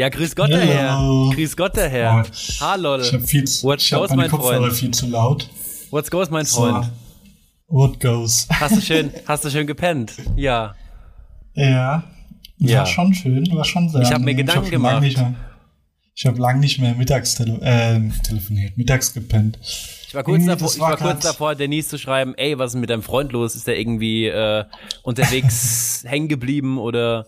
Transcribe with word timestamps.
Ja, 0.00 0.08
grüß 0.08 0.34
Gott, 0.34 0.48
der 0.48 0.62
Herr. 0.62 0.98
Hello. 0.98 1.28
Grüß 1.34 1.54
Gott, 1.58 1.76
der 1.76 1.90
Herr. 1.90 2.24
Oh, 2.26 2.30
Hallo. 2.60 2.98
Ich 3.02 3.12
habe 3.12 3.22
viel, 3.22 3.44
What 3.60 3.82
ich 3.82 3.92
hab 3.92 4.00
goes, 4.00 4.08
meine 4.08 4.22
mein 4.22 4.30
Kopfhörer 4.30 4.60
Freund? 4.62 4.72
viel 4.72 4.90
zu 4.92 5.06
laut. 5.08 5.50
What's 5.90 6.10
goes, 6.10 6.30
mein 6.30 6.46
So, 6.46 6.62
Freund? 6.62 6.90
what 7.66 8.00
goes? 8.00 8.46
Hast 8.48 8.76
du 8.76 8.80
schön, 8.80 9.10
hast 9.26 9.44
du 9.44 9.50
schön 9.50 9.66
gepennt? 9.66 10.14
Ja. 10.36 10.74
Ja, 11.52 11.66
war 11.96 12.04
Ja. 12.70 12.86
schon 12.86 13.12
schön, 13.12 13.46
war 13.52 13.62
schon 13.66 13.90
sehr 13.90 14.00
Ich 14.00 14.10
hab 14.10 14.22
mir. 14.22 14.34
Gedanken 14.34 14.64
hab 14.64 14.72
schon 14.72 14.82
lang 14.82 15.02
gemacht. 15.02 15.16
Mehr, 15.18 15.34
ich 16.14 16.24
habe 16.24 16.38
lang 16.40 16.60
nicht 16.60 16.78
mehr 16.80 16.94
mittags 16.94 17.34
tele 17.34 17.58
äh, 17.60 18.00
telefoniert, 18.22 18.78
mittags 18.78 19.12
gepennt. 19.12 19.58
Ich 20.08 20.14
war 20.14 20.22
kurz 20.22 20.46
davor, 20.46 20.66
das 20.66 20.74
ich 20.76 20.80
war 20.80 20.90
war 20.92 20.96
kurz 20.96 21.22
davor, 21.24 21.54
Denise 21.54 21.88
zu 21.90 21.98
schreiben, 21.98 22.32
ey, 22.38 22.58
was 22.58 22.72
ist 22.72 22.80
mit 22.80 22.88
deinem 22.88 23.02
Freund 23.02 23.32
los? 23.32 23.54
Ist 23.54 23.66
der 23.66 23.78
irgendwie 23.78 24.28
äh, 24.28 24.64
unterwegs 25.02 26.04
hängen 26.06 26.28
geblieben 26.28 26.78
oder 26.78 27.26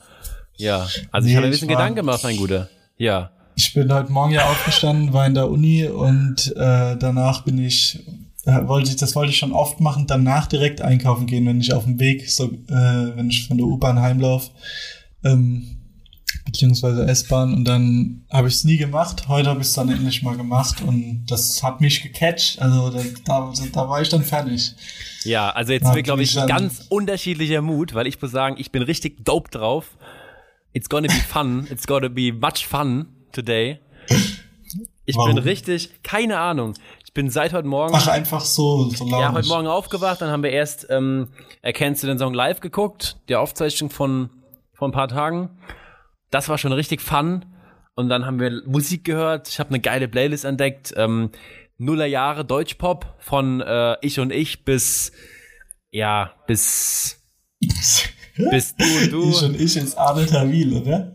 ja. 0.57 0.87
Also 1.11 1.27
ich 1.29 1.33
Nee, 1.33 1.37
habe 1.37 1.47
mir 1.47 1.51
ein 1.51 1.53
ich 1.55 1.61
bisschen 1.61 1.69
war- 1.69 1.77
Gedanken 1.77 1.97
gemacht, 1.97 2.21
mein 2.23 2.37
Guter. 2.37 2.69
Ja. 2.99 3.31
Ich 3.55 3.75
bin 3.75 3.93
heute 3.93 4.11
Morgen 4.13 4.33
ja 4.33 4.49
aufgestanden, 4.51 5.13
war 5.13 5.27
in 5.27 5.35
der 5.35 5.51
Uni 5.51 5.87
und 5.87 6.55
äh, 6.57 6.97
danach 6.97 7.43
bin 7.45 7.59
ich, 7.59 8.01
äh, 8.47 8.67
wollte 8.67 8.91
ich, 8.91 8.97
das 8.97 9.15
wollte 9.15 9.31
ich 9.31 9.39
schon 9.39 9.53
oft 9.53 9.79
machen, 9.81 10.07
danach 10.07 10.47
direkt 10.47 10.81
einkaufen 10.81 11.27
gehen, 11.27 11.47
wenn 11.47 11.61
ich 11.61 11.73
auf 11.75 11.85
dem 11.85 12.01
Weg, 12.01 12.31
so, 12.31 12.47
äh, 12.47 13.17
wenn 13.17 13.29
ich 13.29 13.47
von 13.47 13.59
der 13.59 13.67
U-Bahn 13.67 14.01
heimlaufe, 14.01 14.51
ähm, 15.25 15.79
beziehungsweise 16.47 17.07
S-Bahn 17.07 17.53
und 17.55 17.65
dann 17.67 18.25
habe 18.31 18.49
ich 18.49 18.55
es 18.55 18.65
nie 18.65 18.77
gemacht. 18.79 19.29
Heute 19.29 19.51
habe 19.51 19.61
ich 19.61 19.67
es 19.67 19.75
dann 19.75 19.89
endlich 19.91 20.23
mal 20.23 20.37
gemacht 20.37 20.81
und 20.81 21.27
das 21.27 21.63
hat 21.63 21.81
mich 21.81 22.03
gecatcht. 22.03 22.61
Also 22.61 22.91
da, 22.91 23.01
da, 23.25 23.53
da 23.73 23.89
war 23.89 24.01
ich 24.01 24.09
dann 24.09 24.23
fertig. 24.25 24.75
Ja, 25.25 25.51
also 25.51 25.73
jetzt 25.73 25.93
wird, 25.95 26.05
glaube 26.05 26.23
ich, 26.23 26.37
ich 26.37 26.47
ganz 26.47 26.87
unterschiedlicher 26.89 27.61
Mut, 27.63 27.95
weil 27.95 28.07
ich 28.07 28.21
muss 28.21 28.31
sagen, 28.33 28.57
ich 28.59 28.73
bin 28.73 28.83
richtig 28.83 29.25
dope 29.25 29.51
drauf. 29.51 29.97
It's 30.73 30.89
gonna 30.89 31.09
be 31.09 31.15
fun. 31.15 31.67
It's 31.71 31.87
gonna 31.87 32.09
be 32.09 32.33
much 32.33 32.67
fun 32.67 33.07
today. 33.33 33.81
Ich 35.05 35.17
Warum? 35.17 35.35
bin 35.35 35.45
richtig, 35.45 36.03
keine 36.03 36.39
Ahnung. 36.39 36.75
Ich 37.05 37.13
bin 37.13 37.29
seit 37.29 37.53
heute 37.53 37.69
Morgen. 37.69 37.95
Ach, 37.95 38.09
einfach 38.09 38.41
so, 38.41 38.89
so. 38.89 39.07
Ja, 39.07 39.33
heute 39.33 39.49
Morgen 39.49 39.67
aufgewacht, 39.67 40.21
dann 40.21 40.31
haben 40.31 40.43
wir 40.43 40.51
erst 40.51 40.87
ähm, 40.89 41.29
Erkennst 41.61 42.03
du 42.03 42.07
den 42.07 42.19
Song 42.19 42.33
live 42.33 42.61
geguckt, 42.61 43.19
die 43.29 43.37
Aufzeichnung 43.37 43.91
von, 43.91 44.31
von 44.73 44.91
ein 44.91 44.95
paar 44.95 45.09
Tagen. 45.09 45.51
Das 46.31 46.49
war 46.49 46.57
schon 46.57 46.73
richtig 46.73 47.03
fun. 47.03 47.45
Und 47.95 48.09
dann 48.09 48.25
haben 48.25 48.41
wir 48.41 48.63
Musik 48.65 49.05
gehört. 49.05 49.49
Ich 49.49 49.61
habe 49.61 49.69
eine 49.71 49.81
geile 49.81 50.09
Playlist 50.09 50.45
entdeckt. 50.45 50.95
Ähm, 50.97 51.31
Nuller 51.77 52.07
Jahre 52.07 52.45
Deutschpop 52.45 53.15
von 53.19 53.61
äh, 53.61 53.97
Ich 54.01 54.19
und 54.21 54.33
Ich 54.33 54.65
bis 54.65 55.13
ja, 55.91 56.33
bis 56.47 57.23
bis 58.37 58.75
du 58.77 58.85
und 58.85 59.13
du. 59.13 59.31
Ich 59.31 59.43
und 59.43 59.61
ich 59.61 59.77
ins 59.77 59.97
Adel 59.97 60.27
Tawil, 60.27 60.75
oder? 60.75 61.15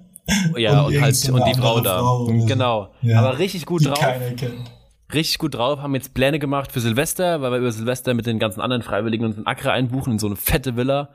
ja, 0.57 0.81
und 0.81 0.95
und, 0.95 1.01
halt 1.01 1.29
und 1.29 1.45
die 1.47 1.53
Frau 1.59 1.79
da. 1.81 1.99
Frau 1.99 2.25
genau. 2.45 2.89
Ja. 3.01 3.19
Aber 3.19 3.39
richtig 3.39 3.65
gut 3.65 3.81
Die 3.81 3.85
drauf. 3.85 3.99
keiner 3.99 4.31
kennt. 4.31 4.71
richtig 5.13 5.37
gut 5.37 5.55
drauf, 5.55 5.79
haben 5.79 5.95
jetzt 5.95 6.13
Pläne 6.13 6.37
gemacht 6.39 6.71
für 6.71 6.81
Silvester, 6.81 7.41
weil 7.41 7.51
wir 7.51 7.59
über 7.59 7.71
Silvester 7.71 8.13
mit 8.13 8.25
den 8.25 8.39
ganzen 8.39 8.59
anderen 8.61 8.81
Freiwilligen 8.83 9.25
uns 9.25 9.37
in 9.37 9.47
Accra 9.47 9.71
einbuchen, 9.71 10.13
in 10.13 10.19
so 10.19 10.27
eine 10.27 10.35
fette 10.35 10.75
Villa. 10.75 11.09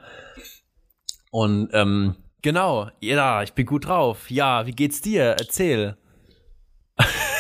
Und 1.31 1.69
ähm, 1.73 2.17
genau, 2.43 2.89
ja, 3.01 3.43
ich 3.43 3.53
bin 3.53 3.67
gut 3.67 3.87
drauf. 3.87 4.31
Ja, 4.31 4.67
wie 4.67 4.73
geht's 4.73 5.01
dir? 5.01 5.37
Erzähl. 5.39 5.97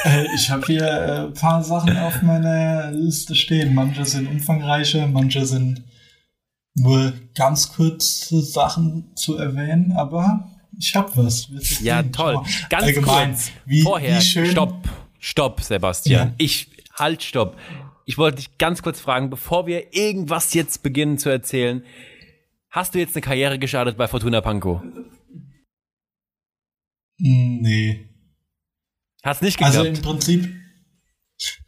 Äh, 0.05 0.27
Ich 0.35 0.51
habe 0.51 0.67
hier 0.67 0.83
äh, 0.83 1.19
ein 1.27 1.33
paar 1.35 1.63
Sachen 1.63 1.97
auf 1.99 2.23
meiner 2.23 2.91
Liste 2.91 3.35
stehen. 3.35 3.75
Manche 3.75 4.05
sind 4.05 4.27
umfangreicher, 4.29 5.07
manche 5.07 5.47
sind 5.47 5.85
nur 6.75 7.13
ganz 7.35 7.73
kurze 7.73 8.41
Sachen 8.43 9.15
zu 9.17 9.37
erwähnen, 9.37 9.93
aber 9.93 10.51
ich 10.79 10.95
habe 10.95 11.11
was. 11.17 11.49
Ja, 11.81 12.03
toll. 12.03 12.43
Ganz 12.71 12.85
Allgemein, 12.85 13.31
kurz. 13.33 13.51
wie, 13.67 13.83
Vorher, 13.83 14.19
wie 14.19 14.23
schön, 14.25 14.47
stopp, 14.51 14.89
stopp, 15.19 15.61
Sebastian. 15.61 16.29
Ja. 16.29 16.35
Ich, 16.39 16.69
halt, 16.95 17.23
stopp. 17.23 17.57
Ich 18.07 18.19
wollte 18.19 18.37
dich 18.39 18.59
ganz 18.59 18.83
kurz 18.83 19.01
fragen, 19.01 19.31
bevor 19.31 19.67
wir 19.67 19.95
irgendwas 19.95 20.55
jetzt 20.55 20.83
beginnen 20.83 21.19
zu 21.19 21.29
erzählen, 21.29 21.85
hast 22.71 22.95
du 22.95 22.99
jetzt 22.99 23.15
eine 23.15 23.23
Karriere 23.23 23.59
gestartet 23.59 23.97
bei 23.97 24.09
Fortuna 24.09 24.41
Pankow? 24.41 24.81
Hm, 27.21 27.59
Nee. 27.61 28.09
Hat's 29.23 29.41
nicht 29.41 29.57
geklappt? 29.57 29.77
Also 29.77 29.89
im 29.89 30.03
Prinzip, 30.03 30.53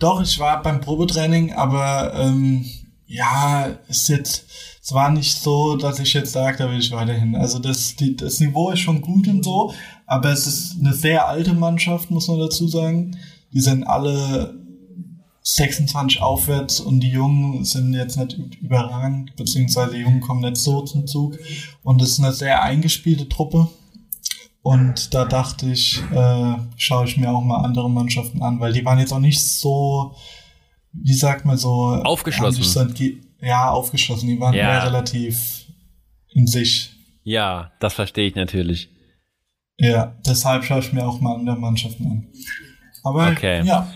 doch, 0.01 0.21
ich 0.23 0.39
war 0.41 0.61
beim 0.63 0.81
Probetraining, 0.81 1.53
aber 1.53 2.13
ähm, 2.15 2.65
ja, 3.07 3.67
ist 3.87 4.09
jetzt, 4.09 4.47
es 4.85 4.93
war 4.93 5.11
nicht 5.11 5.41
so, 5.41 5.77
dass 5.77 5.99
ich 5.99 6.13
jetzt 6.13 6.33
sage, 6.33 6.59
da 6.59 6.71
will 6.71 6.79
ich 6.79 6.93
weiterhin. 6.93 7.35
Also 7.37 7.59
das, 7.59 7.97
die, 7.97 8.17
das 8.17 8.39
Niveau 8.41 8.71
ist 8.71 8.81
schon 8.81 9.01
gut 9.01 9.27
und 9.29 9.43
so, 9.43 9.73
aber 10.07 10.31
es 10.31 10.47
ist 10.47 10.77
eine 10.79 10.93
sehr 10.93 11.27
alte 11.27 11.55
Mannschaft, 11.55 12.11
muss 12.11 12.29
man 12.29 12.39
dazu 12.39 12.69
sagen. 12.69 13.17
Die 13.55 13.61
sind 13.61 13.85
alle 13.85 14.55
26 15.43 16.21
aufwärts 16.21 16.81
und 16.81 17.01
die 17.01 17.09
Jungen 17.11 17.65
sind 17.65 17.95
jetzt 17.95 18.17
nicht 18.19 18.39
überragend, 18.61 19.37
beziehungsweise 19.37 19.95
die 19.95 20.01
Jungen 20.03 20.21
kommen 20.21 20.41
nicht 20.43 20.57
so 20.59 20.83
zum 20.83 21.07
Zug. 21.07 21.39
Und 21.83 22.03
es 22.03 22.11
ist 22.13 22.21
eine 22.21 22.33
sehr 22.33 22.63
eingespielte 22.63 23.29
Truppe. 23.29 23.69
Und 24.63 25.13
da 25.15 25.27
dachte 25.27 25.71
ich, 25.71 26.03
äh, 26.13 26.55
schaue 26.77 27.05
ich 27.07 27.17
mir 27.19 27.31
auch 27.31 27.43
mal 27.43 27.63
andere 27.65 27.91
Mannschaften 27.91 28.43
an, 28.43 28.61
weil 28.61 28.73
die 28.73 28.85
waren 28.85 28.99
jetzt 28.99 29.13
auch 29.13 29.19
nicht 29.19 29.41
so, 29.43 30.15
wie 30.93 31.13
sagt 31.13 31.45
man 31.45 31.59
so, 31.59 31.87
Aufgeschlossen. 32.03 32.63
so- 32.63 32.81
Ja, 33.45 33.71
aufgeschlossen. 33.71 34.29
Die 34.29 34.41
waren 34.41 34.55
Ja. 34.55 34.71
eher 34.73 34.85
relativ 34.87 35.67
in 36.33 36.47
sich. 36.47 36.91
ja, 37.23 37.73
das 37.81 37.95
verstehe 37.95 38.27
ich 38.29 38.35
natürlich. 38.35 38.89
Ja, 39.79 40.15
deshalb 40.27 40.65
schaue 40.65 40.79
ich 40.81 40.93
mir 40.93 41.07
auch 41.07 41.21
mal 41.21 41.35
andere 41.35 41.57
Mannschaften 41.57 42.07
an. 42.07 42.27
Aber 43.03 43.29
Okay. 43.33 43.63
ja, 43.65 43.91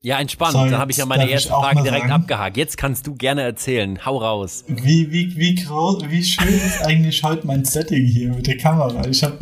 Ja, 0.00 0.20
entspannt. 0.20 0.52
So, 0.52 0.58
Dann 0.58 0.68
jetzt 0.68 0.78
habe 0.78 0.90
ich 0.92 0.96
ja 0.96 1.06
meine 1.06 1.28
erste 1.28 1.48
Frage 1.48 1.82
direkt 1.82 2.02
sagen. 2.02 2.12
abgehakt. 2.12 2.56
Jetzt 2.56 2.76
kannst 2.76 3.06
du 3.08 3.14
gerne 3.14 3.42
erzählen. 3.42 4.06
Hau 4.06 4.18
raus. 4.18 4.64
wie, 4.68 5.10
wie, 5.10 5.36
wie 5.36 5.56
groß, 5.56 6.04
wie 6.08 6.22
schön 6.22 6.54
ist 6.54 6.82
eigentlich 6.82 7.20
heute 7.24 7.44
mein 7.48 7.64
Setting 7.64 8.06
hier 8.06 8.28
mit 8.28 8.46
der 8.46 8.58
Kamera. 8.58 9.04
Ich 9.08 9.24
habe 9.24 9.38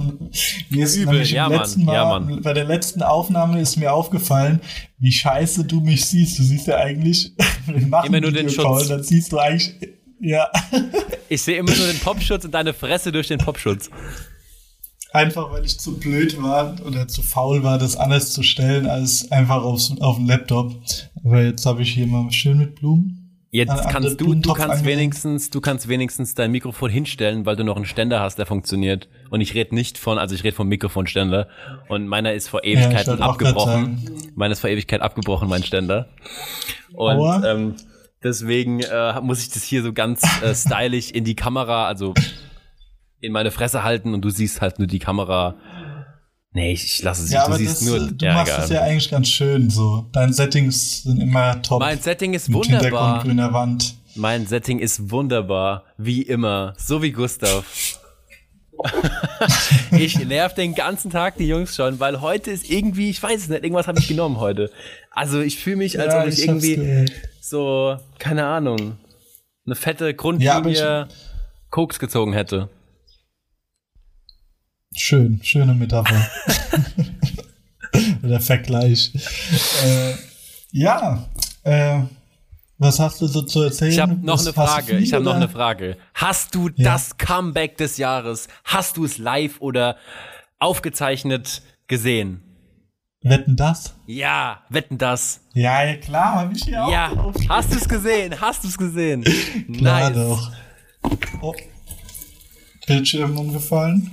mir 0.71 0.85
ist 0.85 0.97
Übel, 0.97 1.13
nämlich 1.13 1.31
ja, 1.33 1.51
Mann, 1.51 1.59
letzten 1.59 1.85
Mal, 1.85 1.95
ja, 1.95 2.05
Mann. 2.07 2.41
bei 2.43 2.55
der 2.55 2.65
letzten 2.65 3.03
Aufnahme 3.03 3.61
ist 3.61 3.77
mir 3.77 3.93
aufgefallen, 3.93 4.61
wie 4.99 5.13
scheiße 5.13 5.65
du 5.65 5.81
mich 5.81 6.07
siehst. 6.07 6.39
Du 6.39 6.43
siehst 6.43 6.67
ja 6.69 6.77
eigentlich, 6.79 7.33
wir 7.67 7.87
machen 7.87 8.07
Immer 8.07 8.23
nur 8.23 8.33
den 8.33 8.49
Schutz. 8.49 8.89
Dann 8.89 9.03
siehst 9.03 9.33
du 9.33 9.39
eigentlich, 9.39 9.75
ja, 10.21 10.51
Ich 11.29 11.43
sehe 11.43 11.59
immer 11.59 11.75
nur 11.77 11.87
den 11.87 11.99
Popschutz 11.99 12.47
und 12.47 12.55
deine 12.55 12.73
Fresse 12.73 13.13
durch 13.13 13.29
den 13.29 13.39
Popschutz. 13.39 13.91
Einfach 15.17 15.51
weil 15.53 15.65
ich 15.65 15.79
zu 15.81 15.99
blöd 15.99 16.41
war 16.43 16.77
oder 16.87 17.09
zu 17.09 17.23
faul 17.23 17.63
war, 17.63 17.79
das 17.79 17.97
anders 17.97 18.33
zu 18.33 18.43
stellen 18.43 18.87
als 18.87 19.31
einfach 19.33 19.63
aufs, 19.63 19.93
auf 20.01 20.17
dem 20.17 20.27
Laptop. 20.27 20.75
Aber 21.25 21.43
jetzt 21.43 21.67
habe 21.67 21.83
ich 21.83 21.93
hier 21.93 22.07
mal 22.07 22.31
schön 22.31 22.59
mit 22.59 22.77
Blumen. 22.77 23.23
Jetzt 23.51 23.71
An- 23.71 23.79
an 23.81 23.89
kannst 23.89 24.09
du, 24.11 24.15
du 24.17 24.25
Blumentopf 24.25 24.59
kannst 24.59 24.77
angelehnt. 24.79 25.01
wenigstens, 25.01 25.51
du 25.51 25.61
kannst 25.61 25.89
wenigstens 25.89 26.35
dein 26.35 26.51
Mikrofon 26.51 26.91
hinstellen, 26.91 27.47
weil 27.47 27.57
du 27.57 27.65
noch 27.65 27.77
einen 27.77 27.87
Ständer 27.87 28.21
hast, 28.21 28.37
der 28.39 28.45
funktioniert. 28.45 29.09
Und 29.31 29.41
ich 29.41 29.55
rede 29.55 29.75
nicht 29.75 29.97
von, 29.99 30.19
also 30.19 30.35
ich 30.35 30.45
rede 30.45 30.55
vom 30.55 30.69
Mikrofonständer. 30.69 31.49
Und 31.89 32.07
meiner 32.07 32.35
ist 32.35 32.49
vor 32.49 32.65
Ja, 32.65 32.73
Ewigkeiten 32.73 33.17
grad 33.17 33.31
abgebrochen. 33.31 34.11
Meiner 34.35 34.53
ist 34.53 34.61
vor 34.61 34.69
Ewigkeit 34.69 35.01
abgebrochen, 35.01 35.49
mein 35.49 35.63
Ständer. 35.63 36.09
Und 36.93 37.17
Aua. 37.17 37.43
ähm, 37.51 37.77
deswegen 38.23 38.81
äh, 38.81 39.21
muss 39.23 39.41
ich 39.41 39.49
das 39.51 39.63
hier 39.63 39.83
so 39.83 39.93
ganz 39.95 40.23
äh, 40.43 40.55
stylisch 40.55 41.11
in 41.13 41.25
die 41.25 41.37
Kamera, 41.37 41.87
also 41.87 42.13
in 43.27 43.33
meine 43.33 43.51
Fresse 43.51 43.83
halten 43.83 44.15
und 44.15 44.23
du 44.23 44.31
siehst 44.31 44.61
halt 44.61 44.79
nur 44.79 44.89
die 44.89 44.99
Kamera. 44.99 45.55
Nee, 46.53 46.73
ich, 46.73 46.85
ich 46.85 47.03
lasse 47.03 47.25
es 47.25 47.31
Ja, 47.31 47.41
nicht. 47.41 47.49
Du 47.49 47.51
aber 47.53 47.59
siehst 47.59 47.83
das, 47.83 47.89
nur, 47.89 48.11
du 48.13 48.25
ja, 48.25 48.33
machst 48.35 48.53
egal. 48.53 48.65
es 48.65 48.71
ja 48.71 48.81
eigentlich 48.83 49.11
ganz 49.11 49.29
schön 49.29 49.69
so. 49.69 50.07
Deine 50.13 50.33
Settings 50.33 51.03
sind 51.03 51.21
immer 51.21 51.61
top. 51.63 51.81
Mein 51.81 52.01
Setting 52.01 52.33
ist 52.33 52.49
mit 52.49 52.65
Hintergrund 52.65 52.93
wunderbar. 52.93 53.23
grüner 53.23 53.53
Wand. 53.53 53.95
Mein 54.15 54.47
Setting 54.47 54.79
ist 54.79 55.11
wunderbar, 55.11 55.85
wie 55.99 56.23
immer, 56.23 56.73
so 56.79 57.03
wie 57.03 57.13
Gustav. 57.13 57.99
ich 59.99 60.19
nerv 60.25 60.55
den 60.55 60.75
ganzen 60.75 61.11
Tag 61.11 61.37
die 61.37 61.49
Jungs 61.49 61.75
schon, 61.77 61.99
weil 62.01 62.21
heute 62.21 62.51
ist 62.51 62.69
irgendwie, 62.71 63.11
ich 63.11 63.23
weiß 63.23 63.43
es 63.43 63.49
nicht, 63.49 63.63
irgendwas 63.63 63.89
habe 63.89 63.99
ich 63.99 64.09
genommen 64.09 64.39
heute. 64.39 64.71
Also 65.11 65.41
ich 65.41 65.59
fühle 65.59 65.77
mich, 65.77 65.99
als 65.99 66.13
Ja, 66.13 66.23
ob 66.23 66.29
ich, 66.29 66.39
ich 66.39 66.47
irgendwie 66.47 67.07
so, 67.41 67.97
keine 68.19 68.47
Ahnung, 68.47 68.97
eine 69.67 69.75
fette 69.75 70.07
Ja, 70.07 70.13
Grundlinie 70.13 71.09
Koks 71.71 71.99
gezogen 71.99 72.33
hätte. 72.33 72.69
Schön, 74.97 75.41
schöne 75.43 75.75
Metapher. 75.75 76.27
Der 78.23 78.41
Vergleich. 78.41 79.13
Äh, 79.85 80.15
ja, 80.73 81.29
äh, 81.65 82.01
was 82.79 82.99
hast 82.99 83.21
du 83.21 83.27
so 83.27 83.43
zu 83.43 83.63
erzählen? 83.63 83.93
Ich 83.93 83.99
habe 84.01 84.15
noch 84.15 84.35
Was- 84.35 84.47
eine 84.47 84.53
Frage. 84.55 84.99
Ich 84.99 85.13
habe 85.13 85.25
noch 85.25 85.35
eine 85.35 85.49
Frage. 85.49 85.97
Hast 86.15 86.55
du 86.55 86.69
Ja. 86.75 86.93
das 86.93 87.17
Comeback 87.19 87.77
des 87.77 87.97
Jahres? 87.99 88.49
Hast 88.65 88.97
du 88.97 89.05
es 89.05 89.19
live 89.19 89.61
oder 89.61 89.97
aufgezeichnet 90.59 91.63
gesehen? 91.89 92.43
Wetten 93.23 93.57
das? 93.57 93.95
Ja, 94.07 94.63
wetten 94.69 94.99
das. 94.99 95.41
Ja, 95.55 95.83
ja 95.85 95.97
klar, 95.97 96.35
habe 96.37 96.55
ich 96.55 96.65
hier 96.65 96.75
Ja, 96.75 97.09
auch. 97.11 97.33
drauf. 97.33 97.35
hast 97.49 97.73
du 97.73 97.77
es 97.77 97.89
gesehen? 97.89 98.41
Hast 98.41 98.63
du 98.65 98.69
es 98.69 98.77
gesehen? 98.79 99.25
Klar 99.77 100.11
nice. 100.11 100.15
doch. 100.19 100.53
Oh. 101.43 101.55
Bildschirm 102.87 103.37
umgefallen. 103.39 104.11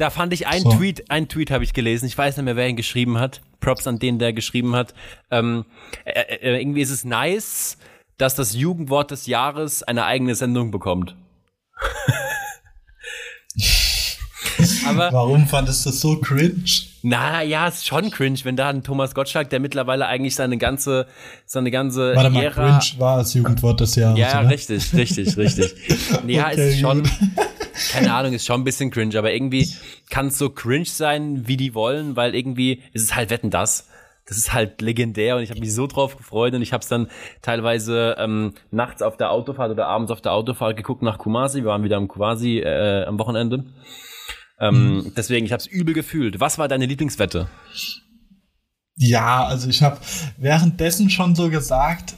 Da 0.00 0.08
fand 0.08 0.32
ich 0.32 0.46
einen 0.46 0.64
So. 0.64 0.72
Tweet, 0.72 1.10
einen 1.10 1.28
Tweet 1.28 1.50
habe 1.50 1.62
ich 1.62 1.74
gelesen. 1.74 2.06
Ich 2.06 2.16
weiß 2.16 2.38
nicht 2.38 2.44
mehr, 2.46 2.56
wer 2.56 2.66
ihn 2.66 2.76
geschrieben 2.76 3.18
hat. 3.18 3.42
Props 3.60 3.86
an 3.86 3.98
den, 3.98 4.18
der 4.18 4.32
geschrieben 4.32 4.74
hat. 4.74 4.94
Ähm, 5.30 5.66
äh, 6.06 6.12
äh, 6.36 6.58
irgendwie 6.58 6.80
ist 6.80 6.88
es 6.90 7.04
nice, 7.04 7.76
dass 8.16 8.34
das 8.34 8.54
Jugendwort 8.54 9.10
des 9.10 9.26
Jahres 9.26 9.82
eine 9.82 10.06
eigene 10.06 10.34
Sendung 10.34 10.70
bekommt. 10.70 11.16
Aber 14.86 15.12
Warum 15.12 15.46
fandest 15.46 15.84
du 15.84 15.90
das 15.90 16.00
so 16.00 16.18
cringe? 16.18 16.64
na 17.02 17.42
ja, 17.42 17.68
ist 17.68 17.86
schon 17.86 18.10
cringe, 18.10 18.38
wenn 18.44 18.56
da 18.56 18.68
ein 18.70 18.82
Thomas 18.82 19.14
Gottschalk, 19.14 19.50
der 19.50 19.60
mittlerweile 19.60 20.06
eigentlich 20.06 20.34
seine 20.34 20.56
ganze, 20.58 21.06
seine 21.46 21.70
ganze 21.70 22.14
Warte 22.16 22.30
mal, 22.30 22.42
Ära 22.44 22.78
cringe 22.78 23.00
war 23.00 23.18
das 23.18 23.34
Jugendwort 23.34 23.80
des 23.80 23.94
Jahres, 23.96 24.18
Ja, 24.18 24.40
oder? 24.40 24.48
richtig, 24.50 24.92
richtig, 24.94 25.36
richtig. 25.36 25.74
Ja, 26.26 26.48
Okay, 26.48 26.70
ist 26.70 26.80
schon. 26.80 27.02
Keine 27.90 28.12
Ahnung, 28.14 28.32
ist 28.32 28.46
schon 28.46 28.60
ein 28.60 28.64
bisschen 28.64 28.90
cringe, 28.90 29.18
aber 29.18 29.32
irgendwie 29.32 29.68
kann 30.10 30.28
es 30.28 30.38
so 30.38 30.50
cringe 30.50 30.84
sein, 30.84 31.46
wie 31.46 31.56
die 31.56 31.74
wollen, 31.74 32.16
weil 32.16 32.34
irgendwie 32.34 32.82
ist 32.92 33.04
es 33.04 33.14
halt 33.14 33.30
Wetten 33.30 33.50
das. 33.50 33.88
Das 34.26 34.36
ist 34.36 34.52
halt 34.52 34.80
legendär 34.80 35.36
und 35.36 35.42
ich 35.42 35.50
habe 35.50 35.58
mich 35.58 35.74
so 35.74 35.88
drauf 35.88 36.16
gefreut 36.16 36.54
und 36.54 36.62
ich 36.62 36.72
habe 36.72 36.82
es 36.82 36.88
dann 36.88 37.08
teilweise 37.42 38.14
ähm, 38.18 38.54
nachts 38.70 39.02
auf 39.02 39.16
der 39.16 39.32
Autofahrt 39.32 39.72
oder 39.72 39.88
abends 39.88 40.12
auf 40.12 40.20
der 40.20 40.32
Autofahrt 40.32 40.76
geguckt 40.76 41.02
nach 41.02 41.18
Kumasi. 41.18 41.62
Wir 41.62 41.70
waren 41.70 41.82
wieder 41.82 41.96
am 41.96 42.06
Kumasi 42.06 42.60
äh, 42.60 43.04
am 43.04 43.18
Wochenende. 43.18 43.64
Ähm, 44.60 45.12
Deswegen, 45.16 45.46
ich 45.46 45.52
habe 45.52 45.60
es 45.60 45.66
übel 45.66 45.94
gefühlt. 45.94 46.38
Was 46.38 46.58
war 46.58 46.68
deine 46.68 46.86
Lieblingswette? 46.86 47.48
Ja, 48.94 49.44
also 49.46 49.68
ich 49.68 49.82
habe 49.82 49.98
währenddessen 50.36 51.10
schon 51.10 51.34
so 51.34 51.48
gesagt 51.48 52.14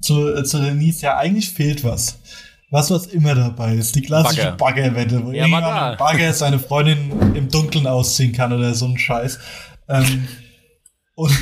zu, 0.00 0.34
äh, 0.34 0.44
zu 0.44 0.60
Denise, 0.60 1.02
ja, 1.02 1.16
eigentlich 1.18 1.50
fehlt 1.50 1.84
was. 1.84 2.20
Was, 2.70 2.90
was 2.90 3.06
immer 3.06 3.34
dabei 3.34 3.74
ist. 3.74 3.96
Die 3.96 4.02
klassische 4.02 4.54
Bagger. 4.56 4.90
Baggerwette, 4.92 5.24
wo 5.24 5.32
Ja, 5.32 5.46
irgendjemand 5.46 5.98
Bagger 5.98 6.32
seine 6.32 6.58
Freundin 6.58 7.34
im 7.34 7.48
Dunkeln 7.48 7.86
ausziehen 7.86 8.32
kann 8.32 8.52
oder 8.52 8.74
so 8.74 8.86
ein 8.86 8.96
Scheiß. 8.96 9.38
Ähm, 9.88 10.28
und 11.16 11.32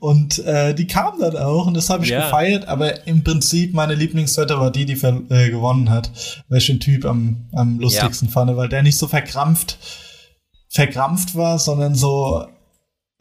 und 0.00 0.38
äh, 0.40 0.74
die 0.74 0.86
kam 0.86 1.20
dann 1.20 1.36
auch 1.36 1.66
und 1.66 1.74
das 1.74 1.88
habe 1.88 2.04
ich 2.04 2.10
Ja. 2.10 2.24
gefeiert, 2.24 2.66
aber 2.68 3.06
im 3.06 3.22
Prinzip 3.24 3.72
meine 3.72 3.94
Lieblingswette 3.94 4.58
war 4.58 4.70
die, 4.70 4.84
die 4.84 4.94
äh, 4.94 5.48
gewonnen 5.50 5.88
hat, 5.90 6.10
weil 6.48 6.58
ich 6.58 6.66
den 6.66 6.80
Typ 6.80 7.04
am, 7.04 7.48
am 7.52 7.78
lustigsten 7.78 8.28
fand, 8.28 8.54
weil 8.56 8.68
der 8.68 8.82
nicht 8.82 8.98
so 8.98 9.06
verkrampft 9.08 9.78
verkrampft 10.68 11.34
war, 11.36 11.58
sondern 11.58 11.94
so 11.94 12.46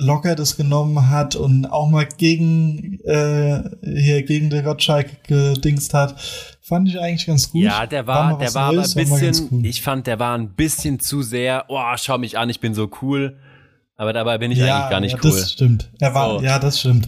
locker 0.01 0.35
das 0.35 0.57
genommen 0.57 1.09
hat 1.09 1.35
und 1.35 1.65
auch 1.65 1.89
mal 1.89 2.07
gegen 2.17 2.99
äh, 3.05 3.61
hier 3.83 4.23
gegen 4.23 4.49
den 4.49 4.63
Gottschalk 4.63 5.23
gedingst 5.25 5.93
hat, 5.93 6.19
fand 6.61 6.89
ich 6.89 6.99
eigentlich 6.99 7.27
ganz 7.27 7.51
gut. 7.51 7.63
Ja, 7.63 7.85
der 7.85 8.07
war, 8.07 8.31
mal 8.31 8.37
der 8.39 8.53
war 8.53 8.69
aber 8.69 8.81
ein 8.81 8.95
war 8.95 8.95
bisschen, 8.95 9.63
ich 9.63 9.81
fand, 9.81 10.07
der 10.07 10.19
war 10.19 10.37
ein 10.37 10.49
bisschen 10.49 10.99
zu 10.99 11.21
sehr, 11.21 11.65
oh, 11.69 11.79
schau 11.97 12.17
mich 12.17 12.37
an, 12.37 12.49
ich 12.49 12.59
bin 12.59 12.73
so 12.73 12.89
cool. 13.01 13.37
Aber 13.95 14.13
dabei 14.13 14.39
bin 14.39 14.51
ich 14.51 14.59
eigentlich 14.59 14.89
gar 14.89 14.99
nicht 14.99 15.13
ja, 15.13 15.19
cool. 15.23 15.39
Das 15.39 15.51
stimmt. 15.51 15.91
Er 15.99 16.13
war, 16.15 16.39
So. 16.39 16.43
ja, 16.43 16.57
das 16.57 16.79
stimmt. 16.79 17.07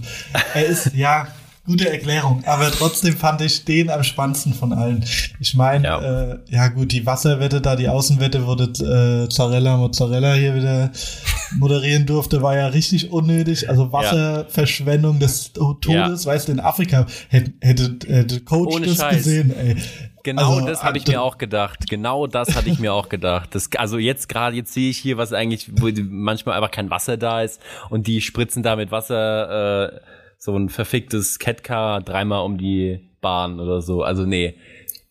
Er 0.54 0.66
ist, 0.66 0.94
ja, 0.94 1.28
gute 1.66 1.90
Erklärung. 1.90 2.44
Aber 2.46 2.70
trotzdem 2.72 3.16
fand 3.16 3.42
ich 3.42 3.64
den 3.66 3.90
am 3.90 4.04
spannendsten 4.04 4.54
von 4.54 4.74
allen. 4.74 5.04
Ich 5.40 5.56
meine, 5.56 5.86
Ja. 5.88 6.02
ja. 6.02 6.32
Äh, 6.34 6.40
ja 6.50 6.68
gut, 6.68 6.92
die 6.92 7.06
Wasserwette 7.06 7.62
da, 7.62 7.76
die 7.76 7.88
Außenwette, 7.88 8.46
wo 8.46 8.56
das 8.56 8.80
äh, 8.82 9.30
Zarella 9.30 9.78
Mozzarella 9.78 10.34
hier 10.34 10.56
wieder 10.56 10.92
moderieren 11.58 12.06
durfte, 12.06 12.42
war 12.42 12.56
ja 12.58 12.68
richtig 12.68 13.12
unnötig. 13.12 13.70
Also 13.70 13.92
Wasserverschwendung 13.92 15.20
des 15.20 15.54
Todes, 15.54 16.26
weißt 16.26 16.48
du, 16.48 16.52
in 16.54 16.60
Afrika 16.60 17.06
hätte, 17.30 17.54
hätte, 17.62 17.98
hätte 18.08 18.42
Coach 18.42 18.76
Ohne 18.76 18.88
das 18.88 18.98
Scheiß. 18.98 19.18
gesehen, 19.18 19.54
ey. 19.56 19.76
Genau 20.24 20.56
Also, 20.56 20.68
das 20.68 20.84
habe 20.84 20.98
ich 20.98 21.06
äh, 21.08 21.12
mir 21.12 21.22
auch 21.22 21.38
gedacht. 21.38 21.90
Genau 21.90 22.28
das 22.28 22.56
hatte 22.56 22.70
ich 22.70 22.80
mir 22.80 22.94
auch 22.94 23.10
gedacht. 23.10 23.50
Das, 23.54 23.70
also 23.78 23.98
jetzt 23.98 24.30
gerade, 24.30 24.56
jetzt 24.56 24.74
sehe 24.74 24.90
ich 24.90 24.98
hier, 24.98 25.18
was 25.18 25.34
eigentlich, 25.34 25.70
wo 25.74 25.90
manchmal 26.10 26.56
einfach 26.56 26.72
kein 26.72 26.90
Wasser 26.90 27.18
da 27.18 27.42
ist 27.42 27.62
und 27.90 28.08
die 28.08 28.22
spritzen 28.22 28.64
da 28.64 28.78
mit 28.78 28.90
Wasser 28.92 29.92
äh, 29.94 30.00
so 30.44 30.56
ein 30.58 30.68
verficktes 30.68 31.40
Catcar 31.40 32.02
dreimal 32.02 32.44
um 32.44 32.58
die 32.58 33.00
Bahn 33.22 33.62
oder 33.62 33.82
so. 33.82 34.04
Also 34.04 34.26
nee. 34.26 34.56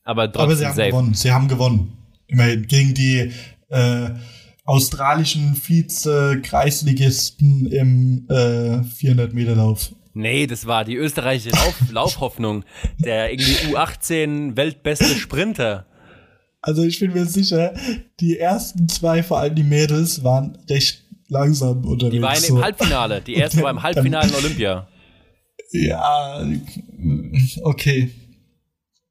Aber 0.05 0.31
trotzdem 0.31 0.43
Aber 0.43 0.57
sie 0.57 0.67
haben 0.67 0.75
safe. 0.75 0.91
gewonnen. 0.91 1.15
Sie 1.15 1.33
haben 1.33 1.49
gewonnen. 1.49 1.97
Immerhin 2.27 2.67
gegen 2.67 2.93
die 2.93 3.33
äh, 3.71 4.11
australischen 4.65 5.55
Vize-Kreisligisten 5.55 7.65
im 7.67 8.27
äh, 8.29 8.83
400 8.83 9.33
Meter 9.33 9.57
Lauf. 9.57 9.95
Nee, 10.13 10.47
das 10.47 10.67
war 10.67 10.85
die 10.85 10.97
österreichische 10.97 11.57
Lauf, 11.57 11.81
Laufhoffnung. 11.91 12.67
Der 12.99 13.33
irgendwie 13.33 13.75
U18 13.75 14.59
weltbeste 14.59 15.17
Sprinter. 15.17 15.87
Also 16.61 16.83
ich 16.83 17.01
bin 17.01 17.15
mir 17.15 17.25
sicher, 17.25 17.73
die 18.21 18.39
ersten 18.39 18.87
zwei, 18.87 19.23
vor 19.23 19.39
allem 19.39 19.55
die 19.55 19.65
Mädels, 19.65 20.23
waren 20.23 20.59
recht 20.69 21.05
langsam 21.29 21.87
unterwegs. 21.87 22.17
Die 22.17 22.21
waren 22.21 22.37
so. 22.37 22.57
im 22.57 22.63
Halbfinale. 22.63 23.23
Die 23.23 23.33
erste 23.37 23.63
war 23.63 23.71
im 23.71 23.83
Halbfinale 23.83 24.29
in 24.29 24.35
Olympia. 24.35 24.89
Ja, 25.73 26.47
okay. 27.63 28.11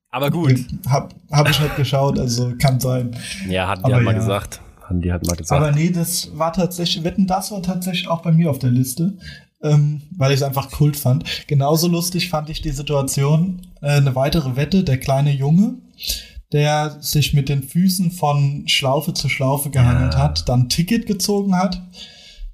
Aber 0.10 0.30
gut. 0.30 0.56
Hab, 0.88 1.14
hab 1.32 1.50
ich 1.50 1.60
nicht 1.60 1.76
geschaut, 1.78 2.20
also 2.20 2.54
kann 2.60 2.80
sein. 2.80 3.16
Ja, 3.50 3.68
hatten 3.70 3.82
die 3.82 3.86
Aber 3.86 3.96
halt 3.96 4.06
mal 4.06 4.12
ja. 4.14 4.20
gesagt. 4.20 4.62
Hatten 4.82 5.02
die 5.02 5.12
halt 5.12 5.26
mal 5.26 5.36
gesagt. 5.36 5.62
Aber 5.62 5.72
nee, 5.72 5.90
das 5.90 6.38
war 6.38 6.52
tatsächlich, 6.52 7.04
Wetten, 7.04 7.28
das 7.28 7.52
war 7.52 7.64
tatsächlich 7.64 8.08
auch 8.10 8.22
bei 8.22 8.32
mir 8.34 8.50
auf 8.50 8.60
der 8.60 8.72
Liste, 8.72 9.18
ähm, 9.64 10.02
weil 10.18 10.32
ich 10.32 10.38
es 10.38 10.44
einfach 10.44 10.70
Kult 10.70 10.98
fand. 10.98 11.24
Genauso 11.48 11.88
lustig 11.88 12.30
fand 12.30 12.50
ich 12.50 12.62
die 12.62 12.72
Situation, 12.72 13.62
äh, 13.82 13.92
eine 13.92 14.14
weitere 14.16 14.58
Wette, 14.58 14.84
der 14.84 14.98
kleine 14.98 15.32
Junge, 15.32 15.76
der 16.52 16.98
sich 17.00 17.34
mit 17.34 17.48
den 17.48 17.64
Füßen 17.64 18.12
von 18.12 18.68
Schlaufe 18.68 19.14
zu 19.14 19.30
Schlaufe 19.30 19.70
gehangelt 19.70 20.16
Ja. 20.16 20.20
hat, 20.20 20.50
dann 20.50 20.64
ein 20.64 20.70
Ticket 20.70 21.06
gezogen 21.06 21.56
hat, 21.56 21.82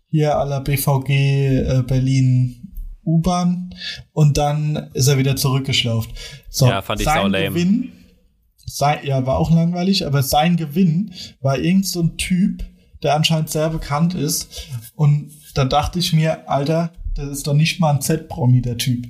hier 0.09 0.37
à 0.37 0.45
la 0.45 0.59
BVG 0.59 1.09
äh, 1.09 1.83
Berlin 1.87 2.66
U-Bahn 3.07 3.73
und 4.13 4.37
dann 4.37 4.89
ist 4.93 5.07
er 5.07 5.17
wieder 5.17 5.35
zurückgeschlauft. 5.35 6.11
So, 6.49 6.67
Ja, 6.67 6.81
fand 6.81 6.99
ich 6.99 7.05
sein 7.05 7.21
saulame. 7.21 7.47
Gewinn, 7.49 7.91
sein, 8.65 8.99
ja, 9.03 9.25
war 9.25 9.37
auch 9.37 9.49
langweilig, 9.49 10.05
aber 10.05 10.21
sein 10.21 10.57
Gewinn 10.57 11.13
war 11.41 11.57
irgend 11.57 11.87
so 11.87 12.01
ein 12.01 12.17
Typ, 12.17 12.63
der 13.01 13.15
anscheinend 13.15 13.49
sehr 13.49 13.69
bekannt 13.69 14.13
ist. 14.13 14.67
Und 14.95 15.31
da 15.55 15.65
dachte 15.65 15.99
ich 15.99 16.13
mir, 16.13 16.49
Alter, 16.49 16.91
das 17.15 17.29
ist 17.29 17.47
doch 17.47 17.53
nicht 17.53 17.79
mal 17.79 17.95
ein 17.95 18.01
Z-Promi, 18.01 18.61
der 18.61 18.77
Typ. 18.77 19.07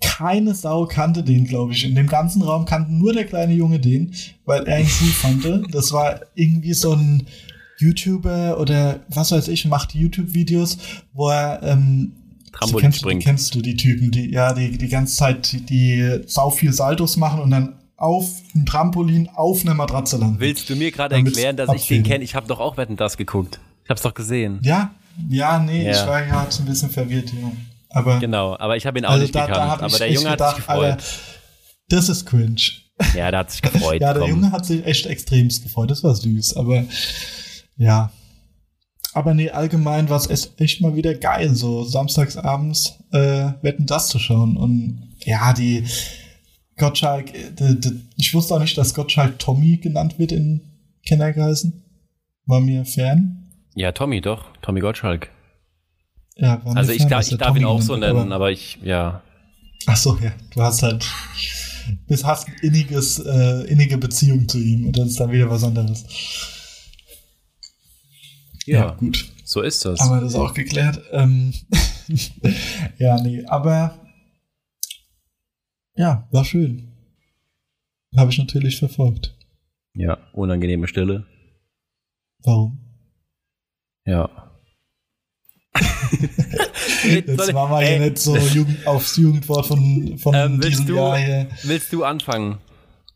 Keine 0.00 0.54
Sau 0.54 0.86
kannte 0.86 1.22
den, 1.22 1.44
glaube 1.44 1.72
ich. 1.72 1.84
In 1.84 1.94
dem 1.94 2.06
ganzen 2.06 2.42
Raum 2.42 2.64
kannte 2.64 2.92
nur 2.92 3.12
der 3.12 3.24
kleine 3.24 3.52
Junge 3.52 3.78
den, 3.78 4.14
weil 4.44 4.64
er 4.64 4.80
ihn 4.80 4.90
cool 5.00 5.08
fand. 5.08 5.74
Das 5.74 5.92
war 5.92 6.20
irgendwie 6.34 6.72
so 6.72 6.92
ein 6.92 7.26
YouTuber 7.78 8.58
oder 8.58 9.00
was 9.08 9.32
weiß 9.32 9.48
ich, 9.48 9.66
macht 9.66 9.94
YouTube-Videos, 9.94 10.78
wo 11.12 11.30
er 11.30 11.62
ähm, 11.62 12.12
Trampolin 12.52 12.82
kennst, 12.82 12.98
springt. 12.98 13.22
kennst 13.24 13.54
du 13.54 13.60
die 13.62 13.76
Typen, 13.76 14.10
die 14.10 14.30
ja 14.30 14.52
die 14.52 14.76
die 14.78 14.88
ganze 14.88 15.16
Zeit 15.16 15.52
die, 15.52 15.60
die 15.60 16.20
sau 16.26 16.50
viel 16.50 16.72
Saltos 16.72 17.16
machen 17.16 17.40
und 17.40 17.50
dann 17.50 17.74
auf 17.96 18.28
ein 18.54 18.64
Trampolin 18.64 19.28
auf 19.34 19.62
einer 19.62 19.74
Matratze 19.74 20.16
landen. 20.18 20.38
Willst 20.40 20.68
du 20.70 20.76
mir 20.76 20.90
gerade 20.92 21.16
erklären, 21.16 21.56
dass 21.56 21.74
ich 21.74 21.86
den 21.88 22.02
kenne? 22.04 22.22
Ich 22.24 22.34
habe 22.34 22.46
doch 22.46 22.60
auch 22.60 22.76
Wetten 22.76 22.96
das 22.96 23.16
geguckt. 23.16 23.58
Ich 23.84 23.90
hab's 23.90 24.02
doch 24.02 24.14
gesehen. 24.14 24.60
Ja, 24.62 24.92
ja, 25.28 25.58
nee, 25.58 25.84
Ja. 25.84 25.90
ich 25.90 26.06
war 26.06 26.22
gerade 26.22 26.54
ein 26.56 26.64
bisschen 26.64 26.90
verwirrt, 26.90 27.32
ja. 27.32 27.50
Aber 27.90 28.18
Genau, 28.20 28.56
aber 28.56 28.76
ich 28.76 28.86
habe 28.86 28.98
ihn 28.98 29.04
auch 29.04 29.10
also 29.12 29.22
nicht 29.22 29.34
da, 29.34 29.46
gekannt. 29.46 29.58
da 29.58 29.68
habe 29.70 29.86
ich 29.86 29.92
aber 29.94 29.98
der 29.98 30.12
Junge 30.12 30.28
hat 30.30 30.38
gedacht, 30.38 30.56
sich 30.56 30.66
gefreut. 30.66 30.84
Alter, 30.84 31.04
das 31.88 32.08
ist 32.08 32.26
cringe. 32.26 32.56
Ja, 33.16 33.30
der 33.30 33.40
hat 33.40 33.50
sich 33.50 33.62
gefreut. 33.62 34.00
Ja, 34.00 34.12
der 34.12 34.22
komm. 34.22 34.30
Junge 34.30 34.52
hat 34.52 34.66
sich 34.66 34.84
echt 34.84 35.06
extremst 35.06 35.62
gefreut. 35.62 35.90
Das 35.90 36.04
war 36.04 36.14
süß, 36.14 36.56
aber 36.56 36.84
ja. 37.76 38.12
Aber 39.14 39.34
nee, 39.34 39.50
allgemein 39.50 40.08
war 40.10 40.16
es 40.18 40.50
echt 40.58 40.80
mal 40.80 40.94
wieder 40.94 41.14
geil, 41.14 41.54
so 41.54 41.84
samstags 41.84 42.36
abends 42.36 42.94
äh, 43.12 43.52
Wetten 43.62 43.86
das 43.86 44.08
zu 44.08 44.18
schauen. 44.18 44.56
Und 44.56 45.08
ja, 45.24 45.52
die 45.52 45.84
Gottschalk, 46.76 47.34
äh, 47.34 47.50
d- 47.52 47.74
d- 47.76 48.00
ich 48.16 48.32
wusste 48.34 48.54
auch 48.54 48.60
nicht, 48.60 48.76
dass 48.78 48.94
Gottschalk 48.94 49.38
Tommy 49.38 49.78
genannt 49.78 50.18
wird 50.18 50.32
in 50.32 50.60
Kinderkreisen. 51.06 51.82
War 52.46 52.60
mir 52.60 52.84
fern. 52.84 53.48
Ja, 53.74 53.92
Tommy, 53.92 54.20
doch. 54.20 54.44
Tommy 54.62 54.80
Gottschalk. 54.80 55.30
Ja, 56.36 56.62
war 56.64 56.74
mir 56.74 56.78
Also 56.80 56.92
ich, 56.92 56.98
fern, 56.98 57.08
darf- 57.10 57.28
ich 57.30 57.36
darf 57.38 57.48
ihn 57.56 57.62
Tommy 57.62 57.64
auch 57.64 57.82
so 57.82 57.96
nennen, 57.96 58.32
aber 58.32 58.50
ich, 58.52 58.78
ja. 58.82 59.22
Ach 59.86 59.96
so, 59.96 60.16
ja. 60.22 60.32
Du 60.54 60.62
hast 60.62 60.82
halt, 60.82 61.06
bist, 62.06 62.24
hast 62.26 62.46
inniges, 62.62 63.18
äh, 63.20 63.62
innige 63.68 63.96
Beziehung 63.98 64.46
zu 64.48 64.58
ihm 64.58 64.86
und 64.86 64.96
das 64.98 65.08
ist 65.08 65.20
dann 65.20 65.32
wieder 65.32 65.50
was 65.50 65.64
anderes. 65.64 66.04
Ja, 68.72 68.90
gut. 68.92 69.30
so 69.44 69.60
ist 69.62 69.84
das. 69.84 70.00
Haben 70.00 70.16
wir 70.16 70.20
das 70.22 70.34
auch 70.34 70.54
geklärt? 70.54 71.02
Ähm, 71.12 71.52
ja, 72.98 73.20
nee, 73.22 73.44
aber 73.46 73.98
ja, 75.96 76.28
war 76.30 76.44
schön. 76.44 76.92
Habe 78.16 78.30
ich 78.30 78.38
natürlich 78.38 78.78
verfolgt. 78.78 79.36
Ja, 79.94 80.18
unangenehme 80.32 80.86
Stille. 80.88 81.26
Warum? 82.44 82.78
Ja. 84.06 84.30
Jetzt 87.04 87.52
war 87.54 87.68
mal 87.68 87.84
hier 87.84 88.00
nicht 88.00 88.18
so 88.18 88.36
Jugend, 88.36 88.86
aufs 88.86 89.16
Jugendwort 89.16 89.66
von, 89.66 90.18
von 90.18 90.34
Ähm, 90.34 90.62
willst, 90.62 90.80
diesem 90.80 90.86
du, 90.86 90.96
Jahr 90.96 91.18
hier. 91.18 91.48
willst 91.64 91.92
du 91.92 92.04
anfangen? 92.04 92.58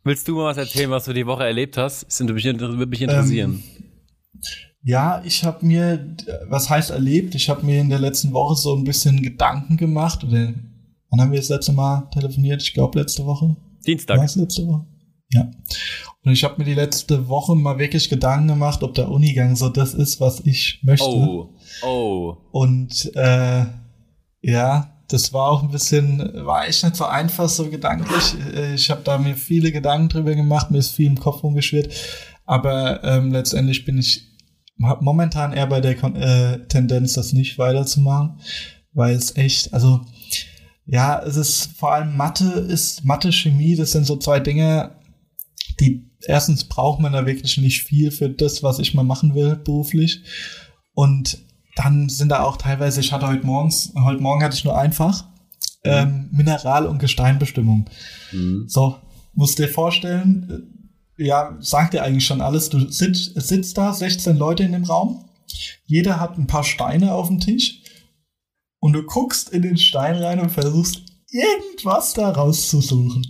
Willst 0.05 0.27
du 0.29 0.35
mal 0.37 0.47
was 0.47 0.57
erzählen, 0.57 0.91
was 0.91 1.05
du 1.05 1.13
die 1.13 1.27
Woche 1.27 1.45
erlebt 1.45 1.77
hast? 1.77 2.05
Das 2.05 2.21
würde 2.21 2.35
mich, 2.35 2.45
würde 2.45 2.87
mich 2.87 3.03
interessieren. 3.03 3.63
Ähm, 3.77 4.43
Ja, 4.85 5.23
ich 5.25 5.45
habe 5.45 5.65
mir, 5.65 6.17
was 6.49 6.69
heißt 6.69 6.91
erlebt? 6.91 7.35
Ich 7.35 7.49
habe 7.49 7.65
mir 7.65 7.81
in 7.81 7.89
der 7.89 8.01
letzten 8.01 8.33
Woche 8.33 8.57
so 8.57 8.75
ein 8.75 8.85
bisschen 8.85 9.23
Gedanken 9.23 9.77
gemacht. 9.77 10.25
Oder 10.25 10.53
wann 11.09 11.21
haben 11.21 11.31
wir 11.31 11.39
das 11.39 11.49
letzte 11.49 11.73
Mal 11.73 12.09
telefoniert? 12.13 12.63
Ich 12.63 12.75
glaube 12.75 12.99
letzte 12.99 13.25
Woche. 13.25 13.57
Dienstag. 13.87 14.19
Was 14.19 14.37
letzte 14.37 14.67
Woche? 14.67 14.85
Ja. 15.31 15.51
Und 16.25 16.33
ich 16.33 16.45
habe 16.45 16.57
mir 16.59 16.65
die 16.65 16.75
letzte 16.75 17.29
Woche 17.29 17.55
mal 17.55 17.79
wirklich 17.79 18.09
Gedanken 18.11 18.49
gemacht, 18.49 18.83
ob 18.83 18.95
der 18.95 19.11
Unigang 19.11 19.57
so 19.57 19.69
das 19.69 19.95
ist, 19.95 20.21
was 20.21 20.41
ich 20.41 20.81
möchte. 20.83 21.07
Oh, 21.07 21.55
oh. 21.83 22.37
Und 22.51 23.11
äh, 23.15 23.65
ja, 24.43 24.93
das 25.09 25.33
war 25.33 25.51
auch 25.51 25.63
ein 25.63 25.71
bisschen, 25.71 26.19
war 26.45 26.67
echt 26.67 26.85
nicht 26.85 26.97
so 26.97 27.05
einfach, 27.05 27.49
so 27.49 27.69
gedanklich. 27.71 28.35
Äh, 28.55 28.75
ich 28.75 28.91
habe 28.91 29.03
da 29.05 29.19
mir 29.19 29.37
viele 29.37 29.73
Gedanken 29.73 30.09
drüber 30.09 30.35
gemacht, 30.35 30.71
mir 30.71 30.79
ist 30.79 30.91
viel 30.91 31.07
im 31.07 31.21
Kopf 31.21 31.43
rumgeschwirrt. 31.43 31.93
Aber 32.45 33.03
ähm, 33.05 33.33
letztendlich 33.33 33.85
bin 33.85 33.99
ich 33.99 34.32
momentan 34.77 35.53
eher 35.53 35.67
bei 35.67 35.81
der 35.81 36.03
äh, 36.03 36.67
Tendenz, 36.67 37.15
das 37.15 37.33
nicht 37.33 37.59
weiterzumachen, 37.59 38.41
weil 38.93 39.15
es 39.15 39.37
echt, 39.37 39.73
also 39.73 40.01
ja, 40.87 41.23
es 41.23 41.37
ist 41.37 41.77
vor 41.77 41.93
allem 41.93 42.17
Mathe 42.17 42.45
ist 42.45 43.05
Mathe, 43.05 43.33
Chemie, 43.33 43.77
das 43.77 43.93
sind 43.93 44.07
so 44.07 44.17
zwei 44.17 44.41
Dinge, 44.41 44.97
die 45.81 46.11
erstens 46.27 46.65
braucht 46.65 47.01
man 47.01 47.13
da 47.13 47.27
wirklich 47.27 47.59
nicht 47.59 47.83
viel 47.83 48.11
für 48.11 48.29
das, 48.29 48.63
was 48.63 48.79
ich 48.79 48.95
mal 48.95 49.05
machen 49.05 49.35
will 49.35 49.57
beruflich 49.57 50.23
und 50.95 51.39
dann 51.77 52.09
sind 52.09 52.29
da 52.29 52.43
auch 52.43 52.57
teilweise, 52.57 53.01
ich 53.01 53.13
hatte 53.13 53.29
heute 53.29 53.47
morgens, 53.47 53.93
heute 53.97 54.23
Morgen 54.23 54.43
hatte 54.43 54.57
ich 54.57 54.65
nur 54.65 54.79
einfach 54.79 55.25
mhm. 55.85 55.91
ähm, 55.91 56.29
Mineral- 56.33 56.87
und 56.87 56.99
Gesteinbestimmung. 56.99 57.89
Mhm. 58.33 58.65
So, 58.69 58.99
musst 59.35 59.59
dir 59.59 59.69
vorstellen, 59.69 60.82
ja, 61.23 61.57
sagt 61.61 61.95
dir 61.95 62.03
eigentlich 62.03 62.27
schon 62.27 62.41
alles. 62.41 62.69
Du 62.69 62.91
sitzt, 62.91 63.41
sitzt 63.41 63.79
da, 63.79 63.93
16 63.93 64.37
Leute 64.37 64.63
in 64.63 64.73
dem 64.73 64.85
Raum. 64.85 65.25
Jeder 65.87 66.21
hat 66.21 66.39
ein 66.39 66.47
paar 66.47 66.65
Steine 66.65 67.15
auf 67.15 67.29
dem 67.29 67.41
Tisch. 67.41 67.83
Und 68.81 68.95
du 68.95 69.03
guckst 69.05 69.51
in 69.51 69.63
den 69.63 69.77
Stein 69.77 70.17
rein 70.17 70.41
und 70.41 70.51
versuchst 70.51 71.03
irgendwas 71.31 72.15
da 72.15 72.31
rauszusuchen. 72.31 73.27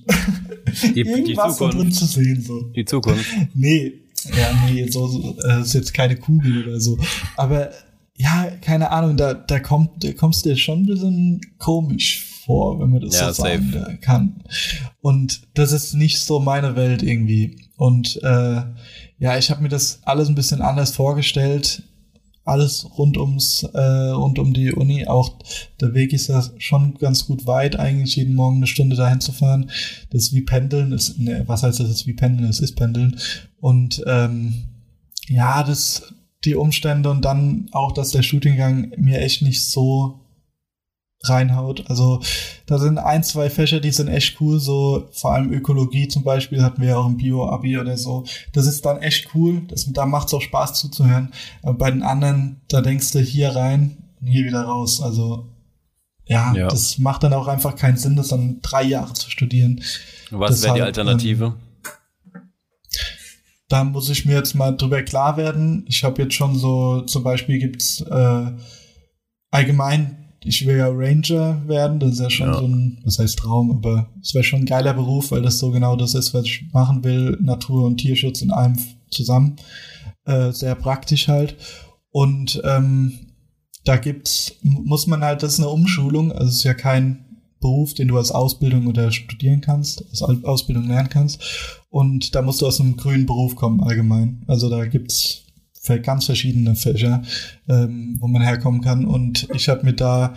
Die, 0.95 1.01
irgendwas 1.01 1.59
die 1.59 1.65
da 1.65 1.71
drin 1.71 1.93
zu 1.93 2.07
sehen. 2.07 2.43
So. 2.43 2.63
Die 2.75 2.85
Zukunft. 2.85 3.27
Nee, 3.55 3.93
ja, 4.37 4.53
nee, 4.67 4.89
so, 4.89 5.07
so 5.07 5.37
äh, 5.45 5.61
ist 5.61 5.75
jetzt 5.75 5.93
keine 5.93 6.17
Kugel 6.17 6.65
oder 6.65 6.81
so. 6.81 6.99
Aber 7.37 7.71
ja, 8.17 8.51
keine 8.63 8.91
Ahnung, 8.91 9.17
da, 9.17 9.35
da 9.35 9.61
kommt, 9.61 10.03
da 10.05 10.13
kommst 10.13 10.45
du 10.45 10.51
dir 10.51 10.57
schon 10.57 10.81
ein 10.81 10.87
bisschen 10.87 11.41
komisch 11.59 12.32
vor, 12.45 12.81
wenn 12.81 12.91
man 12.91 13.01
das 13.01 13.15
ja, 13.15 13.33
so 13.33 13.43
sagen 13.43 13.73
safe. 13.73 13.99
kann. 14.01 14.43
Und 15.01 15.43
das 15.55 15.73
ist 15.73 15.95
nicht 15.95 16.21
so 16.21 16.41
meine 16.41 16.77
Welt 16.77 17.03
irgendwie. 17.03 17.57
Und 17.77 18.21
äh, 18.23 18.63
ja, 19.19 19.39
ich 19.39 19.51
habe 19.51 19.63
mir 19.63 19.69
das 19.69 20.01
alles 20.03 20.29
ein 20.29 20.35
bisschen 20.35 20.63
anders 20.63 20.93
vorgestellt. 20.93 21.83
Alles 22.45 22.87
rund 22.99 23.17
ums, 23.17 23.63
äh, 23.63 23.79
rund 23.79 24.41
um 24.41 24.53
die 24.53 24.73
Uni. 24.73 25.07
Auch 25.07 25.39
der 25.81 25.95
Weg 25.95 26.13
ist 26.13 26.27
ja 26.27 26.43
schon 26.59 26.95
ganz 26.99 27.27
gut 27.27 27.47
weit, 27.47 27.79
eigentlich 27.79 28.17
jeden 28.17 28.35
Morgen 28.35 28.57
eine 28.57 28.67
Stunde 28.67 28.97
dahin 28.97 29.21
zu 29.21 29.31
fahren. 29.31 29.71
Das 30.11 30.25
ist 30.25 30.33
wie 30.33 30.41
Pendeln. 30.41 30.91
Ist, 30.91 31.19
ne, 31.21 31.45
was 31.47 31.63
heißt 31.63 31.79
das? 31.79 31.89
ist 31.89 32.07
wie 32.09 32.15
Pendeln? 32.15 32.51
Es 32.51 32.59
ist 32.59 32.75
Pendeln. 32.75 33.17
Und 33.61 34.03
ähm, 34.07 34.55
ja, 35.29 35.63
das, 35.63 36.13
die 36.45 36.57
Umstände 36.57 37.11
und 37.11 37.25
dann 37.25 37.69
auch, 37.71 37.93
dass 37.93 38.11
der 38.11 38.23
Shootinggang 38.23 38.93
mir 38.97 39.21
echt 39.21 39.43
nicht 39.43 39.65
so 39.65 40.22
reinhaut. 41.25 41.89
Also 41.89 42.21
da 42.67 42.79
sind 42.79 42.99
ein, 42.99 43.23
zwei 43.23 43.51
Fächer, 43.51 43.81
die 43.81 43.91
sind 43.91 44.09
echt 44.09 44.41
cool, 44.41 44.59
so 44.59 45.09
vor 45.13 45.33
allem 45.33 45.53
Ökologie 45.53 46.09
zum 46.09 46.25
Beispiel 46.25 46.63
hatten 46.63 46.81
wir 46.83 46.91
ja 46.91 46.97
auch 46.97 47.07
im 47.07 47.17
Bio-Abi 47.17 47.79
oder 47.79 47.97
so. 47.97 48.25
Das 48.53 48.67
ist 48.67 48.85
dann 48.85 49.01
echt 49.01 49.35
cool, 49.35 49.63
das, 49.69 49.91
da 49.93 50.07
macht 50.07 50.29
es 50.29 50.35
auch 50.35 50.43
Spaß 50.43 50.75
zuzuhören. 50.75 51.33
Aber 51.63 51.75
bei 51.75 51.91
den 51.91 52.03
anderen, 52.03 52.61
da 52.69 52.81
denkst 52.81 53.13
du 53.13 53.21
hier 53.21 53.55
rein 53.55 53.97
und 54.21 54.27
hier 54.27 54.45
wieder 54.45 54.63
raus. 54.63 55.01
Also 55.01 55.49
ja, 56.27 56.53
ja, 56.55 56.69
das 56.69 56.99
macht 56.99 57.23
dann 57.25 57.35
auch 57.35 57.49
einfach 57.49 57.77
keinen 57.77 57.97
Sinn, 57.97 58.17
das 58.17 58.29
dann 58.29 58.61
drei 58.63 58.83
Jahre 58.85 59.13
zu 59.13 59.31
studieren. 59.31 59.83
Was 60.31 60.63
wäre 60.63 60.75
die 60.75 60.83
Alternative? 60.83 61.45
Ähm, 61.45 61.73
da 63.69 63.85
muss 63.85 64.11
ich 64.11 64.27
mir 64.27 64.35
jetzt 64.35 64.55
mal 64.55 64.77
drüber 64.77 65.03
klar 65.03 65.37
werden. 65.37 65.85
Ich 65.89 66.05
habe 66.05 66.23
jetzt 66.23 66.35
schon 66.35 66.59
so, 66.59 67.01
zum 67.03 67.23
Beispiel 67.23 67.59
gibt's 67.59 68.03
äh, 68.03 68.53
allgemein 69.51 70.22
ich 70.45 70.67
will 70.67 70.77
ja 70.77 70.89
Ranger 70.89 71.63
werden, 71.67 72.01
das 72.01 72.13
ist 72.13 72.21
ja 72.21 72.31
schon 72.31 72.49
ja. 72.49 72.59
so 72.59 72.67
ein, 72.67 72.99
was 73.05 73.19
heißt 73.19 73.39
Traum, 73.39 73.71
aber 73.71 74.11
es 74.21 74.35
wäre 74.35 74.45
schon 74.45 74.61
ein 74.61 74.67
geiler 74.67 74.95
Beruf, 74.95 75.31
weil 75.31 75.43
das 75.43 75.59
so 75.59 75.71
genau 75.71 75.97
das 75.97 76.15
ist, 76.15 76.35
was 76.35 76.45
ich 76.45 76.65
machen 76.73 77.05
will, 77.05 77.39
Natur- 77.41 77.87
und 77.87 77.99
Tierschutz 77.99 78.43
in 78.43 78.51
einem 78.51 78.77
zusammen. 79.11 79.57
Äh, 80.25 80.53
sehr 80.53 80.75
praktisch 80.75 81.29
halt. 81.29 81.57
Und 82.11 82.61
ähm, 82.65 83.19
da 83.85 83.97
gibt's, 83.97 84.57
muss 84.63 85.07
man 85.07 85.23
halt, 85.23 85.43
das 85.43 85.55
ist 85.55 85.61
eine 85.61 85.69
Umschulung, 85.69 86.33
also 86.33 86.47
es 86.47 86.57
ist 86.57 86.65
ja 86.65 86.75
kein 86.75 87.25
Beruf, 87.61 87.95
den 87.95 88.09
du 88.09 88.19
als 88.19 88.33
Ausbildung 88.33 88.87
oder 88.89 89.11
studieren 89.11 89.61
kannst, 89.61 90.05
als 90.11 90.23
Ausbildung 90.23 90.89
lernen 90.89 91.09
kannst. 91.09 91.43
Und 91.91 92.35
da 92.35 92.43
musst 92.43 92.61
du 92.61 92.67
aus 92.67 92.81
einem 92.81 92.97
grünen 92.97 93.27
Beruf 93.27 93.55
kommen, 93.55 93.81
allgemein. 93.81 94.43
Also 94.47 94.69
da 94.69 94.85
gibt's 94.85 95.45
ganz 96.03 96.27
verschiedene 96.27 96.75
Fächer, 96.77 97.23
ähm, 97.69 98.17
wo 98.21 98.29
man 98.29 98.43
herkommen 98.43 98.81
kann. 98.81 99.05
Und 99.05 99.49
ich 99.55 99.69
habe 99.69 99.85
mir 99.85 99.95
da 99.95 100.35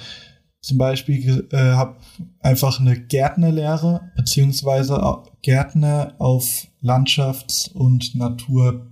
zum 0.62 0.80
Beispiel 0.80 1.48
äh, 1.52 1.58
habe 1.58 1.98
einfach 2.40 2.80
eine 2.80 3.00
Gärtnerlehre 3.00 4.12
beziehungsweise 4.16 5.00
Gärtner 5.44 6.16
auf 6.18 6.68
Landschafts- 6.82 7.72
und 7.72 8.16
Naturbau. 8.16 8.90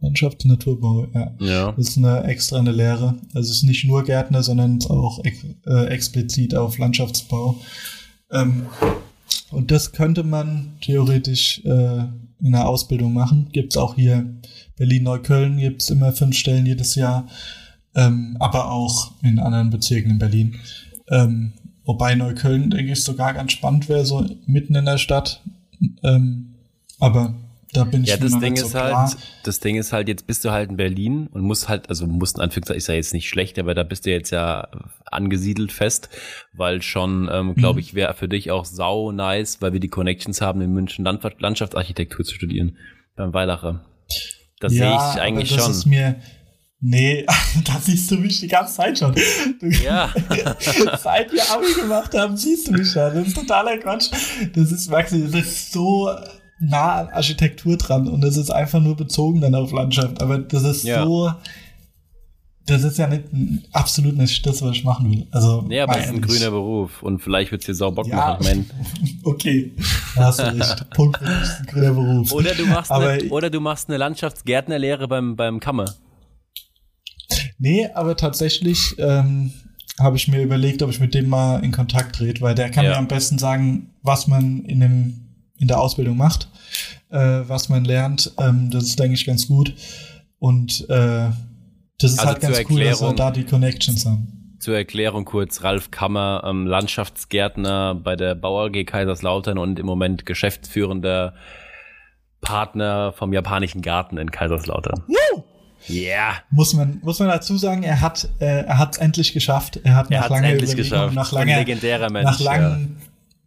Landschafts- 0.00 0.44
und 0.44 0.50
Naturbau, 0.52 1.06
ja. 1.14 1.34
ja. 1.40 1.72
Das 1.72 1.90
ist 1.90 1.98
eine 1.98 2.24
extra 2.24 2.58
eine 2.58 2.72
Lehre. 2.72 3.16
Also 3.34 3.50
es 3.50 3.58
ist 3.58 3.64
nicht 3.64 3.84
nur 3.84 4.02
Gärtner, 4.02 4.42
sondern 4.42 4.82
auch 4.88 5.22
ex 5.24 5.44
äh, 5.66 5.86
explizit 5.88 6.54
auf 6.54 6.78
Landschaftsbau. 6.78 7.56
Ähm, 8.30 8.66
und 9.50 9.70
das 9.70 9.92
könnte 9.92 10.22
man 10.22 10.72
theoretisch 10.80 11.62
äh, 11.66 12.04
in 12.42 12.52
der 12.52 12.66
Ausbildung 12.66 13.12
machen. 13.12 13.50
Gibt 13.52 13.74
es 13.74 13.76
auch 13.76 13.94
hier 13.94 14.34
Berlin-Neukölln 14.82 15.58
gibt 15.58 15.80
es 15.80 15.90
immer 15.90 16.12
fünf 16.12 16.36
Stellen 16.36 16.66
jedes 16.66 16.96
Jahr, 16.96 17.28
ähm, 17.94 18.36
aber 18.40 18.72
auch 18.72 19.12
in 19.22 19.38
anderen 19.38 19.70
Bezirken 19.70 20.10
in 20.10 20.18
Berlin. 20.18 20.56
Ähm, 21.08 21.52
wobei 21.84 22.16
Neukölln, 22.16 22.70
denke 22.70 22.90
ich, 22.90 23.04
sogar 23.04 23.32
ganz 23.32 23.52
spannend 23.52 23.88
wäre, 23.88 24.04
so 24.04 24.26
mitten 24.46 24.74
in 24.74 24.84
der 24.84 24.98
Stadt. 24.98 25.40
Ähm, 26.02 26.54
aber 26.98 27.32
da 27.72 27.84
bin 27.84 28.02
ich 28.02 28.08
ja, 28.08 28.16
das 28.16 28.40
Ding 28.40 28.54
ist 28.54 28.72
so 28.72 28.78
halt, 28.80 29.16
das 29.44 29.60
Ding 29.60 29.76
ist 29.76 29.92
halt, 29.92 30.08
jetzt 30.08 30.26
bist 30.26 30.44
du 30.44 30.50
halt 30.50 30.70
in 30.70 30.76
Berlin 30.76 31.28
und 31.28 31.42
musst 31.42 31.68
halt, 31.68 31.88
also 31.88 32.08
musst 32.08 32.38
in 32.38 32.42
Anführungszeichen, 32.42 32.78
ist 32.78 32.88
ja 32.88 32.94
jetzt 32.94 33.14
nicht 33.14 33.28
schlecht, 33.28 33.60
aber 33.60 33.74
da 33.74 33.84
bist 33.84 34.04
du 34.04 34.10
jetzt 34.10 34.30
ja 34.30 34.66
angesiedelt 35.06 35.70
fest, 35.70 36.08
weil 36.52 36.82
schon, 36.82 37.30
ähm, 37.32 37.54
glaube 37.54 37.74
mhm. 37.74 37.80
ich, 37.82 37.94
wäre 37.94 38.14
für 38.14 38.28
dich 38.28 38.50
auch 38.50 38.64
sau 38.64 39.12
nice, 39.12 39.62
weil 39.62 39.74
wir 39.74 39.80
die 39.80 39.86
Connections 39.86 40.40
haben, 40.40 40.60
in 40.60 40.72
München 40.72 41.04
Landschaftsarchitektur 41.04 42.24
zu 42.24 42.34
studieren, 42.34 42.78
beim 43.14 43.32
Weilacher. 43.32 43.84
Das 44.62 44.72
ja, 44.74 45.12
sehe 45.12 45.14
ich 45.14 45.20
eigentlich 45.20 45.48
das 45.50 45.64
schon. 45.64 45.70
Ist 45.72 45.86
mir, 45.86 46.16
nee, 46.80 47.26
da 47.64 47.80
siehst 47.80 48.10
du 48.10 48.16
mich 48.16 48.40
die 48.40 48.48
ganze 48.48 48.74
Zeit 48.74 48.98
schon. 48.98 49.14
Du, 49.60 49.66
ja. 49.66 50.12
Seit 51.02 51.32
wir 51.32 51.50
Abi 51.50 51.80
gemacht 51.80 52.14
haben, 52.14 52.36
siehst 52.36 52.68
du 52.68 52.72
mich 52.72 52.90
schon. 52.90 53.14
Das 53.14 53.26
ist 53.26 53.36
totaler 53.36 53.76
Quatsch. 53.78 54.10
Das 54.54 54.70
ist, 54.70 54.88
merkst 54.88 55.14
du, 55.14 55.26
das 55.26 55.34
ist 55.34 55.72
so 55.72 56.10
nah 56.60 57.00
an 57.00 57.08
Architektur 57.08 57.76
dran 57.76 58.06
und 58.06 58.20
das 58.20 58.36
ist 58.36 58.50
einfach 58.50 58.80
nur 58.80 58.96
bezogen 58.96 59.40
dann 59.40 59.56
auf 59.56 59.72
Landschaft. 59.72 60.22
Aber 60.22 60.38
das 60.38 60.62
ist 60.62 60.84
ja. 60.84 61.02
so 61.02 61.32
das 62.66 62.84
ist 62.84 62.98
ja 62.98 63.08
nicht 63.08 63.24
absolut 63.72 64.16
nicht 64.16 64.46
das, 64.46 64.62
was 64.62 64.76
ich 64.76 64.84
machen 64.84 65.10
will. 65.10 65.26
Also, 65.30 65.62
nee, 65.62 65.80
aber 65.80 65.98
es 65.98 66.06
ist 66.06 66.12
ein 66.12 66.20
grüner 66.20 66.50
Beruf 66.50 67.02
und 67.02 67.18
vielleicht 67.18 67.50
wird 67.50 67.62
es 67.62 67.66
dir 67.66 67.74
sau 67.74 67.90
Bock 67.90 68.06
ja, 68.06 68.16
machen. 68.16 68.38
Ich 68.40 68.46
mein. 68.46 68.70
okay, 69.24 69.72
da 70.14 70.24
hast 70.24 70.38
du 70.38 70.44
recht. 70.44 70.90
Punkt 70.90 71.18
für 71.18 71.24
mich, 71.24 71.48
ein 71.58 71.66
grüner 71.66 71.92
Beruf. 71.92 72.32
Oder 72.32 72.54
du 72.54 72.66
machst, 72.66 72.90
aber, 72.90 73.08
eine, 73.10 73.28
oder 73.30 73.50
du 73.50 73.60
machst 73.60 73.88
eine 73.88 73.98
Landschaftsgärtnerlehre 73.98 75.08
beim, 75.08 75.36
beim 75.36 75.60
Kammer. 75.60 75.94
Nee, 77.58 77.88
aber 77.94 78.16
tatsächlich 78.16 78.96
ähm, 78.98 79.52
habe 79.98 80.16
ich 80.16 80.28
mir 80.28 80.42
überlegt, 80.42 80.82
ob 80.82 80.90
ich 80.90 81.00
mit 81.00 81.14
dem 81.14 81.28
mal 81.28 81.62
in 81.62 81.72
Kontakt 81.72 82.16
trete, 82.16 82.40
weil 82.40 82.54
der 82.54 82.70
kann 82.70 82.84
ja. 82.84 82.90
mir 82.92 82.96
am 82.96 83.08
besten 83.08 83.38
sagen, 83.38 83.94
was 84.02 84.26
man 84.26 84.64
in, 84.64 84.80
dem, 84.80 85.14
in 85.58 85.68
der 85.68 85.80
Ausbildung 85.80 86.16
macht, 86.16 86.48
äh, 87.10 87.18
was 87.18 87.68
man 87.68 87.84
lernt. 87.84 88.32
Ähm, 88.38 88.70
das 88.70 88.84
ist, 88.84 88.98
denke 88.98 89.14
ich, 89.14 89.26
ganz 89.26 89.46
gut. 89.46 89.74
Und 90.38 90.88
äh, 90.90 91.30
das 91.98 92.12
ist 92.12 92.18
also 92.18 92.32
halt 92.32 92.40
ganz 92.40 92.58
cool, 92.68 92.82
dass 92.82 93.00
wir 93.00 93.12
da 93.12 93.30
die 93.30 93.44
Connections 93.44 94.04
haben. 94.06 94.41
Zur 94.62 94.76
Erklärung 94.76 95.24
kurz, 95.24 95.64
Ralf 95.64 95.90
Kammer, 95.90 96.44
ähm, 96.46 96.68
Landschaftsgärtner 96.68 97.96
bei 97.96 98.14
der 98.14 98.36
Bauer 98.36 98.70
G 98.70 98.84
Kaiserslautern 98.84 99.58
und 99.58 99.80
im 99.80 99.86
Moment 99.86 100.24
geschäftsführender 100.24 101.34
Partner 102.40 103.12
vom 103.12 103.32
japanischen 103.32 103.82
Garten 103.82 104.18
in 104.18 104.30
Kaiserslautern. 104.30 105.02
Ja. 105.08 105.42
Yeah. 105.88 106.34
Muss 106.50 106.74
man, 106.74 107.00
muss 107.02 107.18
man 107.18 107.26
dazu 107.26 107.58
sagen, 107.58 107.82
er 107.82 108.00
hat, 108.00 108.28
äh, 108.38 108.62
er 108.62 108.78
hat 108.78 108.92
es 108.92 108.98
endlich 108.98 109.32
geschafft. 109.32 109.80
Er 109.82 109.96
hat 109.96 110.10
nach 110.10 110.30
langer 110.30 110.50
endlich 110.50 110.76
geschafft. 110.76 111.12
nach 111.12 111.32
langer, 111.32 111.58
legendärer 111.58 112.12
Mensch, 112.12 112.30
nach, 112.30 112.38
langen, 112.38 113.00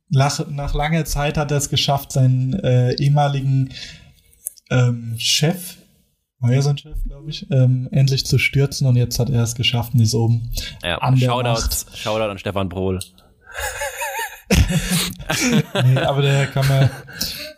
ja. 0.10 0.19
nach, 0.19 0.48
nach 0.50 0.74
langer 0.74 1.05
Zeit 1.05 1.38
hat 1.38 1.50
er 1.50 1.57
es 1.60 1.69
geschafft, 1.69 2.12
seinen 2.12 2.55
äh, 2.55 2.91
ehemaligen 2.95 3.69
ähm, 4.69 5.15
Chef 5.17 5.77
Heuer 6.48 6.62
sein 6.62 6.78
Chef, 6.78 6.98
glaube 7.08 7.30
ich, 7.30 7.50
ähm, 7.52 7.88
endlich 7.92 8.25
zu 8.25 8.38
stürzen 8.38 8.88
und 8.88 8.96
jetzt 8.96 9.20
hat 9.20 9.30
er 9.30 9.44
es 9.44 9.56
geschafft 9.56 9.94
und 9.94 10.00
ist 10.00 10.14
oben. 10.14 10.52
Ja, 10.84 10.98
an 11.00 11.20
der 11.20 11.28
Shoutout, 11.28 11.50
Macht. 11.50 11.98
Shoutout 11.98 12.30
an 12.32 12.38
Stefan 12.38 12.70
Brohl. 12.70 13.00
Nee, 15.84 15.98
aber 15.98 16.22
der 16.22 16.48
Kammer, 16.48 16.90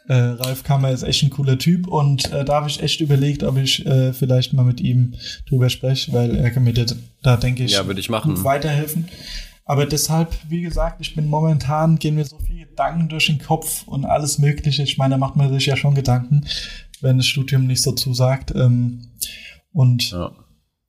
äh, 0.07 0.13
Ralf 0.13 0.63
Kammer 0.63 0.91
ist 0.91 1.03
echt 1.03 1.23
ein 1.23 1.29
cooler 1.29 1.57
Typ 1.57 1.87
und 1.87 2.31
äh, 2.31 2.45
da 2.45 2.55
habe 2.55 2.69
ich 2.69 2.81
echt 2.81 3.01
überlegt, 3.01 3.43
ob 3.43 3.57
ich 3.57 3.85
äh, 3.85 4.13
vielleicht 4.13 4.53
mal 4.53 4.63
mit 4.63 4.79
ihm 4.79 5.13
drüber 5.49 5.69
spreche, 5.69 6.13
weil 6.13 6.35
er 6.35 6.49
kann 6.51 6.63
mir 6.63 6.73
da, 6.73 6.85
da 7.23 7.37
denke 7.37 7.63
ich, 7.63 7.73
Ja, 7.73 7.83
ich 7.89 8.09
weiterhelfen. 8.09 9.07
Aber 9.65 9.85
deshalb, 9.85 10.33
wie 10.47 10.61
gesagt, 10.61 11.01
ich 11.01 11.13
bin 11.13 11.27
momentan, 11.27 11.99
gehen 11.99 12.15
mir 12.15 12.23
so 12.23 12.39
viele 12.39 12.67
Gedanken 12.67 13.09
durch 13.09 13.25
den 13.25 13.39
Kopf 13.39 13.85
und 13.85 14.05
alles 14.05 14.37
Mögliche. 14.37 14.83
Ich 14.83 14.97
meine, 14.97 15.15
da 15.15 15.17
macht 15.17 15.35
man 15.35 15.51
sich 15.51 15.65
ja 15.65 15.75
schon 15.75 15.93
Gedanken, 15.93 16.45
wenn 17.01 17.17
das 17.17 17.25
Studium 17.27 17.67
nicht 17.67 17.81
so 17.81 17.91
zusagt. 17.91 18.53
Ähm, 18.55 19.07
und 19.73 20.11
Ja. 20.11 20.31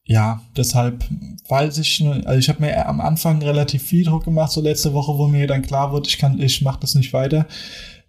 ja, 0.05 0.43
deshalb 0.57 1.05
weiß 1.49 1.79
ich, 1.79 2.01
nur- 2.01 2.27
also 2.27 2.39
ich 2.39 2.49
habe 2.49 2.61
mir 2.63 2.87
am 2.89 3.01
Anfang 3.01 3.43
relativ 3.43 3.83
viel 3.83 4.05
Druck 4.05 4.25
gemacht, 4.25 4.53
so 4.53 4.61
letzte 4.61 4.93
Woche, 4.95 5.17
wo 5.19 5.27
mir 5.29 5.47
dann 5.47 5.63
klar 5.63 5.93
wurde, 5.93 6.09
ich 6.09 6.19
kann, 6.19 6.41
ich 6.41 6.63
mache 6.63 6.81
das 6.81 6.95
nicht 6.95 7.13
weiter. 7.13 7.47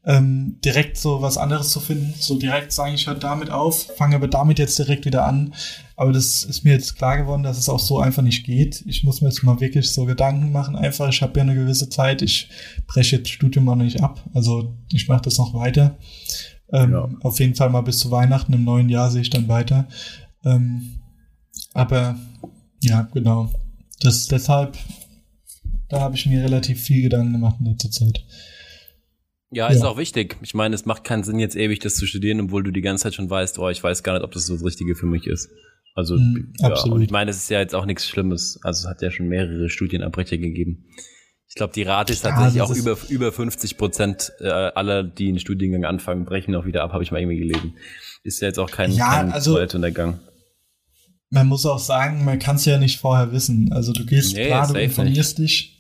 Ähm, 0.06 0.58
direkt 0.64 0.98
so 0.98 1.22
was 1.22 1.38
anderes 1.38 1.72
zu 1.72 1.82
finden, 1.82 2.14
so 2.18 2.40
direkt 2.40 2.72
sagen, 2.72 2.96
ich 2.96 3.06
höre 3.06 3.16
damit 3.16 3.50
auf, 3.52 3.88
fange 3.98 4.16
aber 4.16 4.30
damit 4.30 4.58
jetzt 4.58 4.80
direkt 4.80 5.06
wieder 5.06 5.26
an. 5.28 5.54
Aber 5.98 6.14
das 6.14 6.46
ist 6.46 6.64
mir 6.64 6.72
jetzt 6.72 6.96
klar 6.96 7.18
geworden, 7.18 7.44
dass 7.44 7.58
es 7.58 7.68
auch 7.68 7.82
so 7.82 8.00
einfach 8.00 8.22
nicht 8.24 8.46
geht. 8.46 8.82
Ich 8.88 9.04
muss 9.04 9.20
mir 9.20 9.28
jetzt 9.28 9.44
mal 9.44 9.60
wirklich 9.60 9.90
so 9.90 10.06
Gedanken 10.06 10.54
machen. 10.54 10.78
Einfach, 10.78 11.10
ich 11.10 11.22
habe 11.22 11.38
ja 11.38 11.44
eine 11.44 11.54
gewisse 11.54 11.90
Zeit, 11.90 12.22
ich 12.22 12.50
breche 12.88 13.18
jetzt 13.18 13.30
Studium 13.30 13.68
auch 13.68 13.76
nicht 13.76 14.02
ab. 14.02 14.24
Also 14.34 14.74
ich 14.94 15.10
mache 15.10 15.24
das 15.24 15.38
noch 15.38 15.54
weiter. 15.54 15.98
Ähm, 16.72 16.92
Ja. 16.92 17.10
Auf 17.22 17.40
jeden 17.40 17.56
Fall 17.56 17.70
mal 17.70 17.82
bis 17.82 18.00
zu 18.00 18.12
Weihnachten 18.12 18.54
im 18.54 18.64
neuen 18.64 18.90
Jahr 18.90 19.10
sehe 19.12 19.22
ich 19.22 19.30
dann 19.30 19.48
weiter. 19.48 19.88
Ähm, 20.46 21.00
aber 21.74 22.18
ja, 22.82 23.08
genau. 23.14 23.52
Das 24.02 24.28
deshalb, 24.28 24.78
da 25.90 26.00
habe 26.02 26.16
ich 26.16 26.26
mir 26.26 26.44
relativ 26.44 26.82
viel 26.82 27.02
Gedanken 27.02 27.34
gemacht 27.34 27.58
in 27.60 27.66
letzter 27.66 27.92
Zeit. 27.92 28.24
Ja, 29.52 29.68
ist 29.68 29.82
Ja. 29.82 29.88
auch 29.90 29.98
wichtig. 29.98 30.38
Ich 30.42 30.54
meine, 30.54 30.76
es 30.76 30.86
macht 30.86 31.04
keinen 31.04 31.24
Sinn, 31.24 31.40
jetzt 31.40 31.56
ewig 31.56 31.80
das 31.80 31.96
zu 31.96 32.06
studieren, 32.06 32.40
obwohl 32.40 32.64
du 32.64 32.72
die 32.72 32.82
ganze 32.82 33.04
Zeit 33.04 33.16
schon 33.16 33.30
weißt, 33.30 33.58
oh, 33.60 33.70
ich 33.70 33.84
weiß 33.84 34.04
gar 34.04 34.14
nicht, 34.14 34.24
ob 34.24 34.32
das 34.32 34.46
so 34.46 34.54
das 34.54 34.64
Richtige 34.64 34.96
für 34.96 35.08
mich 35.08 35.26
ist. 35.26 35.50
Also, 35.96 36.16
Mhm, 36.18 36.54
ja, 36.60 36.68
absolut. 36.70 37.02
ich 37.02 37.10
meine, 37.10 37.32
es 37.32 37.38
ist 37.38 37.50
ja 37.50 37.60
jetzt 37.60 37.74
auch 37.74 37.86
nichts 37.86 38.08
Schlimmes. 38.08 38.60
Also, 38.64 38.86
es 38.86 38.90
hat 38.90 39.02
ja 39.02 39.10
schon 39.10 39.28
mehrere 39.28 39.68
Studienabbrecher 39.70 40.38
gegeben. 40.38 40.86
Ich 41.50 41.56
glaube, 41.56 41.74
die 41.74 41.82
Rate 41.82 42.14
ist 42.14 42.24
Ja, 42.24 42.30
tatsächlich 42.30 42.62
das 42.62 42.70
auch 42.72 42.76
über, 42.76 42.98
über 43.10 43.32
50 43.32 43.78
Prozent 43.78 44.32
äh, 44.40 44.48
aller, 44.50 45.04
die 45.04 45.30
einen 45.30 45.40
Studiengang 45.40 45.84
anfangen, 45.84 46.24
brechen 46.24 46.56
auch 46.56 46.66
wieder 46.66 46.84
ab, 46.84 46.94
habe 46.94 47.04
ich 47.04 47.12
mal 47.12 47.20
irgendwie 47.20 47.40
gelesen. 47.40 47.76
Ist 48.24 48.40
ja 48.42 48.48
jetzt 48.48 48.60
auch 48.60 48.70
kein, 48.70 48.92
Ja, 48.92 49.16
kein 49.16 49.32
also- 49.32 49.56
Weltuntergang. 49.56 50.20
Man 51.32 51.48
muss 51.48 51.66
auch 51.66 51.80
sagen, 51.80 52.26
man 52.26 52.40
kann 52.40 52.56
es 52.56 52.66
ja 52.66 52.80
nicht 52.80 53.00
vorher 53.00 53.32
wissen. 53.32 53.72
Also 53.72 53.94
du 53.94 54.04
gehst 54.06 54.36
Nee, 54.36 54.48
klar, 54.48 54.68
du 54.68 54.74
informierst 54.80 55.38
dich, 55.38 55.80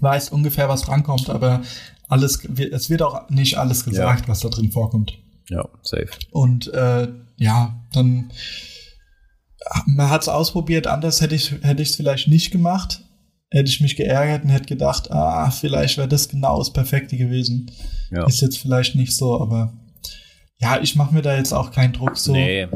weißt 0.00 0.32
ungefähr, 0.32 0.68
was 0.68 0.82
drankommt, 0.82 1.30
aber 1.30 1.62
alles, 2.08 2.44
es 2.44 2.90
wird 2.90 3.02
auch 3.02 3.28
nicht 3.30 3.58
alles 3.58 3.84
gesagt, 3.84 4.26
was 4.28 4.40
da 4.40 4.48
drin 4.48 4.72
vorkommt. 4.72 5.18
Ja, 5.48 5.68
safe. 5.82 6.08
Und 6.32 6.72
äh, 6.74 7.08
ja, 7.36 7.80
dann 7.92 8.32
man 9.86 10.10
hat 10.10 10.22
es 10.22 10.28
ausprobiert, 10.28 10.86
anders 10.86 11.20
hätte 11.20 11.34
ich 11.34 11.52
hätte 11.62 11.82
ich 11.82 11.90
es 11.90 11.96
vielleicht 11.96 12.28
nicht 12.28 12.50
gemacht. 12.50 13.02
Hätte 13.50 13.70
ich 13.70 13.80
mich 13.80 13.96
geärgert 13.96 14.44
und 14.44 14.50
hätte 14.50 14.66
gedacht, 14.66 15.10
ah, 15.10 15.50
vielleicht 15.50 15.98
wäre 15.98 16.08
das 16.08 16.28
genau 16.28 16.58
das 16.58 16.72
Perfekte 16.72 17.16
gewesen. 17.16 17.70
Ja. 18.10 18.26
Ist 18.26 18.40
jetzt 18.40 18.58
vielleicht 18.58 18.96
nicht 18.96 19.16
so, 19.16 19.40
aber 19.40 19.72
ja, 20.58 20.80
ich 20.80 20.96
mache 20.96 21.14
mir 21.14 21.22
da 21.22 21.36
jetzt 21.36 21.52
auch 21.52 21.70
keinen 21.70 21.92
Druck 21.92 22.16
so 22.16 22.32
nee, 22.32 22.66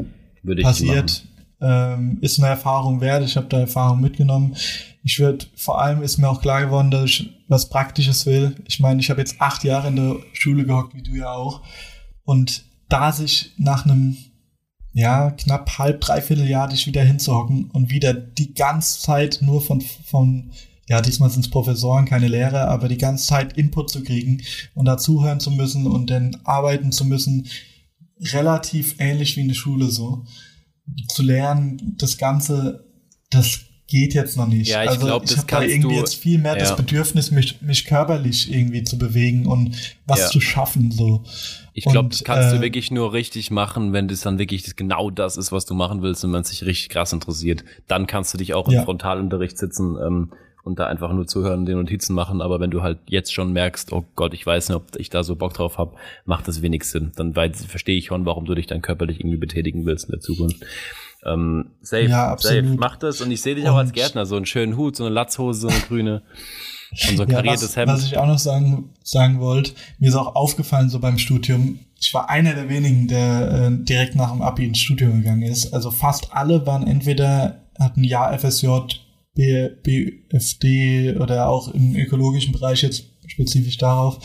würde 0.43 0.61
ich 0.61 0.65
passiert. 0.65 1.25
Ähm, 1.59 2.17
ist 2.21 2.39
eine 2.39 2.47
Erfahrung 2.47 3.01
wert. 3.01 3.23
Ich 3.23 3.37
habe 3.37 3.47
da 3.47 3.59
Erfahrung 3.59 4.01
mitgenommen. 4.01 4.55
Ich 5.03 5.19
würde, 5.19 5.45
vor 5.55 5.81
allem 5.81 6.01
ist 6.01 6.17
mir 6.17 6.29
auch 6.29 6.41
klar 6.41 6.63
geworden, 6.63 6.89
dass 6.89 7.05
ich 7.05 7.29
was 7.47 7.69
Praktisches 7.69 8.25
will. 8.25 8.55
Ich 8.67 8.79
meine, 8.79 8.99
ich 8.99 9.09
habe 9.09 9.19
jetzt 9.19 9.39
acht 9.39 9.63
Jahre 9.63 9.89
in 9.89 9.95
der 9.95 10.15
Schule 10.33 10.65
gehockt, 10.65 10.95
wie 10.95 11.03
du 11.03 11.11
ja 11.11 11.31
auch. 11.31 11.61
Und 12.23 12.63
da 12.89 13.11
sich 13.11 13.53
nach 13.57 13.85
einem, 13.85 14.17
ja, 14.93 15.31
knapp 15.31 15.77
halb, 15.77 16.01
dreiviertel 16.01 16.47
Jahr 16.47 16.67
dich 16.67 16.87
wieder 16.87 17.03
hinzuhocken 17.03 17.71
und 17.71 17.89
wieder 17.89 18.13
die 18.13 18.53
ganze 18.53 18.99
Zeit 18.99 19.39
nur 19.41 19.61
von, 19.61 19.81
von 19.81 20.51
ja, 20.89 21.01
diesmal 21.01 21.29
sind 21.29 21.45
es 21.45 21.49
Professoren, 21.49 22.05
keine 22.05 22.27
Lehrer, 22.27 22.67
aber 22.67 22.89
die 22.89 22.97
ganze 22.97 23.27
Zeit 23.27 23.57
Input 23.57 23.89
zu 23.89 24.03
kriegen 24.03 24.41
und 24.73 24.85
da 24.85 24.97
zuhören 24.97 25.39
zu 25.39 25.51
müssen 25.51 25.87
und 25.87 26.09
dann 26.09 26.37
arbeiten 26.43 26.91
zu 26.91 27.05
müssen, 27.05 27.47
relativ 28.19 28.95
ähnlich 28.99 29.37
wie 29.37 29.41
in 29.41 29.47
der 29.47 29.55
Schule 29.55 29.89
so. 29.89 30.25
Zu 31.07 31.23
lernen, 31.23 31.95
das 31.97 32.17
Ganze, 32.17 32.85
das 33.29 33.61
geht 33.91 34.13
jetzt 34.13 34.37
noch 34.37 34.47
nicht. 34.47 34.69
Ja, 34.69 34.83
ich 34.83 34.89
also 34.89 35.05
glaub, 35.05 35.23
ich 35.25 35.31
das 35.31 35.39
habe 35.39 35.47
da 35.51 35.61
irgendwie 35.63 35.97
jetzt 35.97 36.15
viel 36.15 36.39
mehr 36.39 36.55
das 36.55 36.69
ja. 36.69 36.75
Bedürfnis, 36.75 37.29
mich, 37.29 37.61
mich 37.61 37.83
körperlich 37.85 38.49
irgendwie 38.51 38.83
zu 38.83 38.97
bewegen 38.97 39.45
und 39.45 39.75
was 40.07 40.19
Ja. 40.21 40.27
zu 40.29 40.39
schaffen 40.39 40.91
so. 40.91 41.23
Ich 41.73 41.83
glaube, 41.83 42.07
das 42.09 42.23
kannst 42.23 42.51
äh, 42.53 42.55
du 42.55 42.61
wirklich 42.61 42.89
nur 42.89 43.11
richtig 43.11 43.51
machen, 43.51 43.91
wenn 43.91 44.07
das 44.07 44.21
dann 44.21 44.39
wirklich 44.39 44.63
das 44.63 44.77
genau 44.77 45.09
das 45.09 45.35
ist, 45.35 45.51
was 45.51 45.65
du 45.65 45.73
machen 45.73 46.01
willst 46.01 46.23
und 46.23 46.31
man 46.31 46.43
sich 46.45 46.63
richtig 46.65 46.87
krass 46.89 47.11
interessiert. 47.11 47.65
Dann 47.87 48.07
kannst 48.07 48.33
du 48.33 48.37
dich 48.37 48.53
auch 48.53 48.67
im 48.69 48.75
Ja. 48.75 48.83
Frontalunterricht 48.85 49.57
sitzen 49.57 49.97
ähm, 50.01 50.31
und 50.63 50.79
da 50.79 50.87
einfach 50.87 51.11
nur 51.11 51.27
zuhören 51.27 51.59
und 51.59 51.65
den 51.65 51.77
Notizen 51.77 52.13
machen. 52.13 52.41
Aber 52.41 52.61
wenn 52.61 52.71
du 52.71 52.81
halt 52.81 52.99
jetzt 53.07 53.33
schon 53.33 53.51
merkst, 53.51 53.91
oh 53.91 54.05
Gott, 54.15 54.33
ich 54.33 54.45
weiß 54.45 54.69
nicht, 54.69 54.75
ob 54.77 54.85
ich 54.97 55.09
da 55.09 55.23
so 55.23 55.35
Bock 55.35 55.53
drauf 55.53 55.77
habe, 55.77 55.95
macht 56.25 56.47
das 56.47 56.61
wenig 56.61 56.85
Sinn. 56.85 57.11
Dann 57.17 57.33
verstehe 57.33 57.97
ich 57.97 58.05
schon, 58.05 58.25
warum 58.25 58.45
du 58.45 58.55
dich 58.55 58.67
dann 58.67 58.81
körperlich 58.81 59.19
irgendwie 59.19 59.37
betätigen 59.37 59.85
willst 59.85 60.05
in 60.05 60.11
der 60.11 60.21
Zukunft. 60.21 60.57
Ähm, 61.25 61.71
safe, 61.81 62.03
Ja, 62.05 62.35
safe, 62.37 62.63
mach 62.63 62.97
das 62.97 63.21
und 63.21 63.29
ich 63.31 63.41
sehe 63.41 63.55
dich 63.55 63.67
auch 63.67 63.75
als 63.75 63.89
Und- 63.89 63.95
Gärtner, 63.95 64.25
so 64.25 64.35
einen 64.35 64.45
schönen 64.45 64.75
Hut, 64.77 64.95
so 64.95 65.05
eine 65.05 65.13
Latzhose, 65.13 65.59
so 65.61 65.67
eine 65.67 65.79
grüne 65.81 66.21
und 67.09 67.17
so 67.17 67.23
ein 67.23 67.29
Ja, 67.29 67.35
kariertes 67.35 67.63
was, 67.63 67.75
Hemd. 67.77 67.87
was 67.89 68.03
ich 68.05 68.17
auch 68.17 68.25
noch 68.27 68.39
sagen, 68.39 68.89
sagen 69.03 69.39
wollte, 69.39 69.73
mir 69.99 70.09
ist 70.09 70.15
auch 70.15 70.35
aufgefallen 70.35 70.89
so 70.89 70.99
beim 70.99 71.17
Studium, 71.19 71.79
ich 71.99 72.11
war 72.15 72.29
einer 72.29 72.53
der 72.55 72.69
wenigen, 72.69 73.07
der 73.07 73.51
äh, 73.71 73.83
direkt 73.83 74.15
nach 74.15 74.31
dem 74.31 74.41
Abi 74.41 74.65
ins 74.65 74.79
Studium 74.79 75.19
gegangen 75.21 75.43
ist. 75.43 75.71
Also 75.73 75.91
fast 75.91 76.33
alle 76.33 76.65
waren 76.65 76.87
entweder, 76.87 77.61
hatten 77.79 78.03
ja 78.03 78.35
FSJ, 78.35 78.67
B, 79.35 79.69
BFD 79.83 81.15
oder 81.19 81.47
auch 81.47 81.67
im 81.73 81.95
ökologischen 81.95 82.51
Bereich 82.53 82.81
jetzt 82.81 83.05
spezifisch 83.27 83.77
darauf, 83.77 84.17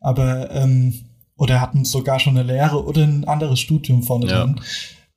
aber 0.00 0.50
ähm, 0.52 0.94
oder 1.36 1.60
hatten 1.60 1.84
sogar 1.84 2.20
schon 2.20 2.36
eine 2.38 2.46
Lehre 2.52 2.84
oder 2.84 3.02
ein 3.02 3.24
anderes 3.26 3.58
Studium 3.58 4.02
vorne 4.02 4.26
Ja. 4.26 4.44
dran. 4.44 4.60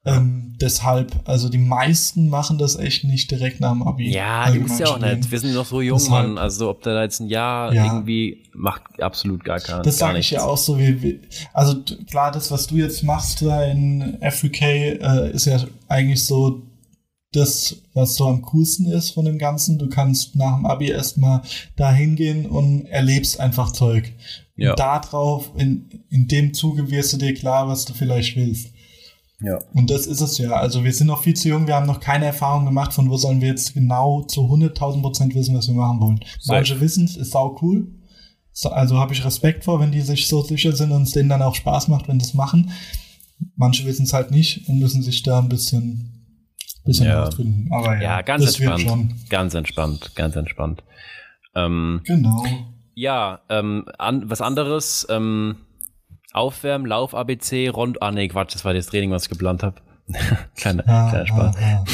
Ähm, 0.08 0.56
deshalb, 0.62 1.14
also 1.26 1.50
die 1.50 1.58
meisten 1.58 2.30
machen 2.30 2.58
das 2.58 2.76
echt 2.78 3.04
nicht 3.04 3.30
direkt 3.30 3.60
nach 3.60 3.74
dem 3.74 3.84
Abi. 3.84 4.10
Ja, 4.12 4.50
die 4.52 4.60
muss 4.60 4.80
ja 4.80 4.88
auch 4.88 5.00
nicht. 5.00 5.30
Wir 5.30 5.40
sind 5.40 5.54
noch 5.54 5.66
so 5.66 5.82
jung, 5.82 5.98
Deshalb- 6.00 6.28
Mann. 6.30 6.38
Also 6.38 6.70
ob 6.70 6.82
da 6.84 7.04
jetzt 7.04 7.20
ein 7.20 7.28
Jahr 7.28 7.74
Ja. 7.74 7.86
irgendwie 7.86 8.44
macht 8.54 8.82
absolut 9.02 9.44
gar 9.44 9.60
keinen. 9.60 9.84
Das 9.84 9.98
sage 9.98 10.20
ich 10.20 10.32
ja 10.32 10.44
auch 10.44 10.58
so 10.58 10.80
wie, 10.80 11.02
wie 11.04 11.20
also 11.54 11.76
klar, 12.10 12.32
das, 12.32 12.50
was 12.52 12.68
du 12.68 12.76
jetzt 12.78 13.04
machst 13.04 13.42
da 13.42 13.64
in 13.66 14.18
FUK, 14.22 14.62
äh, 14.62 15.32
ist 15.32 15.46
ja 15.46 15.60
eigentlich 15.88 16.24
so 16.26 16.64
das, 17.34 17.76
was 17.94 18.16
so 18.16 18.26
am 18.28 18.42
coolsten 18.42 18.86
ist 18.88 19.12
von 19.12 19.26
dem 19.26 19.38
Ganzen. 19.38 19.78
Du 19.78 19.90
kannst 19.90 20.36
nach 20.36 20.56
dem 20.56 20.66
Abi 20.66 20.88
erstmal 20.90 21.42
da 21.76 21.92
hingehen 21.92 22.46
und 22.46 22.86
erlebst 22.86 23.40
einfach 23.40 23.72
Zeug. 23.74 24.14
Ja. 24.56 24.72
Und 24.72 24.80
darauf, 24.80 25.52
in, 25.58 25.90
in 26.10 26.28
dem 26.28 26.54
Zuge 26.54 26.90
wirst 26.90 27.14
du 27.14 27.18
dir 27.18 27.34
klar, 27.34 27.68
was 27.68 27.86
du 27.86 27.94
vielleicht 27.94 28.36
willst. 28.38 28.70
Ja. 29.40 29.60
Und 29.74 29.90
das 29.92 30.08
ist 30.08 30.22
es 30.22 30.38
ja. 30.40 30.52
Also 30.54 30.84
wir 30.84 30.92
sind 30.94 31.08
noch 31.08 31.22
viel 31.24 31.36
zu 31.36 31.50
jung, 31.50 31.68
wir 31.68 31.76
haben 31.76 31.86
noch 31.86 32.00
keine 32.00 32.26
Erfahrung 32.26 32.66
gemacht, 32.66 32.92
von 32.94 33.10
wo 33.10 33.18
sollen 33.18 33.40
wir 33.42 33.50
jetzt 33.50 33.74
genau 33.76 34.24
zu 34.24 34.42
100.000 34.42 35.02
Prozent 35.02 35.36
wissen, 35.36 35.56
was 35.56 35.68
wir 35.68 35.76
machen 35.76 36.00
wollen. 36.02 36.20
Manche 36.48 36.80
wissen 36.82 37.06
es, 37.06 37.16
ist 37.18 37.32
sau 37.32 37.56
cool. 37.62 37.88
So, 38.52 38.70
also 38.70 38.98
habe 38.98 39.14
ich 39.14 39.24
Respekt 39.24 39.66
vor, 39.66 39.80
wenn 39.80 39.92
die 39.92 40.02
sich 40.02 40.28
so 40.28 40.42
sicher 40.42 40.72
sind 40.76 40.92
und 40.92 41.04
es 41.04 41.12
denen 41.12 41.30
dann 41.30 41.44
auch 41.44 41.54
Spaß 41.54 41.88
macht, 41.90 42.08
wenn 42.08 42.20
sie 42.20 42.26
es 42.26 42.34
machen. 42.34 42.72
Manche 43.56 43.86
wissen 43.86 44.06
es 44.06 44.14
halt 44.14 44.32
nicht 44.32 44.68
und 44.68 44.80
müssen 44.80 45.04
sich 45.04 45.22
da 45.22 45.38
ein 45.38 45.50
bisschen, 45.50 46.26
bisschen 46.84 47.06
Ja. 47.06 47.24
rausfinden. 47.24 47.70
Aber 47.72 47.96
ja, 47.98 48.02
Ja, 48.02 48.22
ganz 48.24 48.44
das 48.46 48.60
wird 48.60 48.72
entspannt. 48.72 49.12
schon. 49.12 49.30
Ganz 49.30 49.54
entspannt, 49.54 50.16
ganz 50.16 50.36
entspannt. 50.36 50.84
Ähm, 51.54 52.02
Genau. 52.06 52.44
ja, 52.96 53.42
ähm, 53.50 53.86
an, 54.00 54.28
was 54.28 54.42
anderes, 54.42 55.06
ähm, 55.12 55.58
Aufwärmen, 56.34 56.86
Lauf 56.88 57.16
ABC, 57.16 57.70
Rond, 57.70 58.02
ah 58.02 58.12
nee, 58.12 58.28
Quatsch, 58.28 58.54
das 58.54 58.66
war 58.66 58.74
das 58.74 58.88
Training, 58.88 59.12
was 59.12 59.24
ich 59.24 59.30
geplant 59.30 59.64
habe. 59.64 59.78
kleiner, 60.56 60.84
Ah, 60.88 61.10
kleiner 61.10 61.28
Spaß. 61.28 61.56
ah, 61.58 61.84
ah. 61.84 61.86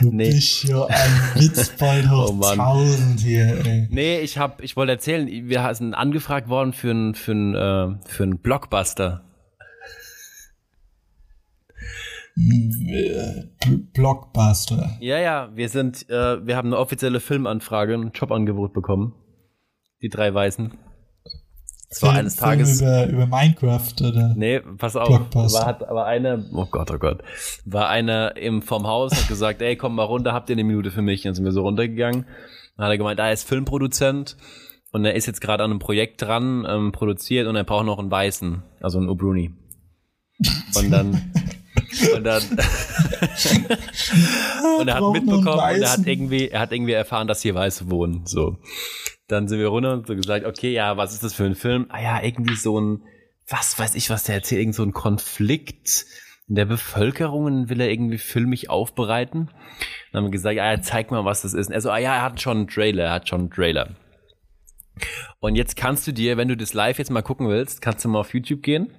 Du 0.00 0.10
Nee. 0.10 0.30
bist 0.30 0.64
ja 0.64 0.84
ein 0.86 1.10
Witzbold 1.34 2.08
hoch 2.10 2.30
Oh 2.30 2.32
Mann. 2.32 2.60
1000 2.60 3.20
hier, 3.20 3.66
ey. 3.66 3.88
Nee, 3.90 4.20
ich 4.20 4.38
hab, 4.38 4.62
ich 4.62 4.76
wollte 4.76 4.92
erzählen, 4.92 5.26
wir 5.26 5.74
sind 5.74 5.94
angefragt 5.94 6.48
worden 6.48 6.72
für 6.72 6.90
einen 6.90 7.14
für 7.14 7.32
ein, 7.32 7.54
äh, 7.54 8.08
für 8.08 8.24
ein 8.24 8.38
Blockbuster. 8.38 9.22
Blockbuster. 13.92 14.96
Ja, 15.00 15.18
ja, 15.18 15.50
wir 15.54 15.68
sind, 15.68 16.08
äh, 16.08 16.44
wir 16.46 16.56
haben 16.56 16.68
eine 16.68 16.78
offizielle 16.78 17.20
Filmanfrage, 17.20 17.94
ein 17.94 18.12
Jobangebot 18.14 18.72
bekommen. 18.72 19.14
Die 20.02 20.08
drei 20.08 20.32
Weißen. 20.32 20.72
Es 21.92 22.02
war 22.02 22.14
eines 22.14 22.36
Tages. 22.36 22.80
Über, 22.80 23.06
über 23.06 23.26
Minecraft 23.26 23.92
oder? 24.00 24.32
Nee, 24.34 24.60
pass 24.78 24.96
auf. 24.96 25.08
Blockbuster. 25.08 25.60
War, 25.60 25.66
hat, 25.66 25.82
war 25.82 26.06
einer, 26.06 26.42
oh 26.54 26.64
Gott, 26.64 26.90
oh 26.90 26.96
Gott, 26.96 27.22
war 27.66 27.90
einer 27.90 28.34
im, 28.38 28.62
vom 28.62 28.86
Haus, 28.86 29.12
hat 29.14 29.28
gesagt, 29.28 29.60
ey, 29.60 29.76
komm 29.76 29.96
mal 29.96 30.04
runter, 30.04 30.32
habt 30.32 30.48
ihr 30.48 30.54
eine 30.54 30.64
Minute 30.64 30.90
für 30.90 31.02
mich? 31.02 31.20
Dann 31.22 31.34
sind 31.34 31.44
wir 31.44 31.52
so 31.52 31.60
runtergegangen. 31.60 32.24
Dann 32.78 32.86
hat 32.86 32.92
er 32.92 32.96
gemeint, 32.96 33.20
ah, 33.20 33.26
er 33.26 33.34
ist 33.34 33.46
Filmproduzent 33.46 34.38
und 34.90 35.04
er 35.04 35.14
ist 35.14 35.26
jetzt 35.26 35.42
gerade 35.42 35.64
an 35.64 35.70
einem 35.70 35.80
Projekt 35.80 36.22
dran, 36.22 36.66
ähm, 36.66 36.92
produziert 36.92 37.46
und 37.46 37.56
er 37.56 37.64
braucht 37.64 37.84
noch 37.84 37.98
einen 37.98 38.10
Weißen, 38.10 38.62
also 38.80 38.98
einen 38.98 39.10
O'Bruni. 39.10 39.52
Und 40.74 40.90
dann, 40.90 41.10
und 42.16 42.24
dann, 42.24 42.42
und 44.80 44.88
er 44.88 44.94
hat 44.94 45.12
mitbekommen 45.12 45.46
und 45.46 45.82
er 45.82 45.92
hat 45.92 46.06
irgendwie, 46.06 46.48
er 46.48 46.60
hat 46.60 46.72
irgendwie 46.72 46.92
erfahren, 46.92 47.28
dass 47.28 47.42
hier 47.42 47.54
Weiße 47.54 47.90
wohnen, 47.90 48.24
so. 48.24 48.56
Dann 49.32 49.48
sind 49.48 49.60
wir 49.60 49.68
runter 49.68 49.94
und 49.94 50.06
so 50.06 50.14
gesagt, 50.14 50.44
okay, 50.44 50.72
ja, 50.72 50.98
was 50.98 51.14
ist 51.14 51.24
das 51.24 51.32
für 51.32 51.44
ein 51.44 51.54
Film? 51.54 51.86
Ah 51.88 52.02
ja, 52.02 52.22
irgendwie 52.22 52.54
so 52.54 52.78
ein, 52.78 53.02
was 53.48 53.78
weiß 53.78 53.94
ich, 53.94 54.10
was 54.10 54.24
der 54.24 54.34
erzählt, 54.34 54.60
irgend 54.60 54.74
so 54.74 54.82
ein 54.82 54.92
Konflikt 54.92 56.04
in 56.48 56.54
der 56.54 56.66
Bevölkerung 56.66 57.44
und 57.44 57.68
will 57.70 57.80
er 57.80 57.90
irgendwie 57.90 58.18
filmig 58.18 58.68
aufbereiten. 58.68 59.48
Dann 60.12 60.18
haben 60.18 60.26
wir 60.26 60.32
gesagt, 60.32 60.56
ja, 60.56 60.70
ja, 60.70 60.82
zeig 60.82 61.10
mal, 61.10 61.24
was 61.24 61.40
das 61.40 61.54
ist. 61.54 61.68
Und 61.68 61.72
er 61.72 61.80
so, 61.80 61.90
ah 61.90 61.96
ja, 61.96 62.16
er 62.16 62.22
hat 62.22 62.42
schon 62.42 62.58
einen 62.58 62.68
Trailer, 62.68 63.04
er 63.04 63.12
hat 63.14 63.26
schon 63.26 63.40
einen 63.40 63.50
Trailer. 63.50 63.96
Und 65.40 65.56
jetzt 65.56 65.76
kannst 65.76 66.06
du 66.06 66.12
dir, 66.12 66.36
wenn 66.36 66.48
du 66.48 66.56
das 66.56 66.74
live 66.74 66.98
jetzt 66.98 67.10
mal 67.10 67.22
gucken 67.22 67.48
willst, 67.48 67.80
kannst 67.80 68.04
du 68.04 68.10
mal 68.10 68.20
auf 68.20 68.34
YouTube 68.34 68.62
gehen. 68.62 68.92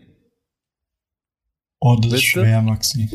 Oh, 1.80 1.96
das 1.98 2.08
ist 2.08 2.12
Willst 2.13 2.36
du? 2.36 2.39
schwer, 2.41 2.62
Maxi. 2.63 3.10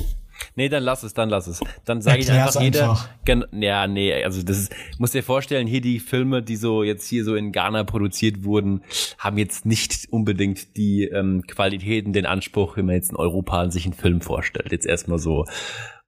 Nee, 0.59 0.69
dann 0.69 0.83
lass 0.83 1.05
es, 1.05 1.15
dann 1.15 1.29
lass 1.29 1.47
es. 1.47 1.61
Dann 1.85 2.03
sage 2.03 2.19
ich 2.19 2.29
einfach 2.33 2.61
jeder. 2.61 2.91
einfach. 2.91 3.09
Gen 3.25 3.45
ja, 3.53 3.87
nee, 3.87 4.25
also 4.25 4.43
das 4.43 4.59
ist, 4.59 4.75
musst 4.99 5.15
dir 5.15 5.23
vorstellen, 5.23 5.69
hier 5.69 5.81
die 5.81 6.01
Filme, 6.01 6.43
die 6.43 6.57
so 6.57 6.83
jetzt 6.83 7.07
hier 7.07 7.25
so 7.25 7.37
in 7.37 7.53
Ghana 7.53 7.85
produziert 7.85 8.43
wurden, 8.43 8.83
haben 9.19 9.39
jetzt 9.39 9.67
nicht 9.67 10.09
unbedingt 10.11 10.77
die 10.77 11.05
ähm, 11.05 11.45
Qualitäten, 11.47 12.13
den 12.13 12.27
Anspruch, 12.27 12.77
wenn 12.77 12.87
man 12.87 12.97
jetzt 12.97 13.11
in 13.11 13.17
Europa 13.17 13.71
sich 13.71 13.85
einen 13.85 13.95
Film 13.95 14.21
vorstellt. 14.21 14.73
Jetzt 14.73 14.85
erstmal 14.85 15.21
so. 15.21 15.45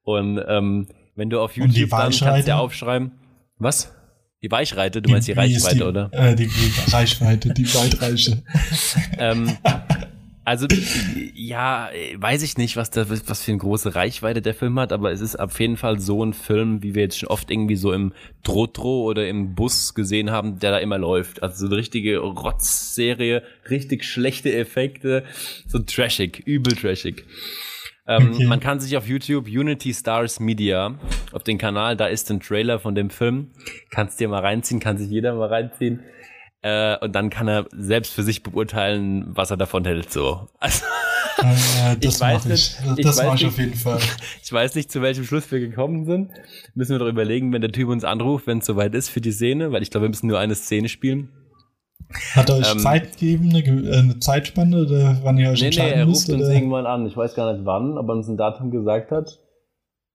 Und 0.03 0.43
ähm, 0.49 0.89
wenn 1.15 1.31
du 1.31 1.39
auf 1.39 1.53
die 1.53 1.61
YouTube 1.61 1.91
dann 1.91 2.11
kannst 2.11 2.49
du 2.49 2.57
aufschreiben. 2.57 3.13
Was? 3.59 3.95
Die 4.43 4.51
Weichreite, 4.51 5.01
du 5.01 5.11
meinst 5.11 5.29
die 5.29 5.37
wie 5.37 5.53
ist 5.53 5.65
Reichweite, 5.65 5.77
die, 5.77 5.83
oder? 5.85 6.11
Äh, 6.13 6.35
die, 6.35 6.49
die 6.49 6.91
Reichweite, 6.91 7.55
die 7.55 7.73
Weitreiche. 7.73 8.43
ähm, 9.17 9.57
also 10.45 10.67
ja, 11.35 11.91
weiß 12.17 12.43
ich 12.43 12.57
nicht, 12.57 12.77
was 12.77 12.91
da 12.91 13.09
was 13.09 13.43
für 13.43 13.51
eine 13.51 13.59
große 13.59 13.95
Reichweite 13.95 14.41
der 14.41 14.55
Film 14.55 14.79
hat, 14.81 14.93
aber 14.93 15.13
es 15.13 15.21
ist 15.21 15.39
auf 15.39 15.61
jeden 15.61 15.77
Fall 15.77 16.01
so 16.01 16.25
ein 16.25 16.33
Film, 16.33 16.83
wie 16.83 16.95
wir 16.95 17.03
jetzt 17.03 17.19
schon 17.19 17.29
oft 17.29 17.51
irgendwie 17.51 17.77
so 17.77 17.93
im 17.93 18.13
Trotro 18.43 19.05
oder 19.05 19.29
im 19.29 19.55
Bus 19.55 19.95
gesehen 19.95 20.31
haben, 20.31 20.59
der 20.59 20.71
da 20.73 20.79
immer 20.79 20.99
läuft. 20.99 21.43
Also 21.43 21.59
so 21.59 21.67
eine 21.67 21.77
richtige 21.77 22.19
Rotzserie, 22.19 23.43
richtig 23.69 24.05
schlechte 24.05 24.55
Effekte, 24.55 25.25
so 25.67 25.79
trashig, 25.79 26.43
übel 26.47 26.75
trashig. 26.75 27.25
Ähm, 28.07 28.33
Okay. 28.33 28.47
Man 28.47 28.61
kann 28.61 28.81
sich 28.81 28.97
auf 28.97 29.07
YouTube 29.07 29.47
Unity 29.47 29.93
Stars 29.93 30.41
Media 30.41 30.99
auf 31.33 31.45
den 31.45 31.59
Kanal, 31.59 31.97
da 31.97 32.07
ist 32.07 32.31
ein 32.31 32.41
Trailer 32.41 32.79
von 32.79 32.95
dem 32.95 33.11
Film. 33.11 33.51
Kannst 33.91 34.19
dir 34.21 34.29
mal 34.29 34.41
reinziehen, 34.41 34.81
kann 34.81 34.97
sich 34.97 35.11
jeder 35.11 35.35
mal 35.35 35.49
reinziehen. 35.49 36.01
Äh, 36.63 36.99
und 36.99 37.15
dann 37.15 37.31
kann 37.31 37.49
er 37.49 37.67
selbst 37.73 38.13
für 38.13 38.23
sich 38.23 38.43
beurteilen, 38.43 39.25
was 39.29 39.51
er 39.51 39.57
davon 39.57 39.85
hält. 39.85 40.13
So. 40.13 40.47
Also, 40.59 40.85
Äh, 41.39 41.97
das 42.01 42.17
Ich 42.17 42.21
weiß 42.21 42.45
ich. 42.45 42.51
nicht, 42.51 42.79
Das 42.81 42.99
ich 42.99 43.07
weiß 43.07 43.27
mache 43.27 43.37
ich 43.37 43.47
auf 43.47 43.59
jeden 43.59 43.75
Fall. 43.75 43.99
ich 44.43 44.53
weiß 44.53 44.75
nicht, 44.75 44.93
zu 44.93 45.01
welchem 45.01 45.25
Schluss 45.25 45.51
wir 45.51 45.59
gekommen 45.61 46.05
sind. 46.05 46.31
Müssen 46.75 46.93
wir 46.93 46.99
doch 46.99 47.09
überlegen, 47.09 47.53
wenn 47.55 47.63
der 47.63 47.73
Typ 47.73 47.89
uns 47.89 48.05
anruft, 48.05 48.47
wenn 48.47 48.59
es 48.59 48.67
soweit 48.67 48.95
ist 48.95 49.09
für 49.09 49.23
die 49.23 49.33
Szene, 49.33 49.73
weil 49.73 49.83
ich 49.83 49.91
glaube, 49.91 50.05
wir 50.05 50.11
müssen 50.11 50.27
nur 50.27 50.39
eine 50.39 50.55
Szene 50.55 50.89
spielen. 50.91 51.31
Hat 52.35 52.49
er 52.51 52.57
euch 52.57 52.71
Ähm, 52.73 52.79
Zeit 52.81 53.13
gegeben, 53.13 53.51
eine, 53.51 53.61
äh, 53.65 53.99
eine 53.99 54.19
Zeitspanne, 54.19 54.83
oder 54.83 55.19
wann 55.23 55.39
ihr 55.39 55.51
euch 55.51 55.61
Nee, 55.61 55.69
nee, 55.71 55.77
entscheiden 55.77 55.99
er 55.99 56.07
müsst? 56.07 56.29
ruft 56.29 56.35
uns 56.41 56.47
Oder? 56.47 56.55
irgendwann 56.55 56.87
an. 56.87 57.07
Ich 57.07 57.17
weiß 57.17 57.35
gar 57.35 57.53
nicht 57.55 57.65
wann, 57.65 57.97
ob 57.97 58.09
er 58.09 58.15
uns 58.17 58.29
ein 58.29 58.37
Datum 58.37 58.71
gesagt 58.71 59.11
hat. 59.13 59.39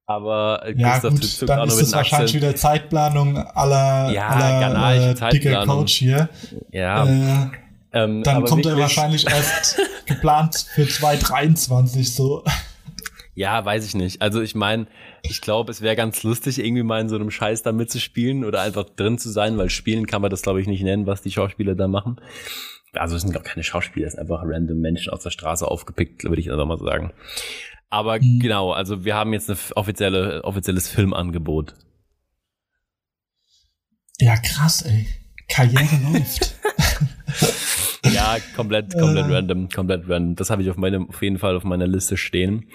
Aber 0.08 0.62
äh, 0.66 0.76
Ja, 0.78 1.00
Christoph 1.00 1.14
gut, 1.14 1.50
dann 1.50 1.60
auch 1.60 1.66
noch 1.66 1.80
ist 1.80 1.92
den 1.92 1.98
wahrscheinlich 1.98 2.34
wieder 2.34 2.56
Zeitplanung 2.56 3.38
aller, 3.38 4.12
Ja, 4.12 4.28
aller 4.30 5.12
äh, 5.12 5.30
dicke. 5.32 5.64
Coach 5.66 5.94
hier. 5.94 6.30
Ja, 6.72 7.06
Äh, 7.06 7.50
ähm, 7.96 8.24
dann 8.24 8.44
kommt 8.44 8.66
er 8.66 8.78
wahrscheinlich 8.78 9.26
erst 9.26 9.80
geplant 10.06 10.68
für 10.76 10.88
2023 10.88 12.14
so. 12.14 12.44
Ja, 13.36 13.64
weiß 13.64 13.86
ich 13.86 13.96
nicht. 13.96 14.22
Also 14.22 14.42
ich 14.42 14.54
meine, 14.54 14.88
ich 15.24 15.42
glaube, 15.42 15.72
es 15.72 15.82
wäre 15.82 15.96
ganz 15.96 16.24
lustig, 16.24 16.60
irgendwie 16.60 16.84
mal 16.84 17.02
in 17.02 17.10
so 17.10 17.16
einem 17.16 17.32
Scheiß 17.32 17.64
da 17.64 17.72
mitzuspielen 17.72 18.44
oder 18.46 18.62
einfach 18.62 18.84
drin 18.84 19.18
zu 19.18 19.30
sein, 19.30 19.58
weil 19.58 19.70
spielen 19.70 20.08
kann 20.08 20.22
man 20.22 20.30
das, 20.30 20.42
glaube 20.42 20.62
ich, 20.62 20.68
nicht 20.68 20.84
nennen, 20.84 21.08
was 21.08 21.22
die 21.22 21.32
Schauspieler 21.32 21.74
da 21.76 21.88
machen. 21.88 22.18
Also 22.94 23.16
es 23.16 23.24
sind 23.24 23.36
doch 23.36 23.44
keine 23.44 23.64
Schauspieler, 23.64 24.08
es 24.08 24.14
sind 24.14 24.22
einfach 24.22 24.44
random 24.44 24.80
Menschen 24.80 25.12
aus 25.12 25.24
der 25.24 25.32
Straße 25.32 25.68
aufgepickt, 25.68 26.24
würde 26.24 26.40
ich 26.40 26.52
einfach 26.52 26.66
mal 26.66 26.78
sagen. 26.78 27.12
Aber 27.90 28.18
Mhm. 28.20 28.40
genau, 28.40 28.72
also 28.72 29.06
wir 29.06 29.16
haben 29.16 29.32
jetzt 29.34 29.50
ein 29.50 29.58
offizielle, 29.76 30.44
offizielles 30.44 30.90
Filmangebot. 30.90 31.74
Ja, 34.20 34.36
krass, 34.38 34.82
ey. 34.84 35.08
Karriere 35.50 36.00
läuft. 36.12 36.56
Ja, 38.14 38.38
komplett, 38.56 38.94
komplett 38.94 39.26
Äh. 39.28 39.34
random, 39.34 39.68
komplett 39.70 40.08
random. 40.08 40.36
Das 40.36 40.52
habe 40.52 40.62
ich 40.62 40.70
auf 40.70 40.78
meinem, 40.78 41.10
auf 41.10 41.24
jeden 41.24 41.40
Fall 41.40 41.56
auf 41.56 41.64
meiner 41.64 41.88
Liste 41.88 42.18
stehen. 42.18 42.70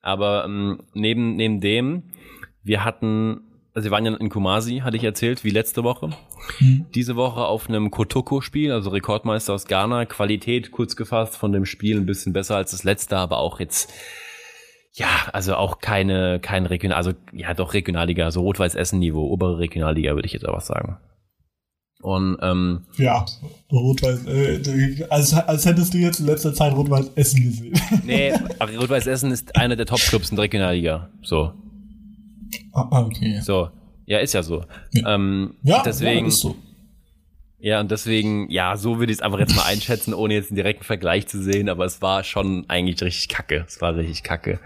Aber 0.00 0.44
ähm, 0.46 0.82
neben, 0.94 1.36
neben 1.36 1.60
dem, 1.60 2.14
wir 2.62 2.82
hatten, 2.82 3.42
also 3.74 3.84
wir 3.84 3.90
waren 3.90 4.06
ja 4.06 4.16
in 4.16 4.30
Kumasi, 4.30 4.78
hatte 4.78 4.96
ich 4.96 5.04
erzählt, 5.04 5.44
wie 5.44 5.50
letzte 5.50 5.84
Woche. 5.84 6.10
Hm. 6.58 6.86
Diese 6.94 7.14
Woche 7.14 7.44
auf 7.44 7.68
einem 7.68 7.90
Kotoko-Spiel, 7.90 8.72
also 8.72 8.88
Rekordmeister 8.88 9.52
aus 9.52 9.66
Ghana. 9.66 10.06
Qualität, 10.06 10.70
kurz 10.70 10.96
gefasst, 10.96 11.36
von 11.36 11.52
dem 11.52 11.66
Spiel 11.66 11.98
ein 11.98 12.06
bisschen 12.06 12.32
besser 12.32 12.56
als 12.56 12.70
das 12.70 12.82
letzte, 12.82 13.18
aber 13.18 13.36
auch 13.36 13.60
jetzt, 13.60 13.92
ja, 14.92 15.08
also 15.32 15.54
auch 15.54 15.78
keine, 15.78 16.40
kein 16.40 16.66
Regional, 16.66 16.96
also 16.96 17.12
ja 17.32 17.54
doch 17.54 17.74
Regionalliga, 17.74 18.24
also 18.24 18.40
Rot-Weiß-Essen-Niveau, 18.40 19.28
obere 19.28 19.58
Regionalliga, 19.58 20.14
würde 20.14 20.26
ich 20.26 20.32
jetzt 20.32 20.46
aber 20.46 20.60
sagen. 20.60 20.98
Und 22.02 22.38
ähm, 22.40 22.86
Ja, 22.96 23.26
Rot-Weiß, 23.70 24.26
äh, 24.26 25.04
als, 25.10 25.34
als 25.34 25.66
hättest 25.66 25.92
du 25.92 25.98
jetzt 25.98 26.18
in 26.20 26.26
letzter 26.26 26.54
Zeit 26.54 26.72
Rot-Weiß 26.72 27.10
Essen 27.14 27.42
gesehen. 27.42 27.78
Nee, 28.04 28.32
aber 28.58 28.74
Rot-Weiß 28.74 29.06
Essen 29.06 29.30
ist 29.30 29.54
einer 29.56 29.76
der 29.76 29.86
Top-Clubs 29.86 30.30
in 30.30 30.36
der 30.36 30.44
Regionalliga. 30.44 31.10
So, 31.22 31.52
ah, 32.72 33.02
okay. 33.02 33.40
so. 33.42 33.68
Ja, 34.06 34.18
ist 34.18 34.32
ja 34.32 34.42
so. 34.42 34.64
Ja. 34.92 35.14
Ähm, 35.14 35.54
Ja, 35.62 35.82
deswegen, 35.84 36.22
ja, 36.22 36.26
ist 36.26 36.40
so. 36.40 36.56
Ja, 37.62 37.80
und 37.80 37.90
deswegen, 37.90 38.50
ja, 38.50 38.76
so 38.76 38.98
würde 38.98 39.12
ich 39.12 39.18
es 39.18 39.22
einfach 39.22 39.38
jetzt 39.38 39.54
mal 39.54 39.64
einschätzen, 39.64 40.14
ohne 40.14 40.34
jetzt 40.34 40.50
einen 40.50 40.56
direkten 40.56 40.84
Vergleich 40.84 41.28
zu 41.28 41.42
sehen, 41.42 41.68
aber 41.68 41.84
es 41.84 42.00
war 42.00 42.24
schon 42.24 42.64
eigentlich 42.68 43.02
richtig 43.02 43.28
kacke. 43.28 43.64
Es 43.68 43.80
war 43.82 43.94
richtig 43.94 44.22
kacke. 44.22 44.60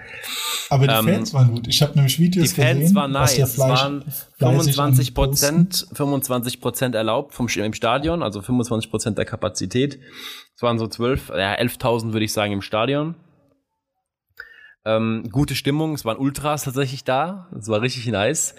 Aber 0.71 0.87
die 0.87 0.95
ähm, 0.95 1.05
Fans 1.05 1.35
waren 1.35 1.51
gut. 1.51 1.67
Ich 1.67 1.83
habe 1.83 1.95
nämlich 1.95 2.17
Die 2.17 2.23
Videos 2.23 2.53
Fans 2.53 2.79
gesehen. 2.79 2.95
waren 2.95 3.11
nice. 3.11 3.35
der 3.35 3.45
Es 3.47 3.59
waren 3.59 4.03
fleißig 4.39 4.77
25 4.77 5.09
am 5.09 5.15
Posten. 5.15 5.15
Prozent, 5.15 5.87
25 5.93 6.61
Prozent 6.61 6.95
erlaubt 6.95 7.35
vom, 7.35 7.49
im 7.49 7.75
Stadion, 7.75 8.23
also 8.23 8.41
25 8.41 8.91
Prozent 8.91 9.19
der 9.19 9.25
Kapazität. 9.25 9.99
Es 10.55 10.63
waren 10.63 10.79
so 10.79 10.87
12, 10.87 11.31
ja, 11.31 11.55
11.000 11.55 12.13
würde 12.13 12.25
ich 12.25 12.33
sagen 12.33 12.53
im 12.53 12.63
Stadion. 12.63 13.17
Ähm, 14.85 15.29
gute 15.33 15.55
Stimmung, 15.55 15.95
es 15.95 16.05
waren 16.05 16.19
Ultras 16.19 16.65
tatsächlich 16.65 17.05
da. 17.05 17.49
Es 17.59 17.69
war 17.69 17.81
richtig 17.81 18.07
nice. 18.07 18.55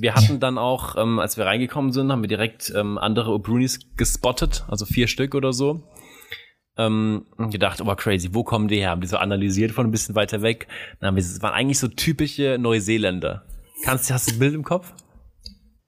Wir 0.00 0.14
hatten 0.14 0.38
dann 0.40 0.58
auch, 0.58 0.96
ähm, 0.96 1.18
als 1.18 1.36
wir 1.36 1.46
reingekommen 1.46 1.92
sind, 1.92 2.10
haben 2.12 2.22
wir 2.22 2.28
direkt 2.28 2.72
ähm, 2.76 2.98
andere 2.98 3.30
O'Brunis 3.32 3.80
gespottet, 3.96 4.64
also 4.68 4.86
vier 4.86 5.08
Stück 5.08 5.34
oder 5.34 5.52
so. 5.52 5.82
Ähm, 6.76 7.26
und 7.36 7.50
gedacht, 7.50 7.80
oh 7.80 7.94
crazy, 7.96 8.28
wo 8.32 8.44
kommen 8.44 8.68
die 8.68 8.76
her? 8.76 8.90
Haben 8.90 9.00
die 9.00 9.08
so 9.08 9.16
analysiert 9.16 9.72
von 9.72 9.86
ein 9.86 9.90
bisschen 9.90 10.14
weiter 10.14 10.42
weg. 10.42 10.68
Dann 11.00 11.08
haben 11.08 11.16
wir, 11.16 11.22
es 11.22 11.42
waren 11.42 11.54
eigentlich 11.54 11.78
so 11.80 11.88
typische 11.88 12.56
Neuseeländer. 12.60 13.44
Kannst 13.84 14.08
du, 14.08 14.14
hast 14.14 14.30
du 14.30 14.34
ein 14.34 14.38
Bild 14.38 14.54
im 14.54 14.62
Kopf? 14.64 14.92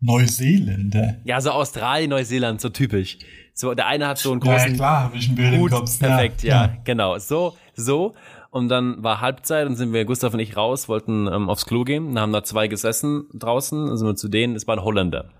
Neuseeländer. 0.00 1.18
Ja, 1.24 1.40
so 1.40 1.50
Australien, 1.50 2.10
Neuseeland, 2.10 2.60
so 2.60 2.68
typisch. 2.70 3.18
So, 3.54 3.74
der 3.74 3.86
eine 3.86 4.06
hat 4.08 4.18
so 4.18 4.32
einen 4.32 4.40
Ja, 4.42 4.52
großen 4.56 4.74
klar, 4.74 5.02
habe 5.04 5.16
ich 5.16 5.28
ein 5.28 5.34
Bild 5.34 5.58
Hut, 5.58 5.70
im 5.72 5.78
Kopf. 5.78 5.98
perfekt, 5.98 6.42
ja, 6.42 6.76
genau. 6.84 7.18
So, 7.18 7.56
so. 7.74 8.14
Und 8.50 8.68
dann 8.68 9.02
war 9.02 9.20
Halbzeit 9.20 9.66
und 9.68 9.76
sind 9.76 9.92
wir, 9.92 10.04
Gustav 10.04 10.34
und 10.34 10.40
ich, 10.40 10.56
raus, 10.56 10.88
wollten 10.88 11.28
ähm, 11.28 11.48
aufs 11.48 11.66
Klo 11.66 11.84
gehen. 11.84 12.14
Dann 12.14 12.22
haben 12.22 12.32
da 12.32 12.42
zwei 12.42 12.66
gesessen 12.66 13.28
draußen, 13.32 13.86
dann 13.86 13.96
sind 13.96 14.06
wir 14.08 14.16
zu 14.16 14.28
denen, 14.28 14.54
das 14.54 14.66
waren 14.66 14.82
Holländer. 14.82 15.30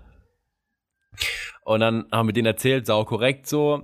Und 1.65 1.81
dann 1.81 2.05
haben 2.11 2.27
wir 2.29 2.33
denen 2.33 2.47
erzählt, 2.47 2.85
sau 2.85 3.03
korrekt 3.05 3.47
so. 3.47 3.83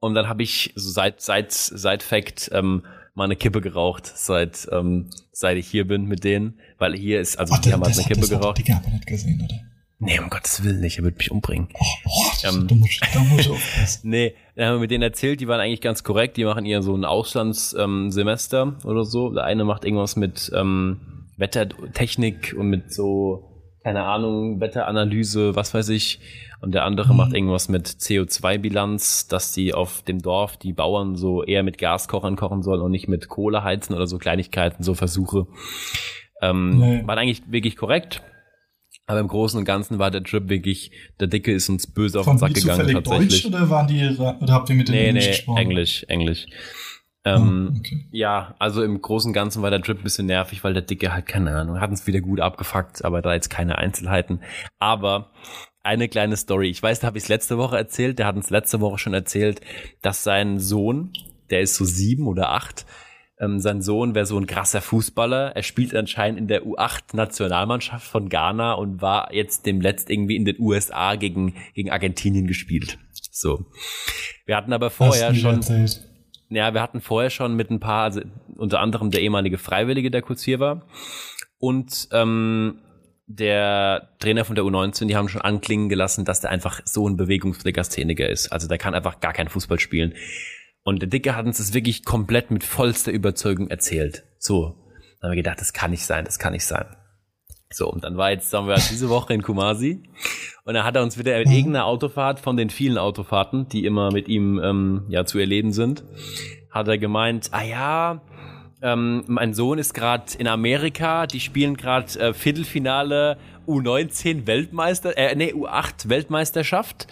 Und 0.00 0.14
dann 0.14 0.28
habe 0.28 0.42
ich 0.42 0.72
so 0.74 0.90
seit, 0.90 1.20
seit, 1.20 1.52
seit 1.52 2.02
Fact 2.02 2.50
ähm, 2.52 2.84
mal 3.14 3.24
eine 3.24 3.36
Kippe 3.36 3.60
geraucht, 3.60 4.06
seit, 4.06 4.66
ähm, 4.72 5.10
seit 5.30 5.58
ich 5.58 5.68
hier 5.68 5.86
bin 5.86 6.06
mit 6.06 6.24
denen. 6.24 6.58
Weil 6.78 6.96
hier 6.96 7.20
ist, 7.20 7.38
also 7.38 7.54
Ach, 7.54 7.58
die 7.60 7.68
das, 7.68 7.72
haben 7.74 7.84
halt 7.84 7.92
eine 7.94 8.02
hat- 8.02 8.08
Kippe 8.08 8.20
das 8.22 8.30
hat 8.32 8.40
geraucht. 8.40 8.58
Digga 8.58 8.76
aber 8.78 8.90
nicht 8.90 9.06
gesehen, 9.06 9.40
oder? 9.44 9.60
Nee, 10.04 10.18
um 10.18 10.30
Gottes 10.30 10.64
Willen 10.64 10.80
nicht, 10.80 10.98
er 10.98 11.04
wird 11.04 11.18
mich 11.18 11.30
umbringen. 11.30 11.68
Oh, 11.74 11.84
oh 12.06 12.30
das, 12.42 12.54
Ähm. 12.54 12.84
ich 12.86 13.48
aufpassen. 13.48 14.00
Nee, 14.10 14.34
dann 14.56 14.66
haben 14.66 14.74
wir 14.76 14.80
mit 14.80 14.90
denen 14.90 15.02
erzählt, 15.02 15.40
die 15.40 15.46
waren 15.46 15.60
eigentlich 15.60 15.80
ganz 15.80 16.02
korrekt, 16.02 16.36
die 16.36 16.44
machen 16.44 16.66
ihr 16.66 16.82
so 16.82 16.94
ein 16.94 17.04
Auslandssemester 17.04 18.62
ähm, 18.62 18.76
oder 18.84 19.04
so. 19.04 19.30
Der 19.30 19.44
eine 19.44 19.64
macht 19.64 19.84
irgendwas 19.84 20.16
mit 20.16 20.50
ähm, 20.54 21.28
Wettertechnik 21.36 22.54
und 22.58 22.68
mit 22.68 22.92
so 22.92 23.48
keine 23.82 24.04
Ahnung, 24.04 24.60
Wetteranalyse, 24.60 25.56
was 25.56 25.74
weiß 25.74 25.88
ich. 25.88 26.20
Und 26.60 26.72
der 26.72 26.84
andere 26.84 27.12
mhm. 27.12 27.16
macht 27.16 27.34
irgendwas 27.34 27.68
mit 27.68 27.88
CO2-Bilanz, 27.88 29.26
dass 29.26 29.52
die 29.52 29.74
auf 29.74 30.02
dem 30.02 30.22
Dorf 30.22 30.56
die 30.56 30.72
Bauern 30.72 31.16
so 31.16 31.42
eher 31.42 31.64
mit 31.64 31.78
Gaskochern 31.78 32.36
kochen 32.36 32.62
sollen 32.62 32.80
und 32.80 32.92
nicht 32.92 33.08
mit 33.08 33.28
Kohle 33.28 33.64
heizen 33.64 33.94
oder 33.94 34.06
so 34.06 34.18
Kleinigkeiten, 34.18 34.84
so 34.84 34.94
Versuche. 34.94 35.48
Ähm, 36.40 36.78
nee. 36.78 37.02
War 37.06 37.18
eigentlich 37.18 37.42
wirklich 37.50 37.76
korrekt. 37.76 38.22
Aber 39.06 39.20
im 39.20 39.28
Großen 39.28 39.58
und 39.58 39.64
Ganzen 39.64 39.98
war 39.98 40.10
der 40.10 40.22
Trip 40.22 40.48
wirklich, 40.48 40.92
der 41.18 41.26
Dicke 41.26 41.52
ist 41.52 41.68
uns 41.68 41.86
böse 41.86 42.20
auf 42.20 42.26
den 42.26 42.38
Sack 42.38 42.54
gegangen 42.54 42.92
tatsächlich. 42.94 43.42
Deutsch 43.42 43.46
oder 43.46 43.68
waren 43.68 43.88
die 43.88 44.08
oder 44.08 44.52
habt 44.52 44.70
ihr 44.70 44.76
mit 44.76 44.88
denen 44.88 45.14
nee, 45.14 45.20
nee, 45.20 45.26
gesprochen? 45.28 45.58
Englisch, 45.58 46.04
Englisch. 46.08 46.46
Ähm, 47.24 47.70
oh, 47.72 47.78
okay. 47.78 48.08
Ja, 48.10 48.54
also 48.58 48.82
im 48.82 49.00
Großen 49.00 49.28
und 49.30 49.32
Ganzen 49.32 49.62
war 49.62 49.70
der 49.70 49.82
Trip 49.82 49.98
ein 49.98 50.02
bisschen 50.02 50.26
nervig, 50.26 50.64
weil 50.64 50.72
der 50.72 50.82
Dicke 50.82 51.12
halt, 51.12 51.26
keine 51.26 51.54
Ahnung, 51.54 51.80
hat 51.80 51.90
uns 51.90 52.06
wieder 52.06 52.20
gut 52.20 52.40
abgefuckt, 52.40 53.04
aber 53.04 53.22
da 53.22 53.32
jetzt 53.34 53.50
keine 53.50 53.78
Einzelheiten. 53.78 54.40
Aber 54.78 55.32
eine 55.82 56.08
kleine 56.08 56.36
Story. 56.36 56.68
Ich 56.68 56.82
weiß, 56.82 57.00
da 57.00 57.08
habe 57.08 57.18
ich 57.18 57.24
es 57.24 57.28
letzte 57.28 57.58
Woche 57.58 57.76
erzählt, 57.76 58.18
der 58.18 58.26
hat 58.26 58.36
uns 58.36 58.50
letzte 58.50 58.80
Woche 58.80 58.98
schon 58.98 59.14
erzählt, 59.14 59.60
dass 60.00 60.22
sein 60.24 60.58
Sohn, 60.58 61.12
der 61.50 61.60
ist 61.60 61.74
so 61.74 61.84
sieben 61.84 62.26
oder 62.26 62.50
acht, 62.50 62.86
ähm, 63.42 63.58
sein 63.58 63.82
Sohn 63.82 64.14
wäre 64.14 64.24
so 64.24 64.38
ein 64.38 64.46
krasser 64.46 64.80
Fußballer. 64.80 65.56
Er 65.56 65.62
spielt 65.64 65.94
anscheinend 65.94 66.38
in 66.38 66.46
der 66.46 66.64
U8-Nationalmannschaft 66.64 68.06
von 68.06 68.28
Ghana 68.28 68.74
und 68.74 69.02
war 69.02 69.34
jetzt 69.34 69.66
dem 69.66 69.80
letzt 69.80 70.10
irgendwie 70.10 70.36
in 70.36 70.44
den 70.44 70.56
USA 70.60 71.16
gegen, 71.16 71.54
gegen 71.74 71.90
Argentinien 71.90 72.46
gespielt. 72.46 72.98
So. 73.32 73.66
Wir 74.46 74.56
hatten 74.56 74.72
aber 74.72 74.90
vorher 74.90 75.34
schon. 75.34 75.56
Erzählt. 75.56 76.06
Ja, 76.50 76.72
wir 76.72 76.82
hatten 76.82 77.00
vorher 77.00 77.30
schon 77.30 77.56
mit 77.56 77.70
ein 77.70 77.80
paar, 77.80 78.04
also 78.04 78.20
unter 78.56 78.78
anderem 78.80 79.10
der 79.10 79.22
ehemalige 79.22 79.58
Freiwillige, 79.58 80.10
der 80.10 80.22
kurz 80.22 80.42
hier 80.42 80.60
war. 80.60 80.86
Und 81.58 82.08
ähm, 82.12 82.78
der 83.26 84.10
Trainer 84.20 84.44
von 84.44 84.54
der 84.54 84.64
U19, 84.64 85.06
die 85.06 85.16
haben 85.16 85.28
schon 85.28 85.40
anklingen 85.40 85.88
gelassen, 85.88 86.24
dass 86.24 86.40
der 86.40 86.50
einfach 86.50 86.80
so 86.84 87.08
ein 87.08 87.16
Bewegungslegastheniker 87.16 88.28
ist. 88.28 88.52
Also 88.52 88.68
der 88.68 88.78
kann 88.78 88.94
einfach 88.94 89.18
gar 89.20 89.32
keinen 89.32 89.48
Fußball 89.48 89.80
spielen. 89.80 90.14
Und 90.84 91.00
der 91.00 91.08
Dicke 91.08 91.36
hat 91.36 91.46
uns 91.46 91.58
das 91.58 91.74
wirklich 91.74 92.04
komplett 92.04 92.50
mit 92.50 92.64
vollster 92.64 93.12
Überzeugung 93.12 93.68
erzählt. 93.68 94.24
So. 94.38 94.76
Dann 95.20 95.30
haben 95.30 95.36
wir 95.36 95.42
gedacht, 95.42 95.60
das 95.60 95.72
kann 95.72 95.92
nicht 95.92 96.04
sein, 96.04 96.24
das 96.24 96.38
kann 96.40 96.52
nicht 96.52 96.66
sein. 96.66 96.86
So, 97.72 97.90
und 97.90 98.04
dann 98.04 98.16
war 98.16 98.30
jetzt, 98.30 98.50
sagen 98.50 98.66
wir, 98.66 98.74
diese 98.74 99.08
Woche 99.08 99.32
in 99.34 99.42
Kumasi. 99.42 100.02
Und 100.64 100.74
dann 100.74 100.84
hat 100.84 100.96
er 100.96 101.02
uns 101.02 101.16
wieder 101.16 101.38
mit 101.38 101.48
irgendeiner 101.48 101.86
Autofahrt 101.86 102.40
von 102.40 102.56
den 102.56 102.70
vielen 102.70 102.98
Autofahrten, 102.98 103.68
die 103.68 103.84
immer 103.84 104.12
mit 104.12 104.28
ihm 104.28 104.60
ähm, 104.62 105.04
ja 105.08 105.24
zu 105.24 105.38
erleben 105.38 105.72
sind, 105.72 106.04
hat 106.70 106.88
er 106.88 106.98
gemeint, 106.98 107.48
ah 107.52 107.62
ja, 107.62 108.20
ähm, 108.82 109.22
mein 109.28 109.54
Sohn 109.54 109.78
ist 109.78 109.94
gerade 109.94 110.24
in 110.38 110.48
Amerika, 110.48 111.26
die 111.26 111.40
spielen 111.40 111.76
gerade 111.76 112.18
äh, 112.18 112.34
Viertelfinale 112.34 113.38
U19 113.66 114.46
Weltmeister, 114.46 115.16
äh, 115.16 115.34
nee, 115.34 115.52
U8 115.52 116.08
Weltmeisterschaft. 116.08 117.06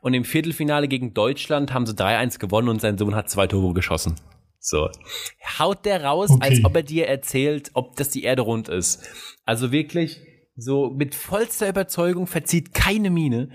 Und 0.00 0.14
im 0.14 0.24
Viertelfinale 0.24 0.88
gegen 0.88 1.14
Deutschland 1.14 1.72
haben 1.72 1.86
sie 1.86 1.94
3-1 1.94 2.38
gewonnen 2.38 2.68
und 2.68 2.80
sein 2.80 2.98
Sohn 2.98 3.14
hat 3.14 3.30
zwei 3.30 3.46
Tore 3.46 3.74
geschossen. 3.74 4.16
So. 4.60 4.88
Haut 5.58 5.84
der 5.84 6.04
raus, 6.04 6.30
okay. 6.30 6.48
als 6.48 6.64
ob 6.64 6.74
er 6.76 6.82
dir 6.82 7.06
erzählt, 7.06 7.70
ob 7.74 7.96
das 7.96 8.08
die 8.08 8.22
Erde 8.22 8.42
rund 8.42 8.68
ist. 8.68 9.06
Also 9.44 9.72
wirklich 9.72 10.20
so 10.56 10.90
mit 10.90 11.16
vollster 11.16 11.68
Überzeugung 11.68 12.26
verzieht 12.26 12.74
keine 12.74 13.10
Miene. 13.10 13.48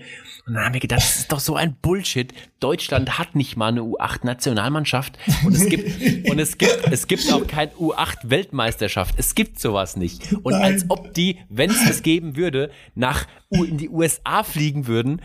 Und 0.46 0.54
dann 0.54 0.64
haben 0.66 0.74
wir 0.74 0.80
gedacht, 0.80 1.00
das 1.00 1.16
ist 1.16 1.32
doch 1.32 1.40
so 1.40 1.54
ein 1.56 1.76
Bullshit. 1.80 2.34
Deutschland 2.60 3.18
hat 3.18 3.34
nicht 3.34 3.56
mal 3.56 3.68
eine 3.68 3.80
U8-Nationalmannschaft 3.80 5.18
und 5.44 5.54
es 5.54 5.66
gibt 5.66 6.28
und 6.28 6.38
es 6.38 6.58
gibt 6.58 6.88
es 6.90 7.06
gibt 7.06 7.32
auch 7.32 7.46
kein 7.46 7.70
U8-Weltmeisterschaft. 7.70 9.14
Es 9.16 9.34
gibt 9.34 9.58
sowas 9.60 9.96
nicht. 9.96 10.32
Und 10.42 10.52
Nein. 10.52 10.62
als 10.62 10.86
ob 10.88 11.14
die, 11.14 11.38
wenn 11.48 11.70
es 11.70 11.82
das 11.86 12.02
geben 12.02 12.36
würde, 12.36 12.70
nach 12.94 13.26
in 13.50 13.78
die 13.78 13.88
USA 13.88 14.42
fliegen 14.42 14.86
würden 14.86 15.22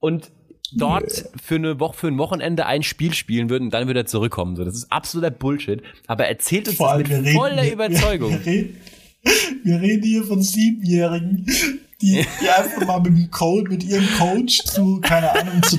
und 0.00 0.30
dort 0.76 1.24
für 1.42 1.54
eine 1.54 1.80
Woche, 1.80 1.96
für 1.96 2.08
ein 2.08 2.18
Wochenende 2.18 2.66
ein 2.66 2.82
Spiel 2.82 3.14
spielen 3.14 3.48
würden 3.48 3.64
und 3.64 3.74
dann 3.74 3.86
würde 3.86 4.00
er 4.00 4.06
zurückkommen. 4.06 4.56
So, 4.56 4.64
das 4.64 4.74
ist 4.74 4.92
absoluter 4.92 5.30
Bullshit. 5.30 5.82
Aber 6.06 6.24
er 6.24 6.30
erzählt 6.30 6.68
uns 6.68 6.76
Vor 6.76 6.98
das 6.98 7.08
mit 7.08 7.30
voller 7.30 7.66
Überzeugung. 7.72 8.32
Wir, 8.32 8.46
reden, 8.46 8.80
wir 9.64 9.80
reden 9.80 10.02
hier 10.02 10.24
von 10.24 10.42
Siebenjährigen, 10.42 11.46
die, 12.00 12.24
die 12.40 12.48
einfach 12.48 12.86
mal 12.86 13.00
mit 13.00 13.16
dem 13.16 13.30
Coach, 13.30 13.70
mit 13.70 13.84
ihrem 13.84 14.06
Coach 14.18 14.62
zu, 14.64 15.00
keine 15.00 15.30
Ahnung, 15.32 15.62
zu 15.62 15.78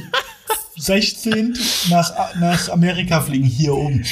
16 0.77 1.57
nach, 1.89 2.35
nach 2.39 2.69
Amerika 2.69 3.21
fliegen, 3.21 3.45
hier 3.45 3.75
oben. 3.75 4.03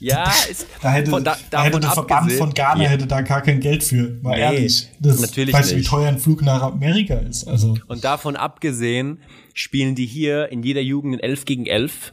Ja, 0.00 0.30
ist, 0.50 0.66
da 0.82 0.90
hätte, 0.92 1.10
von, 1.10 1.24
da, 1.24 1.36
da 1.50 1.64
hätte 1.64 1.80
der 1.80 1.90
Verband 1.90 2.32
von 2.32 2.52
Ghana 2.52 2.82
ja. 2.82 2.88
hätte 2.88 3.06
da 3.06 3.20
gar 3.22 3.42
kein 3.42 3.60
Geld 3.60 3.82
für, 3.82 4.18
mal 4.22 4.36
nee, 4.36 4.40
ehrlich. 4.40 4.88
Das, 4.98 5.20
natürlich 5.20 5.54
weißt 5.54 5.72
du, 5.72 5.76
wie 5.76 5.82
teuer 5.82 6.08
ein 6.08 6.18
Flug 6.18 6.42
nach 6.42 6.62
Amerika 6.62 7.14
ist. 7.14 7.46
Also. 7.46 7.76
Und 7.86 8.04
davon 8.04 8.36
abgesehen 8.36 9.18
spielen 9.54 9.94
die 9.94 10.06
hier 10.06 10.50
in 10.50 10.62
jeder 10.62 10.80
Jugend 10.80 11.14
in 11.14 11.20
11 11.20 11.44
gegen 11.44 11.66
11 11.66 12.12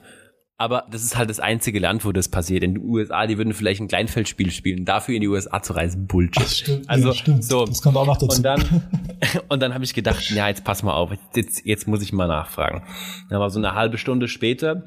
aber 0.59 0.85
das 0.89 1.03
ist 1.03 1.15
halt 1.15 1.29
das 1.29 1.39
einzige 1.39 1.77
Land, 1.77 2.03
wo 2.03 2.11
das 2.11 2.29
passiert. 2.29 2.63
In 2.63 2.73
den 2.73 2.83
USA, 2.83 3.27
die 3.27 3.37
würden 3.37 3.53
vielleicht 3.53 3.79
ein 3.79 3.87
Kleinfeldspiel 3.87 4.49
spielen. 4.49 4.85
Dafür 4.85 5.13
in 5.13 5.21
die 5.21 5.27
USA 5.27 5.61
zu 5.61 5.73
reisen, 5.73 6.07
Bullshit. 6.07 6.43
Ach, 6.43 6.49
stimmt, 6.49 6.89
also, 6.89 7.09
ja, 7.09 7.13
stimmt. 7.13 7.43
So. 7.43 7.65
Das 7.65 7.81
kommt 7.83 7.95
auch 7.95 8.07
noch 8.07 8.17
dazu. 8.17 8.37
Und 8.37 8.43
dann, 8.43 8.83
und 9.49 9.61
dann 9.61 9.75
habe 9.75 9.83
ich 9.83 9.93
gedacht, 9.93 10.31
ja, 10.31 10.47
jetzt 10.47 10.63
pass 10.63 10.81
mal 10.81 10.93
auf, 10.93 11.11
jetzt, 11.35 11.63
jetzt 11.63 11.87
muss 11.87 12.01
ich 12.01 12.11
mal 12.11 12.27
nachfragen. 12.27 12.81
Dann 13.29 13.39
war 13.39 13.51
so 13.51 13.59
eine 13.59 13.75
halbe 13.75 13.99
Stunde 13.99 14.27
später, 14.27 14.83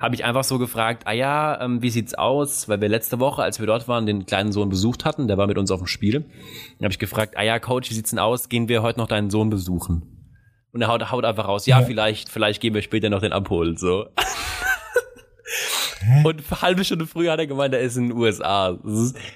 habe 0.00 0.14
ich 0.14 0.24
einfach 0.24 0.44
so 0.44 0.58
gefragt, 0.58 1.02
ah 1.06 1.12
ja, 1.12 1.60
ähm, 1.60 1.82
wie 1.82 1.90
sieht's 1.90 2.14
aus? 2.14 2.70
Weil 2.70 2.80
wir 2.80 2.88
letzte 2.88 3.20
Woche, 3.20 3.42
als 3.42 3.60
wir 3.60 3.66
dort 3.66 3.88
waren, 3.88 4.06
den 4.06 4.24
kleinen 4.24 4.50
Sohn 4.50 4.70
besucht 4.70 5.04
hatten, 5.04 5.28
der 5.28 5.36
war 5.36 5.46
mit 5.46 5.58
uns 5.58 5.70
auf 5.70 5.80
dem 5.80 5.88
Spiel. 5.88 6.20
Dann 6.78 6.84
habe 6.84 6.92
ich 6.92 6.98
gefragt, 6.98 7.36
ah 7.36 7.42
ja, 7.42 7.58
Coach, 7.58 7.90
wie 7.90 7.94
sieht's 7.94 8.10
denn 8.10 8.18
aus? 8.18 8.48
Gehen 8.48 8.68
wir 8.68 8.82
heute 8.82 8.98
noch 8.98 9.08
deinen 9.08 9.28
Sohn 9.28 9.50
besuchen? 9.50 10.08
Und 10.72 10.80
er 10.80 10.88
haut, 10.88 11.10
haut 11.10 11.26
einfach 11.26 11.48
raus, 11.48 11.66
ja, 11.66 11.80
ja, 11.80 11.86
vielleicht, 11.86 12.30
vielleicht 12.30 12.62
gehen 12.62 12.72
wir 12.72 12.80
später 12.80 13.10
noch 13.10 13.20
den 13.20 13.34
abholen, 13.34 13.76
so. 13.76 14.06
Und 16.24 16.42
eine 16.50 16.62
halbe 16.62 16.84
Stunde 16.84 17.06
früher 17.06 17.32
hat 17.32 17.38
er 17.38 17.46
gemeint, 17.46 17.74
er 17.74 17.80
ist 17.80 17.96
in 17.96 18.08
den 18.08 18.16
USA. 18.16 18.78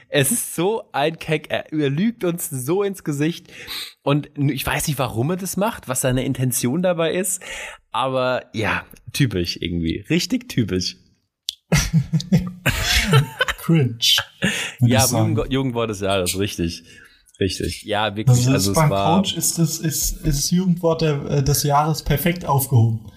Es 0.09 0.33
ist, 0.33 0.55
so 0.55 0.89
ein 0.93 1.19
Keck. 1.19 1.47
Er, 1.51 1.73
er 1.73 1.91
lügt 1.91 2.25
uns 2.25 2.49
so 2.51 2.83
ins 2.83 3.05
Gesicht. 3.05 3.53
Und 4.03 4.31
ich 4.37 4.65
weiß 4.67 4.87
nicht, 4.89 4.99
warum 4.99 5.31
er 5.31 5.37
das 5.37 5.57
macht, 5.57 5.89
was 5.89 6.01
seine 6.01 6.25
Intention 6.25 6.83
dabei 6.83 7.13
ist. 7.13 7.43
Aber 7.91 8.47
ja, 8.53 8.85
typisch 9.13 9.59
irgendwie. 9.61 10.05
Richtig 10.09 10.49
typisch. 10.49 10.97
Cringe. 13.59 13.99
Ja, 14.81 15.07
Jugend, 15.07 15.53
Jugendwort 15.53 15.91
des 15.91 16.01
Jahres, 16.01 16.39
richtig. 16.39 16.85
Richtig. 17.39 17.83
Ja, 17.83 18.17
wirklich. 18.17 18.39
Also, 18.49 18.53
also 18.53 18.73
beim 18.73 18.91
war, 18.91 19.17
Coach 19.17 19.37
ist 19.37 19.59
das, 19.59 19.79
ist, 19.79 20.25
ist 20.25 20.51
Jugendwort 20.51 21.03
der, 21.03 21.25
äh, 21.27 21.43
des 21.43 21.63
Jahres 21.65 22.03
perfekt 22.03 22.47
aufgehoben. 22.47 23.11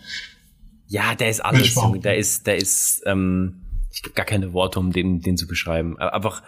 Ja, 0.89 1.13
der 1.13 1.29
ist 1.29 1.45
alles, 1.45 1.75
Junge. 1.75 1.99
Der 1.99 2.17
ist, 2.17 2.47
der 2.47 2.57
ist, 2.57 3.03
ähm, 3.05 3.61
ich 3.91 4.01
habe 4.03 4.13
gar 4.15 4.25
keine 4.25 4.53
Worte, 4.53 4.79
um 4.79 4.91
den, 4.91 5.21
den 5.21 5.37
zu 5.37 5.47
beschreiben. 5.47 5.99
Einfach 5.99 6.41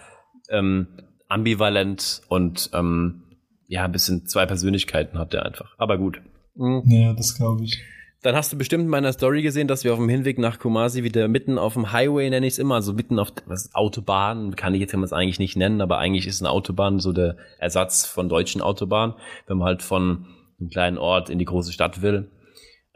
ähm, 0.49 0.87
ambivalent 1.27 2.21
und 2.27 2.71
ähm, 2.73 3.23
ja, 3.67 3.85
ein 3.85 3.91
bisschen 3.91 4.25
zwei 4.25 4.47
Persönlichkeiten 4.47 5.19
hat 5.19 5.31
der 5.31 5.45
einfach. 5.45 5.75
Aber 5.77 5.97
gut. 5.99 6.21
Mhm. 6.55 6.81
Ja, 6.87 7.13
das 7.13 7.35
glaube 7.35 7.63
ich. 7.63 7.81
Dann 8.23 8.35
hast 8.35 8.51
du 8.51 8.57
bestimmt 8.57 8.83
in 8.83 8.89
meiner 8.89 9.13
Story 9.13 9.43
gesehen, 9.43 9.67
dass 9.67 9.83
wir 9.83 9.93
auf 9.93 9.99
dem 9.99 10.09
Hinweg 10.09 10.39
nach 10.39 10.59
Kumasi 10.59 11.03
wieder 11.03 11.27
mitten 11.27 11.57
auf 11.59 11.73
dem 11.73 11.91
Highway, 11.91 12.29
nenne 12.29 12.45
ich 12.45 12.53
es 12.53 12.59
immer, 12.59 12.75
also 12.75 12.93
mitten 12.93 13.19
auf 13.19 13.33
was 13.45 13.73
Autobahn, 13.73 14.55
kann 14.55 14.73
ich 14.73 14.81
jetzt 14.81 14.91
kann 14.91 14.99
man 14.99 15.05
es 15.05 15.13
eigentlich 15.13 15.39
nicht 15.39 15.55
nennen, 15.55 15.81
aber 15.81 15.97
eigentlich 15.99 16.27
ist 16.27 16.41
eine 16.41 16.51
Autobahn 16.51 16.99
so 16.99 17.13
der 17.13 17.37
Ersatz 17.59 18.05
von 18.05 18.29
deutschen 18.29 18.61
Autobahnen, 18.61 19.15
wenn 19.47 19.57
man 19.57 19.67
halt 19.67 19.81
von 19.81 20.25
einem 20.59 20.69
kleinen 20.69 20.97
Ort 20.99 21.29
in 21.31 21.39
die 21.39 21.45
große 21.45 21.71
Stadt 21.71 22.01
will 22.03 22.29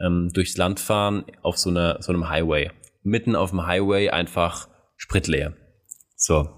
ähm, 0.00 0.30
durchs 0.32 0.56
Land 0.56 0.80
fahren 0.80 1.24
auf 1.42 1.58
so, 1.58 1.70
einer, 1.70 2.02
so 2.02 2.12
einem 2.12 2.28
Highway. 2.28 2.70
Mitten 3.02 3.36
auf 3.36 3.50
dem 3.50 3.66
Highway 3.66 4.10
einfach 4.10 4.68
spritleer. 4.96 5.54
So. 6.16 6.48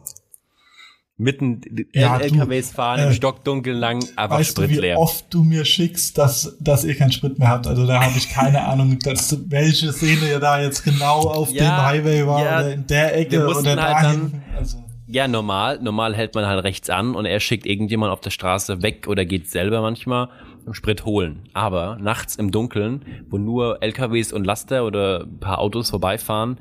Mitten 1.20 1.62
ja, 1.94 2.16
LKWs 2.16 2.70
du, 2.70 2.76
fahren, 2.76 3.00
äh, 3.00 3.06
im 3.08 3.12
Stockdunkel 3.12 3.74
lang, 3.74 4.04
aber 4.14 4.36
weißt 4.36 4.52
spritleer. 4.52 4.94
Du, 4.94 5.00
wie 5.00 5.02
oft 5.02 5.34
du 5.34 5.42
mir 5.42 5.64
schickst, 5.64 6.16
dass, 6.16 6.56
dass 6.60 6.84
ihr 6.84 6.94
keinen 6.94 7.10
Sprit 7.10 7.40
mehr 7.40 7.48
habt. 7.48 7.66
Also 7.66 7.86
da 7.86 8.04
habe 8.04 8.16
ich 8.16 8.28
keine 8.28 8.64
Ahnung, 8.68 9.00
dass, 9.00 9.36
welche 9.50 9.92
Szene 9.92 10.30
ihr 10.30 10.38
da 10.38 10.60
jetzt 10.60 10.84
genau 10.84 11.22
auf 11.22 11.50
ja, 11.50 11.64
dem 11.64 11.86
Highway 11.86 12.26
war 12.26 12.44
ja, 12.44 12.58
oder 12.60 12.72
in 12.72 12.86
der 12.86 13.16
Ecke 13.16 13.44
oder 13.48 13.54
halt 13.54 13.78
dahin. 13.78 14.42
Also. 14.56 14.78
Ja, 15.08 15.26
normal. 15.26 15.80
Normal 15.82 16.14
hält 16.14 16.34
man 16.36 16.46
halt 16.46 16.62
rechts 16.62 16.88
an 16.88 17.16
und 17.16 17.24
er 17.24 17.40
schickt 17.40 17.66
irgendjemand 17.66 18.12
auf 18.12 18.20
der 18.20 18.30
Straße 18.30 18.82
weg 18.82 19.08
oder 19.08 19.24
geht 19.24 19.50
selber 19.50 19.80
manchmal 19.80 20.28
Sprit 20.74 21.04
holen. 21.04 21.48
Aber 21.52 21.96
nachts 22.00 22.36
im 22.36 22.50
Dunkeln, 22.50 23.04
wo 23.28 23.38
nur 23.38 23.82
LKWs 23.82 24.32
und 24.32 24.44
Laster 24.44 24.84
oder 24.84 25.24
ein 25.24 25.40
paar 25.40 25.58
Autos 25.58 25.90
vorbeifahren, 25.90 26.58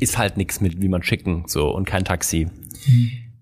ist 0.00 0.18
halt 0.18 0.36
nichts 0.36 0.60
mit, 0.60 0.80
wie 0.80 0.88
man 0.88 1.02
schicken, 1.02 1.44
so, 1.46 1.70
und 1.70 1.84
kein 1.84 2.04
Taxi. 2.04 2.48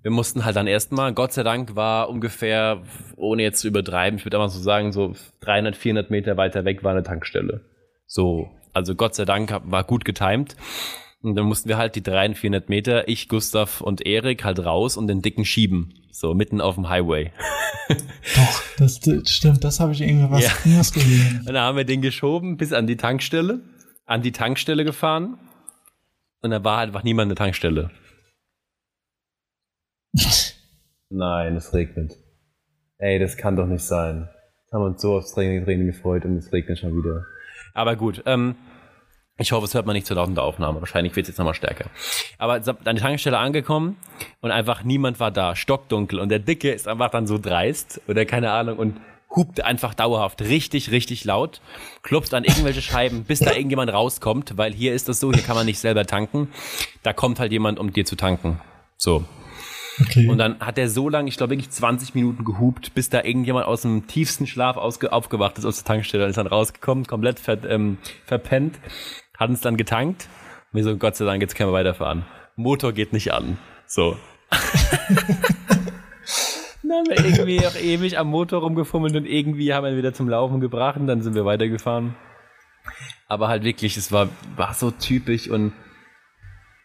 Wir 0.02 0.10
mussten 0.10 0.44
halt 0.44 0.56
dann 0.56 0.66
erstmal, 0.66 1.12
Gott 1.12 1.32
sei 1.32 1.42
Dank 1.42 1.74
war 1.74 2.08
ungefähr, 2.08 2.82
ohne 3.16 3.42
jetzt 3.42 3.60
zu 3.60 3.68
übertreiben, 3.68 4.18
ich 4.18 4.24
würde 4.24 4.36
aber 4.36 4.48
so 4.48 4.60
sagen, 4.60 4.92
so 4.92 5.14
300, 5.40 5.76
400 5.76 6.10
Meter 6.10 6.36
weiter 6.36 6.64
weg 6.64 6.84
war 6.84 6.92
eine 6.92 7.02
Tankstelle. 7.02 7.62
So, 8.06 8.50
also 8.72 8.94
Gott 8.94 9.14
sei 9.14 9.24
Dank 9.24 9.60
war 9.64 9.84
gut 9.84 10.04
getimt. 10.04 10.56
Und 11.22 11.34
dann 11.34 11.46
mussten 11.46 11.68
wir 11.68 11.76
halt 11.76 11.96
die 11.96 12.02
300, 12.02 12.38
400 12.38 12.68
Meter, 12.68 13.08
ich, 13.08 13.28
Gustav 13.28 13.80
und 13.80 14.06
Erik 14.06 14.44
halt 14.44 14.64
raus 14.64 14.96
und 14.96 15.08
den 15.08 15.22
Dicken 15.22 15.44
schieben. 15.44 15.94
So 16.18 16.34
mitten 16.34 16.60
auf 16.60 16.74
dem 16.76 16.88
Highway. 16.88 17.32
Doch, 17.88 18.62
das, 18.78 19.00
das 19.00 19.30
stimmt, 19.30 19.62
das 19.64 19.80
habe 19.80 19.92
ich 19.92 20.00
irgendwie 20.00 20.30
was, 20.30 20.42
Ja. 20.44 20.50
irgendwas 20.64 20.92
gesehen. 20.92 21.40
Und 21.46 21.52
dann 21.54 21.62
haben 21.62 21.76
wir 21.76 21.84
den 21.84 22.02
geschoben 22.02 22.56
bis 22.56 22.72
an 22.72 22.86
die 22.86 22.96
Tankstelle, 22.96 23.60
an 24.06 24.22
die 24.22 24.32
Tankstelle 24.32 24.84
gefahren. 24.84 25.38
Und 26.42 26.50
da 26.50 26.62
war 26.64 26.78
halt 26.78 26.88
einfach 26.88 27.04
niemand 27.04 27.24
an 27.30 27.36
der 27.36 27.36
Tankstelle. 27.44 27.90
Nein, 31.10 31.56
es 31.56 31.72
regnet. 31.72 32.12
Ey, 32.98 33.18
das 33.18 33.36
kann 33.36 33.56
doch 33.56 33.66
nicht 33.66 33.84
sein. 33.84 34.28
Haben 34.72 34.82
wir 34.82 34.86
uns 34.86 35.02
so 35.02 35.16
aufs 35.16 35.34
Training, 35.34 35.64
Training 35.64 35.86
gefreut 35.86 36.24
und 36.24 36.36
es 36.36 36.52
regnet 36.52 36.78
schon 36.78 36.92
wieder. 36.96 37.24
Aber 37.74 37.94
gut, 37.96 38.22
ähm, 38.26 38.56
ich 39.38 39.52
hoffe, 39.52 39.66
es 39.66 39.74
hört 39.74 39.84
man 39.84 39.94
nicht 39.94 40.06
zu 40.06 40.14
laut 40.14 40.28
in 40.28 40.34
der 40.34 40.44
Aufnahme. 40.44 40.80
Wahrscheinlich 40.80 41.14
wird 41.14 41.24
es 41.24 41.28
jetzt 41.28 41.38
nochmal 41.38 41.54
stärker. 41.54 41.90
Aber 42.38 42.54
an 42.54 42.96
die 42.96 43.02
Tankstelle 43.02 43.38
angekommen 43.38 43.96
und 44.40 44.50
einfach 44.50 44.82
niemand 44.82 45.20
war 45.20 45.30
da. 45.30 45.54
Stockdunkel. 45.54 46.20
Und 46.20 46.30
der 46.30 46.38
Dicke 46.38 46.70
ist 46.70 46.88
einfach 46.88 47.10
dann 47.10 47.26
so 47.26 47.36
dreist 47.36 48.00
oder 48.08 48.24
keine 48.24 48.52
Ahnung 48.52 48.78
und 48.78 49.00
hupt 49.34 49.62
einfach 49.62 49.92
dauerhaft 49.92 50.40
richtig, 50.40 50.90
richtig 50.90 51.24
laut, 51.24 51.60
klopft 52.02 52.32
an 52.32 52.44
irgendwelche 52.44 52.80
Scheiben, 52.80 53.24
bis 53.24 53.40
da 53.40 53.52
irgendjemand 53.52 53.92
rauskommt, 53.92 54.56
weil 54.56 54.72
hier 54.72 54.94
ist 54.94 55.08
das 55.08 55.20
so, 55.20 55.30
hier 55.32 55.42
kann 55.42 55.56
man 55.56 55.66
nicht 55.66 55.78
selber 55.78 56.06
tanken. 56.06 56.48
Da 57.02 57.12
kommt 57.12 57.38
halt 57.38 57.52
jemand, 57.52 57.78
um 57.78 57.92
dir 57.92 58.06
zu 58.06 58.16
tanken. 58.16 58.60
So. 58.96 59.24
Okay. 60.00 60.28
Und 60.28 60.38
dann 60.38 60.60
hat 60.60 60.78
er 60.78 60.90
so 60.90 61.08
lange, 61.08 61.28
ich 61.28 61.36
glaube 61.36 61.52
wirklich 61.52 61.70
20 61.70 62.14
Minuten 62.14 62.44
gehupt, 62.44 62.94
bis 62.94 63.08
da 63.08 63.22
irgendjemand 63.24 63.66
aus 63.66 63.82
dem 63.82 64.06
tiefsten 64.06 64.46
Schlaf 64.46 64.76
aufgewacht 64.76 65.58
ist 65.58 65.64
aus 65.64 65.76
der 65.76 65.84
Tankstelle 65.84 66.24
und 66.24 66.30
ist 66.30 66.36
dann 66.36 66.46
rausgekommen, 66.46 67.06
komplett 67.06 67.40
ver 67.40 67.64
ähm, 67.68 67.98
verpennt, 68.24 68.78
hat 69.38 69.50
uns 69.50 69.60
dann 69.60 69.76
getankt. 69.76 70.28
Und 70.72 70.76
wir 70.76 70.84
so, 70.84 70.96
Gott 70.96 71.16
sei 71.16 71.24
Dank, 71.24 71.42
jetzt 71.42 71.54
können 71.54 71.70
wir 71.70 71.74
weiterfahren. 71.74 72.24
Motor 72.56 72.92
geht 72.92 73.12
nicht 73.12 73.32
an. 73.32 73.58
So. 73.86 74.16
dann 76.82 76.98
haben 76.98 77.08
wir 77.08 77.24
irgendwie 77.24 77.66
auch 77.66 77.74
ewig 77.74 78.18
am 78.18 78.28
Motor 78.28 78.62
rumgefummelt 78.62 79.14
und 79.16 79.26
irgendwie 79.26 79.74
haben 79.74 79.84
wir 79.84 79.92
ihn 79.92 79.98
wieder 79.98 80.14
zum 80.14 80.28
Laufen 80.28 80.60
gebracht 80.60 80.98
und 80.98 81.06
dann 81.06 81.22
sind 81.22 81.34
wir 81.34 81.44
weitergefahren. 81.44 82.16
Aber 83.28 83.48
halt 83.48 83.64
wirklich, 83.64 83.96
es 83.96 84.12
war, 84.12 84.28
war 84.56 84.74
so 84.74 84.90
typisch 84.90 85.48
und 85.48 85.72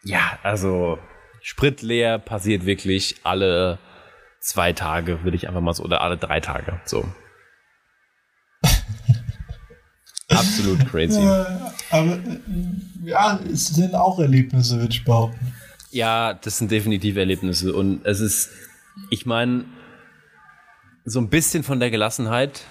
ja, 0.04 0.38
also 0.42 0.98
Sprit 1.40 1.82
leer 1.82 2.18
passiert 2.18 2.66
wirklich 2.66 3.16
alle 3.22 3.78
zwei 4.40 4.72
Tage, 4.72 5.22
würde 5.22 5.36
ich 5.36 5.48
einfach 5.48 5.60
mal 5.60 5.72
so, 5.72 5.84
oder 5.84 6.00
alle 6.00 6.16
drei 6.16 6.40
Tage, 6.40 6.80
so. 6.84 7.04
Absolut 10.36 10.86
crazy. 10.86 11.20
Äh, 11.20 11.44
aber 11.90 12.12
äh, 12.12 12.38
ja, 13.04 13.40
es 13.52 13.68
sind 13.68 13.94
auch 13.94 14.18
Erlebnisse, 14.18 14.78
würde 14.78 14.92
ich 14.92 15.04
behaupten. 15.04 15.54
Ja, 15.90 16.34
das 16.34 16.58
sind 16.58 16.70
definitiv 16.70 17.16
Erlebnisse 17.16 17.74
und 17.74 18.04
es 18.04 18.20
ist, 18.20 18.50
ich 19.10 19.26
meine, 19.26 19.64
so 21.04 21.20
ein 21.20 21.28
bisschen 21.28 21.62
von 21.62 21.80
der 21.80 21.90
Gelassenheit. 21.90 22.62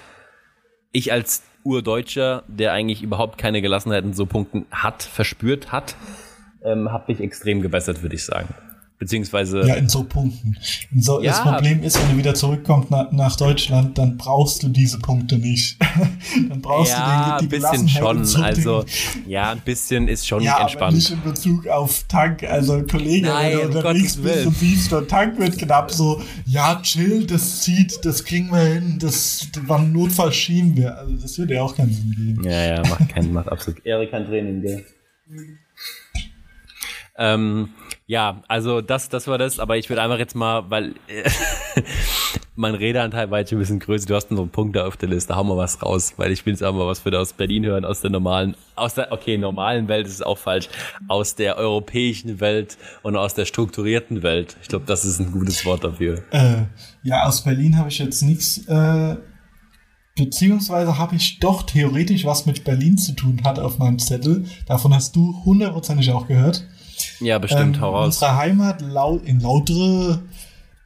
Ich 0.91 1.11
als 1.11 1.43
Urdeutscher, 1.63 2.43
der 2.47 2.73
eigentlich 2.73 3.03
überhaupt 3.03 3.37
keine 3.37 3.61
Gelassenheit 3.61 4.03
in 4.03 4.13
so 4.13 4.25
Punkten 4.25 4.65
hat, 4.71 5.03
verspürt 5.03 5.71
hat, 5.71 5.95
ähm, 6.63 6.91
habe 6.91 7.11
mich 7.11 7.21
extrem 7.21 7.61
gebessert, 7.61 8.01
würde 8.01 8.15
ich 8.15 8.25
sagen. 8.25 8.53
Beziehungsweise, 9.01 9.61
Ja, 9.67 9.73
in 9.73 9.89
so 9.89 10.03
Punkten. 10.03 10.55
In 10.91 11.01
so, 11.01 11.19
Das 11.19 11.39
Ja. 11.39 11.51
Problem 11.53 11.81
ist, 11.81 11.99
wenn 11.99 12.11
du 12.11 12.17
wieder 12.17 12.35
zurückkommst 12.35 12.91
na, 12.91 13.09
nach 13.11 13.35
Deutschland, 13.35 13.97
dann 13.97 14.15
brauchst 14.15 14.61
du 14.61 14.69
diese 14.69 14.99
Punkte 14.99 15.39
nicht. 15.39 15.75
dann 16.49 16.61
brauchst 16.61 16.91
ja, 16.91 16.99
du 16.99 17.33
ein 17.33 17.39
die, 17.39 17.45
die 17.47 17.55
bisschen 17.59 17.89
schon. 17.89 18.17
und 18.17 18.25
so 18.25 18.43
Also, 18.43 18.85
ja, 19.25 19.53
ein 19.53 19.61
bisschen 19.61 20.07
ist 20.07 20.27
schon 20.27 20.43
ja, 20.43 20.53
aber 20.53 20.61
entspannt. 20.65 20.93
nicht 20.93 21.09
in 21.09 21.23
Bezug 21.23 21.67
auf 21.67 22.03
Tank. 22.09 22.43
Also, 22.43 22.83
Kollege, 22.83 23.25
Nein, 23.25 23.57
wenn 23.57 23.65
um 23.65 23.71
du 23.71 23.77
unterwegs 23.79 24.17
Gottes 24.17 24.33
bist 24.35 24.45
und 24.45 24.57
siehst, 24.57 24.91
der 24.91 25.07
Tank 25.07 25.39
wird 25.39 25.57
knapp, 25.57 25.89
so, 25.89 26.21
ja, 26.45 26.79
chill, 26.83 27.25
das 27.25 27.61
zieht, 27.61 28.05
das 28.05 28.23
kriegen 28.23 28.51
wir 28.51 28.59
hin, 28.59 28.99
das, 29.01 29.47
wann 29.65 29.91
Notfall 29.93 30.31
schieben 30.31 30.77
wir. 30.77 30.95
Also, 30.95 31.13
das 31.15 31.39
würde 31.39 31.55
ja 31.55 31.63
auch 31.63 31.75
keinen 31.75 31.91
Sinn 31.91 32.13
geben. 32.15 32.43
Ja, 32.43 32.75
ja, 32.75 32.81
macht 32.87 33.09
keinen, 33.09 33.33
macht 33.33 33.49
absolut. 33.51 33.83
Erik 33.83 34.11
kein 34.11 34.27
Training, 34.27 34.61
gell? 34.61 34.85
Ähm, 37.21 37.69
ja, 38.07 38.41
also 38.47 38.81
das, 38.81 39.09
das 39.09 39.27
war 39.27 39.37
das, 39.37 39.59
aber 39.59 39.77
ich 39.77 39.87
würde 39.89 40.01
einfach 40.01 40.17
jetzt 40.17 40.35
mal, 40.35 40.69
weil 40.69 40.95
äh, 41.07 41.29
mein 42.55 42.73
Redeanteil 42.73 43.29
war 43.29 43.39
jetzt 43.39 43.51
ein 43.51 43.59
bisschen 43.59 43.79
größer, 43.79 44.07
du 44.07 44.15
hast 44.15 44.31
noch 44.31 44.39
einen 44.39 44.49
Punkt 44.49 44.75
da 44.75 44.87
auf 44.87 44.97
der 44.97 45.07
Liste, 45.07 45.35
hau 45.35 45.43
mal 45.43 45.55
was 45.55 45.83
raus, 45.83 46.15
weil 46.17 46.31
ich 46.31 46.43
will 46.43 46.53
jetzt 46.53 46.63
auch 46.63 46.73
mal 46.73 46.87
was 46.87 46.99
für 46.99 47.17
aus 47.17 47.33
Berlin 47.33 47.63
hören, 47.63 47.85
aus 47.85 48.01
der 48.01 48.09
normalen, 48.09 48.55
aus 48.75 48.95
der, 48.95 49.11
okay, 49.11 49.37
normalen 49.37 49.87
Welt 49.87 50.07
ist 50.07 50.25
auch 50.25 50.39
falsch, 50.39 50.67
aus 51.07 51.35
der 51.35 51.57
europäischen 51.57 52.39
Welt 52.39 52.79
und 53.03 53.15
aus 53.15 53.35
der 53.35 53.45
strukturierten 53.45 54.23
Welt. 54.23 54.57
Ich 54.63 54.67
glaube, 54.67 54.85
das 54.87 55.05
ist 55.05 55.19
ein 55.19 55.31
gutes 55.31 55.63
Wort 55.65 55.83
dafür. 55.83 56.23
Äh, 56.31 56.63
ja, 57.03 57.27
aus 57.27 57.43
Berlin 57.43 57.77
habe 57.77 57.89
ich 57.89 57.99
jetzt 57.99 58.23
nichts, 58.23 58.65
äh, 58.67 59.15
beziehungsweise 60.15 60.97
habe 60.97 61.15
ich 61.15 61.37
doch 61.37 61.63
theoretisch 61.63 62.25
was 62.25 62.47
mit 62.47 62.63
Berlin 62.63 62.97
zu 62.97 63.13
tun 63.13 63.41
hat 63.43 63.59
auf 63.59 63.77
meinem 63.77 63.99
Zettel. 63.99 64.45
Davon 64.65 64.93
hast 64.95 65.15
du 65.15 65.45
hundertprozentig 65.45 66.11
auch 66.11 66.27
gehört. 66.27 66.65
Ja, 67.19 67.37
bestimmt, 67.39 67.77
Ähm, 67.77 67.81
hau 67.81 67.95
raus. 67.95 68.05
Unsere 68.15 68.37
Heimat 68.37 68.81
in 68.81 69.39
Lautere 69.39 70.21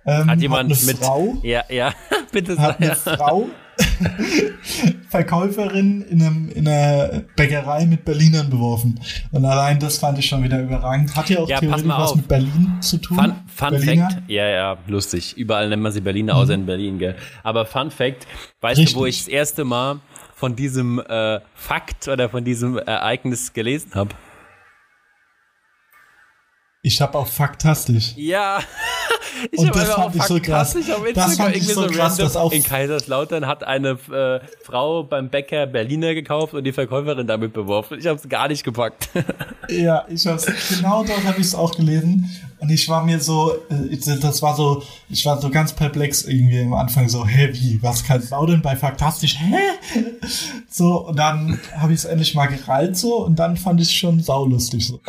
ähm, 0.05 0.29
Hat 0.29 0.39
jemand 0.39 0.71
eine 0.71 0.85
mit, 0.85 0.97
Frau, 0.97 1.37
ja, 1.41 1.63
ja, 1.69 1.91
bitte 2.31 2.57
hat 2.57 2.77
sag, 2.79 2.81
eine 2.81 2.87
ja. 2.89 2.95
Frau, 2.95 3.47
Verkäuferin 5.09 6.01
in, 6.03 6.21
einem, 6.21 6.49
in 6.49 6.67
einer 6.67 7.23
Bäckerei 7.35 7.85
mit 7.85 8.05
Berlinern 8.05 8.49
beworfen. 8.49 8.99
Und 9.31 9.45
allein 9.45 9.79
das 9.79 9.97
fand 9.97 10.19
ich 10.19 10.27
schon 10.27 10.43
wieder 10.43 10.61
überragend. 10.61 11.15
Hat 11.15 11.29
ja 11.29 11.39
auch 11.39 11.49
Ja, 11.49 11.59
theoretisch 11.59 11.87
was 11.87 12.15
mit 12.15 12.27
Berlin 12.27 12.77
zu 12.81 12.97
tun. 12.97 13.17
Fun, 13.17 13.33
Fun 13.53 13.69
Berliner. 13.71 14.09
Fact, 14.09 14.29
ja, 14.29 14.47
ja, 14.47 14.77
lustig. 14.87 15.35
Überall 15.37 15.69
nennt 15.69 15.81
man 15.83 15.91
sie 15.91 16.01
Berliner, 16.01 16.35
außer 16.35 16.53
in 16.53 16.65
Berlin, 16.65 16.99
gell. 16.99 17.15
Aber 17.43 17.65
Fun 17.65 17.91
Fact, 17.91 18.27
weißt 18.61 18.79
Richtig. 18.79 18.93
du, 18.95 19.01
wo 19.01 19.05
ich 19.05 19.19
das 19.19 19.27
erste 19.27 19.65
Mal 19.65 19.99
von 20.35 20.55
diesem 20.55 20.99
äh, 20.99 21.39
Fakt 21.55 22.07
oder 22.07 22.29
von 22.29 22.43
diesem 22.43 22.77
Ereignis 22.77 23.53
gelesen 23.53 23.91
habe? 23.95 24.09
Ich 26.85 27.01
habe 27.01 27.17
auch 27.17 27.25
faktastisch. 27.25 28.13
Ja, 28.15 28.59
ich 29.51 29.57
Und 29.57 29.69
habe 29.69 29.79
das 29.79 29.89
fand 29.91 30.15
ich 30.15 30.21
so 30.21 30.39
krass. 30.39 30.73
Das 31.15 31.35
fand 31.35 31.55
ich 31.55 31.63
irgendwie 31.63 31.73
so 31.73 31.81
so, 31.81 31.87
krass, 31.87 32.17
dass 32.17 32.37
auch- 32.37 32.51
In 32.51 32.63
Kaiserslautern 32.63 33.47
hat 33.47 33.63
eine 33.63 33.97
äh, 34.11 34.39
Frau 34.63 35.01
beim 35.03 35.29
Bäcker 35.29 35.65
Berliner 35.65 36.13
gekauft 36.13 36.53
und 36.53 36.63
die 36.63 36.71
Verkäuferin 36.73 37.25
damit 37.25 37.53
beworfen. 37.53 37.97
Ich 37.97 38.05
habe 38.05 38.19
es 38.19 38.29
gar 38.29 38.47
nicht 38.47 38.63
gepackt. 38.63 39.09
Ja, 39.67 40.05
ich 40.07 40.27
hab's, 40.27 40.45
genau 40.69 41.03
dort 41.03 41.23
habe 41.23 41.39
ich 41.41 41.47
es 41.47 41.55
auch 41.55 41.71
gelesen. 41.75 42.29
Und 42.59 42.71
ich 42.71 42.87
war 42.89 43.03
mir 43.03 43.19
so, 43.19 43.53
äh, 43.69 43.97
das 44.21 44.41
war 44.41 44.55
so, 44.55 44.81
ich 45.09 45.25
war 45.25 45.39
so 45.41 45.49
ganz 45.49 45.73
perplex 45.73 46.23
irgendwie 46.23 46.61
am 46.61 46.73
Anfang 46.73 47.09
so, 47.09 47.25
hä, 47.25 47.49
wie, 47.53 47.81
was 47.83 48.03
kann 48.03 48.23
denn 48.47 48.61
bei 48.61 48.75
Faktastisch, 48.75 49.37
hä? 49.39 49.55
So, 50.69 51.07
und 51.07 51.17
dann 51.17 51.59
habe 51.77 51.93
ich 51.93 51.99
es 51.99 52.05
endlich 52.05 52.33
mal 52.33 52.47
gerallt 52.47 52.97
so 52.97 53.25
und 53.25 53.37
dann 53.37 53.57
fand 53.57 53.81
ich 53.81 53.87
es 53.87 53.93
schon 53.93 54.21
saulustig 54.21 54.87
so. 54.87 54.99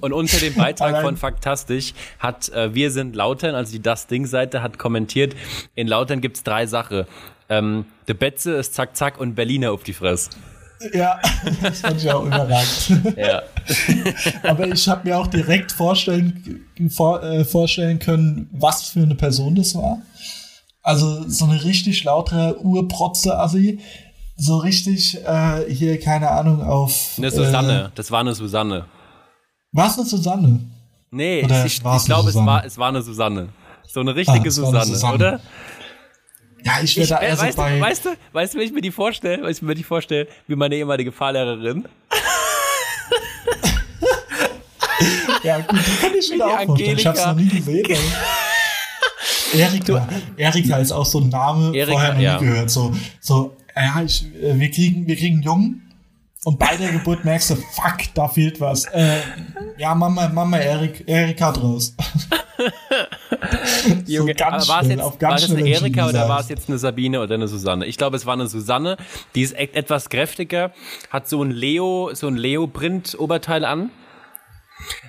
Und 0.00 0.12
unter 0.12 0.38
dem 0.38 0.54
Beitrag 0.54 0.88
Allein- 0.88 1.02
von 1.04 1.16
Faktastisch 1.16 1.94
hat 2.18 2.48
äh, 2.50 2.74
Wir 2.74 2.90
sind 2.90 3.14
Lautern, 3.14 3.54
also 3.54 3.72
die 3.72 3.82
Das 3.82 4.06
Ding-Seite, 4.06 4.62
hat 4.62 4.78
kommentiert, 4.78 5.34
in 5.74 5.86
Lautern 5.86 6.20
gibt's 6.20 6.42
drei 6.42 6.66
Sachen. 6.66 7.04
Ähm, 7.48 7.84
De 8.08 8.14
Betze 8.14 8.52
ist 8.52 8.74
Zack 8.74 8.96
Zack 8.96 9.20
und 9.20 9.34
Berliner 9.34 9.72
auf 9.72 9.82
die 9.82 9.92
Fresse. 9.92 10.30
Ja, 10.94 11.18
das 11.62 11.80
fand 11.80 12.02
ich 12.02 12.10
auch 12.10 12.24
überragend. 12.24 13.16
Ja. 13.16 13.42
Aber 14.44 14.66
ich 14.68 14.88
habe 14.88 15.08
mir 15.08 15.18
auch 15.18 15.26
direkt 15.26 15.72
vorstellen, 15.72 16.64
vor, 16.90 17.22
äh, 17.22 17.44
vorstellen 17.44 17.98
können, 17.98 18.48
was 18.52 18.84
für 18.88 19.00
eine 19.02 19.14
Person 19.14 19.54
das 19.54 19.74
war. 19.74 19.98
Also 20.82 21.28
so 21.28 21.44
eine 21.44 21.62
richtig 21.64 22.04
lautere 22.04 22.58
Urprotze-Assi. 22.60 23.80
So 24.36 24.56
richtig, 24.56 25.18
äh, 25.26 25.70
hier, 25.70 26.00
keine 26.00 26.30
Ahnung, 26.30 26.62
auf. 26.62 27.12
Eine 27.18 27.30
Susanne, 27.30 27.92
das 27.94 28.10
war 28.10 28.20
eine 28.20 28.34
Susanne. 28.34 28.76
Äh, 28.78 29.76
war 29.76 29.86
es 29.88 29.98
eine 29.98 30.06
Susanne? 30.06 30.60
Nee, 31.10 31.44
Oder 31.44 31.66
ich, 31.66 31.74
ich 31.76 31.82
glaube, 31.82 31.96
es 31.98 32.04
Susanne? 32.32 32.46
war, 32.46 32.64
es 32.64 32.78
war 32.78 32.88
eine 32.88 33.02
Susanne. 33.02 33.48
So 33.86 34.00
eine 34.00 34.14
richtige 34.14 34.30
Ah, 34.32 34.38
war 34.38 34.42
eine 34.44 34.50
Susanne, 34.50 34.84
Susanne. 34.86 35.14
oder? 35.14 35.40
Ja, 36.64 36.80
ich 36.82 36.96
wäre 36.96 37.08
da 37.08 37.20
eher 37.20 37.36
so 37.36 37.42
weißt, 37.42 37.56
bei. 37.56 37.76
du, 37.76 37.80
weißt 37.80 38.04
du, 38.04 38.08
weißt 38.32 38.54
du, 38.54 38.58
wenn 38.58 38.66
ich 38.66 38.72
mir 38.72 38.80
die 38.80 38.90
vorstelle, 38.90 39.42
weißt 39.42 39.62
du, 39.62 39.66
wenn 39.66 39.72
ich 39.72 39.72
mir 39.76 39.76
die 39.76 39.84
vorstelle, 39.84 40.26
wie 40.46 40.56
meine 40.56 40.74
ehemalige 40.74 41.12
Fahrlehrerin, 41.12 41.86
ja, 45.42 45.58
gut, 45.60 45.78
die 45.78 45.96
kann 46.00 46.12
ich 46.18 46.30
die 46.30 46.42
auch 46.42 46.64
vorstellen. 46.64 46.98
Ich 46.98 47.06
hab's 47.06 47.26
noch 47.26 47.34
nie 47.34 47.48
gesehen. 47.48 47.86
Erika. 49.52 50.08
Erika 50.36 50.76
ist 50.76 50.92
auch 50.92 51.06
so 51.06 51.20
ein 51.20 51.28
Name, 51.28 51.76
Erika, 51.76 51.92
vorher 51.92 52.14
noch 52.14 52.20
ja. 52.20 52.40
nie 52.40 52.46
gehört. 52.46 52.70
So, 52.70 52.94
so, 53.20 53.56
ja, 53.74 54.02
ich, 54.04 54.24
äh, 54.42 54.58
wir 54.58 54.70
kriegen, 54.70 55.06
wir 55.06 55.16
kriegen 55.16 55.36
einen 55.36 55.42
Jungen. 55.42 55.89
Und 56.42 56.58
bei 56.58 56.74
der 56.74 56.90
Geburt 56.90 57.22
merkst 57.22 57.50
du, 57.50 57.56
fuck, 57.56 57.98
da 58.14 58.26
fehlt 58.26 58.62
was. 58.62 58.86
Äh, 58.86 59.18
ja, 59.76 59.94
Mama, 59.94 60.26
Mama, 60.30 60.56
Erik, 60.56 61.06
Erika 61.06 61.52
draus. 61.52 61.94
Junge, 64.06 64.34
ganz 64.34 64.64
aber 64.64 64.74
war 64.74 64.82
es 64.82 64.88
jetzt, 64.88 65.22
war 65.22 65.34
es 65.34 65.50
eine 65.50 65.68
Erika 65.68 66.08
oder 66.08 66.28
war 66.30 66.40
es 66.40 66.48
jetzt 66.48 66.70
eine 66.70 66.78
Sabine 66.78 67.20
oder 67.20 67.34
eine 67.34 67.46
Susanne? 67.46 67.84
Ich 67.84 67.98
glaube, 67.98 68.16
es 68.16 68.24
war 68.24 68.32
eine 68.32 68.46
Susanne. 68.46 68.96
Die 69.34 69.42
ist 69.42 69.54
echt 69.54 69.76
etwas 69.76 70.08
kräftiger, 70.08 70.72
hat 71.10 71.28
so 71.28 71.42
ein 71.42 71.50
Leo, 71.50 72.10
so 72.14 72.26
ein 72.26 72.36
Leo-Print-Oberteil 72.36 73.66
an. 73.66 73.90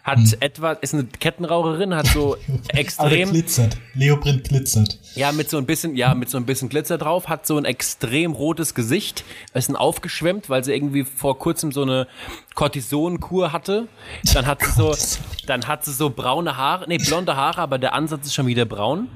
Hat 0.03 0.17
hm. 0.17 0.33
etwa, 0.39 0.71
ist 0.71 0.93
eine 0.95 1.03
Kettenraucherin, 1.05 1.93
hat 1.93 2.07
so 2.07 2.35
extrem. 2.69 3.29
Aber 3.29 3.31
glitzert. 3.31 3.77
Leoprint 3.93 4.45
glitzert. 4.45 4.99
Ja, 5.15 5.31
mit 5.31 5.49
so 5.49 5.57
ein 5.57 5.65
bisschen, 5.65 5.95
ja, 5.95 6.15
mit 6.15 6.29
so 6.29 6.37
ein 6.37 6.45
bisschen 6.45 6.69
Glitzer 6.69 6.97
drauf, 6.97 7.29
hat 7.29 7.45
so 7.45 7.57
ein 7.57 7.65
extrem 7.65 8.31
rotes 8.31 8.73
Gesicht, 8.73 9.23
ist 9.53 9.69
ein 9.69 9.75
aufgeschwemmt, 9.75 10.49
weil 10.49 10.63
sie 10.63 10.73
irgendwie 10.73 11.03
vor 11.03 11.37
kurzem 11.37 11.71
so 11.71 11.83
eine 11.83 12.07
Cortisonkur 12.55 13.51
hatte. 13.51 13.87
Dann 14.33 14.47
hat 14.47 14.61
sie 14.61 14.71
so, 14.71 14.95
dann 15.45 15.67
hat 15.67 15.85
sie 15.85 15.93
so 15.93 16.09
braune 16.09 16.57
Haare, 16.57 16.85
nee, 16.87 16.97
blonde 16.97 17.35
Haare, 17.35 17.61
aber 17.61 17.77
der 17.77 17.93
Ansatz 17.93 18.25
ist 18.25 18.33
schon 18.33 18.47
wieder 18.47 18.65
braun. 18.65 19.07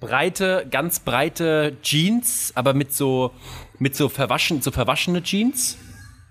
Breite, 0.00 0.66
ganz 0.70 1.00
breite 1.00 1.76
Jeans, 1.82 2.52
aber 2.54 2.72
mit 2.72 2.94
so, 2.94 3.32
mit 3.78 3.94
so 3.94 4.08
verwaschen, 4.08 4.62
so 4.62 4.70
verwaschene 4.70 5.22
Jeans. 5.22 5.76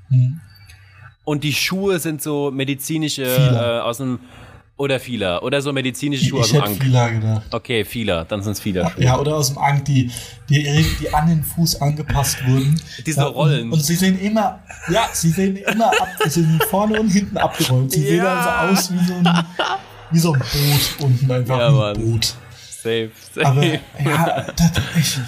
Hm. 0.10 0.42
Und 1.26 1.44
die 1.44 1.54
Schuhe 1.54 2.00
sind 2.00 2.22
so 2.22 2.52
medizinische 2.52 3.24
äh, 3.24 3.82
aus 3.82 3.98
dem 3.98 4.20
oder 4.76 5.00
Fieler 5.00 5.44
oder 5.44 5.62
so 5.62 5.72
medizinische 5.72 6.26
Schuhe 6.26 6.40
ich, 6.40 6.46
aus 6.46 6.52
dem 6.52 6.64
Ank. 6.64 6.84
Fieler 6.84 7.12
gedacht. 7.12 7.44
Okay, 7.52 7.86
Fieler, 7.86 8.26
dann 8.26 8.42
sind 8.42 8.54
es 8.54 8.60
Fieler. 8.60 8.88
-Schuhe. 8.88 9.04
Ja, 9.04 9.20
oder 9.20 9.36
aus 9.36 9.50
dem 9.50 9.58
Ank, 9.60 9.86
die, 9.86 10.12
die, 10.50 10.86
die 11.00 11.14
an 11.14 11.28
den 11.28 11.44
Fuß 11.44 11.80
angepasst 11.82 12.46
wurden. 12.48 12.82
Diese 13.06 13.22
ja, 13.22 13.28
Rollen. 13.28 13.66
Und, 13.66 13.74
und, 13.74 13.86
sie 13.86 13.96
sehen 13.96 14.20
immer, 14.20 14.60
ja, 14.90 15.08
sie 15.14 15.30
sehen 15.30 15.58
immer 15.58 15.88
ab, 15.88 16.10
sie 16.28 16.42
sind 16.42 16.64
vorne 16.66 17.00
und 17.00 17.10
hinten 17.10 17.38
abgerollt. 17.38 17.92
Sie 17.92 18.04
ja. 18.04 18.10
sehen 18.10 18.26
also 18.26 18.74
aus 18.74 18.94
wie 18.94 19.06
so 19.06 19.14
ein, 19.14 19.46
wie 20.12 20.20
so 20.20 20.34
ein 20.34 20.40
Boot 20.40 21.06
unten 21.06 21.32
einfach 21.32 21.60
ja, 21.60 21.92
ein 21.92 22.02
Boot. 22.02 22.36
Safe, 22.70 23.12
safe. 23.34 23.46
Aber 23.46 23.64
ja, 23.64 24.48
das, 24.56 24.72
ich, 24.98 25.20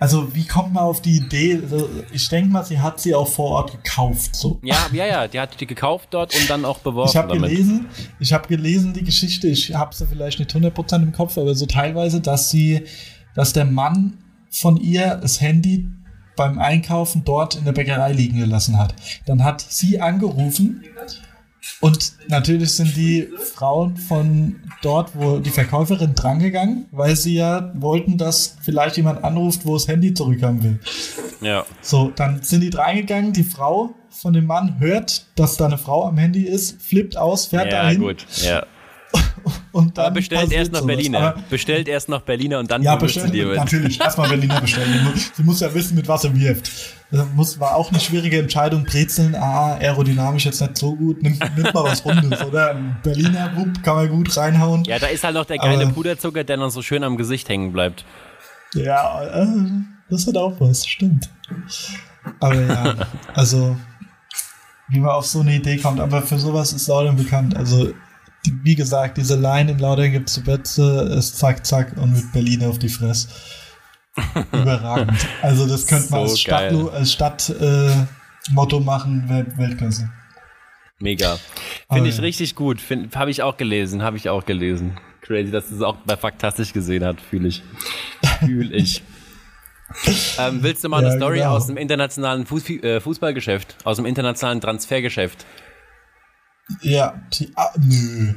also 0.00 0.34
wie 0.34 0.46
kommt 0.46 0.74
man 0.74 0.84
auf 0.84 1.02
die 1.02 1.16
Idee? 1.16 1.60
Also, 1.62 1.88
ich 2.12 2.28
denke 2.28 2.50
mal, 2.50 2.64
sie 2.64 2.78
hat 2.78 3.00
sie 3.00 3.14
auch 3.14 3.28
vor 3.28 3.50
Ort 3.50 3.72
gekauft. 3.72 4.36
So. 4.36 4.60
Ja, 4.62 4.76
ja, 4.92 5.06
ja, 5.06 5.28
die 5.28 5.40
hat 5.40 5.60
die 5.60 5.66
gekauft 5.66 6.08
dort 6.10 6.34
und 6.34 6.48
dann 6.48 6.64
auch 6.64 6.78
beworben. 6.78 7.10
Ich 7.10 7.16
habe 7.16 7.38
gelesen, 7.38 7.86
ich 8.20 8.32
habe 8.32 8.46
gelesen 8.48 8.92
die 8.92 9.04
Geschichte. 9.04 9.48
Ich 9.48 9.74
habe 9.74 9.94
sie 9.94 10.06
vielleicht 10.06 10.38
nicht 10.38 10.54
100% 10.54 11.02
im 11.02 11.12
Kopf, 11.12 11.36
aber 11.36 11.54
so 11.54 11.66
teilweise, 11.66 12.20
dass 12.20 12.50
sie, 12.50 12.84
dass 13.34 13.52
der 13.52 13.64
Mann 13.64 14.18
von 14.50 14.76
ihr 14.76 15.16
das 15.16 15.40
Handy 15.40 15.88
beim 16.36 16.60
Einkaufen 16.60 17.24
dort 17.24 17.56
in 17.56 17.64
der 17.64 17.72
Bäckerei 17.72 18.12
liegen 18.12 18.38
gelassen 18.38 18.78
hat. 18.78 18.94
Dann 19.26 19.42
hat 19.42 19.60
sie 19.60 20.00
angerufen 20.00 20.84
und 21.80 22.12
natürlich 22.28 22.72
sind 22.72 22.96
die 22.96 23.28
Frauen 23.54 23.96
von 23.96 24.56
dort, 24.82 25.10
wo 25.14 25.38
die 25.38 25.50
Verkäuferin 25.50 26.14
drangegangen, 26.14 26.86
weil 26.90 27.16
sie 27.16 27.34
ja 27.34 27.72
wollten, 27.74 28.18
dass 28.18 28.56
vielleicht 28.62 28.96
jemand 28.96 29.24
anruft, 29.24 29.64
wo 29.64 29.74
das 29.74 29.88
Handy 29.88 30.14
zurückhaben 30.14 30.62
will. 30.62 30.80
Ja. 31.40 31.64
So, 31.80 32.10
dann 32.14 32.42
sind 32.42 32.62
die 32.62 32.70
drangegangen, 32.70 33.32
die 33.32 33.44
Frau 33.44 33.94
von 34.10 34.32
dem 34.32 34.46
Mann 34.46 34.80
hört, 34.80 35.26
dass 35.36 35.56
da 35.56 35.66
eine 35.66 35.78
Frau 35.78 36.04
am 36.04 36.18
Handy 36.18 36.42
ist, 36.42 36.82
flippt 36.82 37.16
aus, 37.16 37.46
fährt 37.46 37.72
ja, 37.72 37.82
dahin. 37.82 38.02
Ja, 38.02 38.08
gut, 38.08 38.26
ja. 38.42 38.66
Und 39.72 39.96
dann 39.96 40.06
Aber 40.06 40.14
bestellt 40.14 40.52
erst 40.52 40.72
nach 40.72 40.84
Berliner. 40.84 41.18
Aber 41.18 41.42
bestellt 41.50 41.88
erst 41.88 42.08
nach 42.08 42.22
Berliner 42.22 42.58
und 42.58 42.70
dann 42.70 42.82
ja, 42.82 42.96
bestellt, 42.96 43.26
sie 43.26 43.32
dir 43.32 43.54
Natürlich, 43.54 44.00
erstmal 44.00 44.28
Berliner 44.28 44.60
bestellen. 44.60 45.12
Sie 45.34 45.42
muss 45.42 45.60
ja 45.60 45.72
wissen, 45.72 45.94
mit 45.94 46.08
was 46.08 46.24
er 46.24 46.34
wirft. 46.34 46.70
Das 47.10 47.26
muss, 47.34 47.58
war 47.58 47.74
auch 47.74 47.90
eine 47.90 48.00
schwierige 48.00 48.38
Entscheidung. 48.38 48.84
Brezeln, 48.84 49.34
ah, 49.34 49.76
aerodynamisch 49.76 50.44
jetzt 50.44 50.60
nicht 50.60 50.76
so 50.76 50.94
gut. 50.94 51.22
Nimmt, 51.22 51.38
nimmt 51.56 51.72
mal 51.72 51.84
was 51.84 52.04
Rundes, 52.04 52.42
oder? 52.44 52.76
Berliner, 53.02 53.52
wupp, 53.56 53.82
kann 53.82 53.96
man 53.96 54.08
gut 54.08 54.36
reinhauen. 54.36 54.84
Ja, 54.84 54.98
da 54.98 55.06
ist 55.06 55.24
halt 55.24 55.34
noch 55.34 55.46
der 55.46 55.58
geile 55.58 55.84
Aber, 55.84 55.92
Puderzucker, 55.92 56.44
der 56.44 56.56
dann 56.56 56.70
so 56.70 56.82
schön 56.82 57.04
am 57.04 57.16
Gesicht 57.16 57.48
hängen 57.48 57.72
bleibt. 57.72 58.04
Ja, 58.74 59.22
äh, 59.24 59.46
das 60.10 60.26
hat 60.26 60.36
auch 60.36 60.54
was, 60.58 60.86
stimmt. 60.86 61.30
Aber 62.40 62.60
ja, 62.60 62.94
also, 63.34 63.76
wie 64.88 65.00
man 65.00 65.10
auf 65.10 65.26
so 65.26 65.40
eine 65.40 65.54
Idee 65.54 65.78
kommt. 65.78 66.00
Aber 66.00 66.22
für 66.22 66.38
sowas 66.38 66.72
ist 66.72 66.88
Laudern 66.88 67.16
bekannt. 67.16 67.56
Also, 67.56 67.92
wie 68.62 68.74
gesagt, 68.74 69.16
diese 69.18 69.38
Line 69.38 69.72
in 69.72 69.78
Laudern 69.78 70.12
gibt 70.12 70.28
zu 70.28 70.42
Betze, 70.42 71.14
ist 71.16 71.38
zack, 71.38 71.64
zack 71.66 71.96
und 71.96 72.12
mit 72.12 72.32
Berlin 72.32 72.64
auf 72.64 72.78
die 72.78 72.88
Fresse. 72.88 73.28
Überragend. 74.52 75.26
Also 75.42 75.66
das 75.66 75.86
könnte 75.86 76.10
man 76.10 76.26
so 76.26 76.32
als 76.32 76.40
Stadtmotto 76.40 77.04
Stadt, 77.04 77.50
äh, 77.60 78.80
machen, 78.80 79.28
Welt 79.28 79.56
Weltklasse. 79.56 80.10
Mega. 80.98 81.38
Finde 81.92 82.08
ich 82.10 82.16
ja. 82.16 82.22
richtig 82.22 82.56
gut. 82.56 82.80
Habe 83.14 83.30
ich 83.30 83.42
auch 83.42 83.56
gelesen, 83.56 84.02
habe 84.02 84.16
ich 84.16 84.28
auch 84.28 84.44
gelesen. 84.44 84.98
Crazy, 85.20 85.50
dass 85.50 85.68
du 85.68 85.76
es 85.76 85.82
auch 85.82 85.96
bei 86.06 86.16
Faktastisch 86.16 86.72
gesehen 86.72 87.04
hat, 87.04 87.20
fühle 87.20 87.48
ich. 87.48 87.62
Fühle 88.40 88.74
ich. 88.74 89.02
ähm, 90.38 90.62
willst 90.62 90.84
du 90.84 90.88
mal 90.88 91.02
ja, 91.02 91.08
eine 91.08 91.16
Story 91.16 91.38
genau. 91.38 91.56
aus 91.56 91.66
dem 91.66 91.76
internationalen 91.76 92.46
Fuß, 92.46 92.68
äh, 92.70 93.00
Fußballgeschäft, 93.00 93.76
aus 93.84 93.96
dem 93.96 94.06
internationalen 94.06 94.60
Transfergeschäft? 94.60 95.46
Ja, 96.82 97.20
die, 97.32 97.50
ah, 97.56 97.70
nö. 97.78 98.34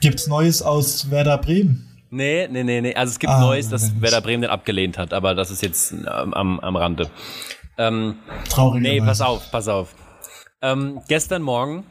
Gibt's 0.00 0.26
Neues 0.26 0.62
aus 0.62 1.10
Werder 1.10 1.38
Bremen? 1.38 1.86
Nee, 2.10 2.48
nee, 2.48 2.62
nee, 2.62 2.80
nee. 2.80 2.94
Also 2.94 3.12
es 3.12 3.18
gibt 3.18 3.32
ah, 3.32 3.40
Neues, 3.40 3.68
dass 3.68 3.90
Mensch. 3.90 4.02
Werder 4.02 4.20
Bremen 4.20 4.42
den 4.42 4.50
abgelehnt 4.50 4.98
hat, 4.98 5.12
aber 5.12 5.34
das 5.34 5.50
ist 5.50 5.62
jetzt 5.62 5.92
ähm, 5.92 6.34
am, 6.34 6.60
am 6.60 6.76
Rande. 6.76 7.10
Ähm, 7.78 8.16
Traurig. 8.48 8.82
Nee, 8.82 9.00
pass 9.00 9.20
auf, 9.20 9.50
pass 9.50 9.68
auf. 9.68 9.94
Ähm, 10.62 11.00
gestern 11.08 11.42
Morgen 11.42 11.84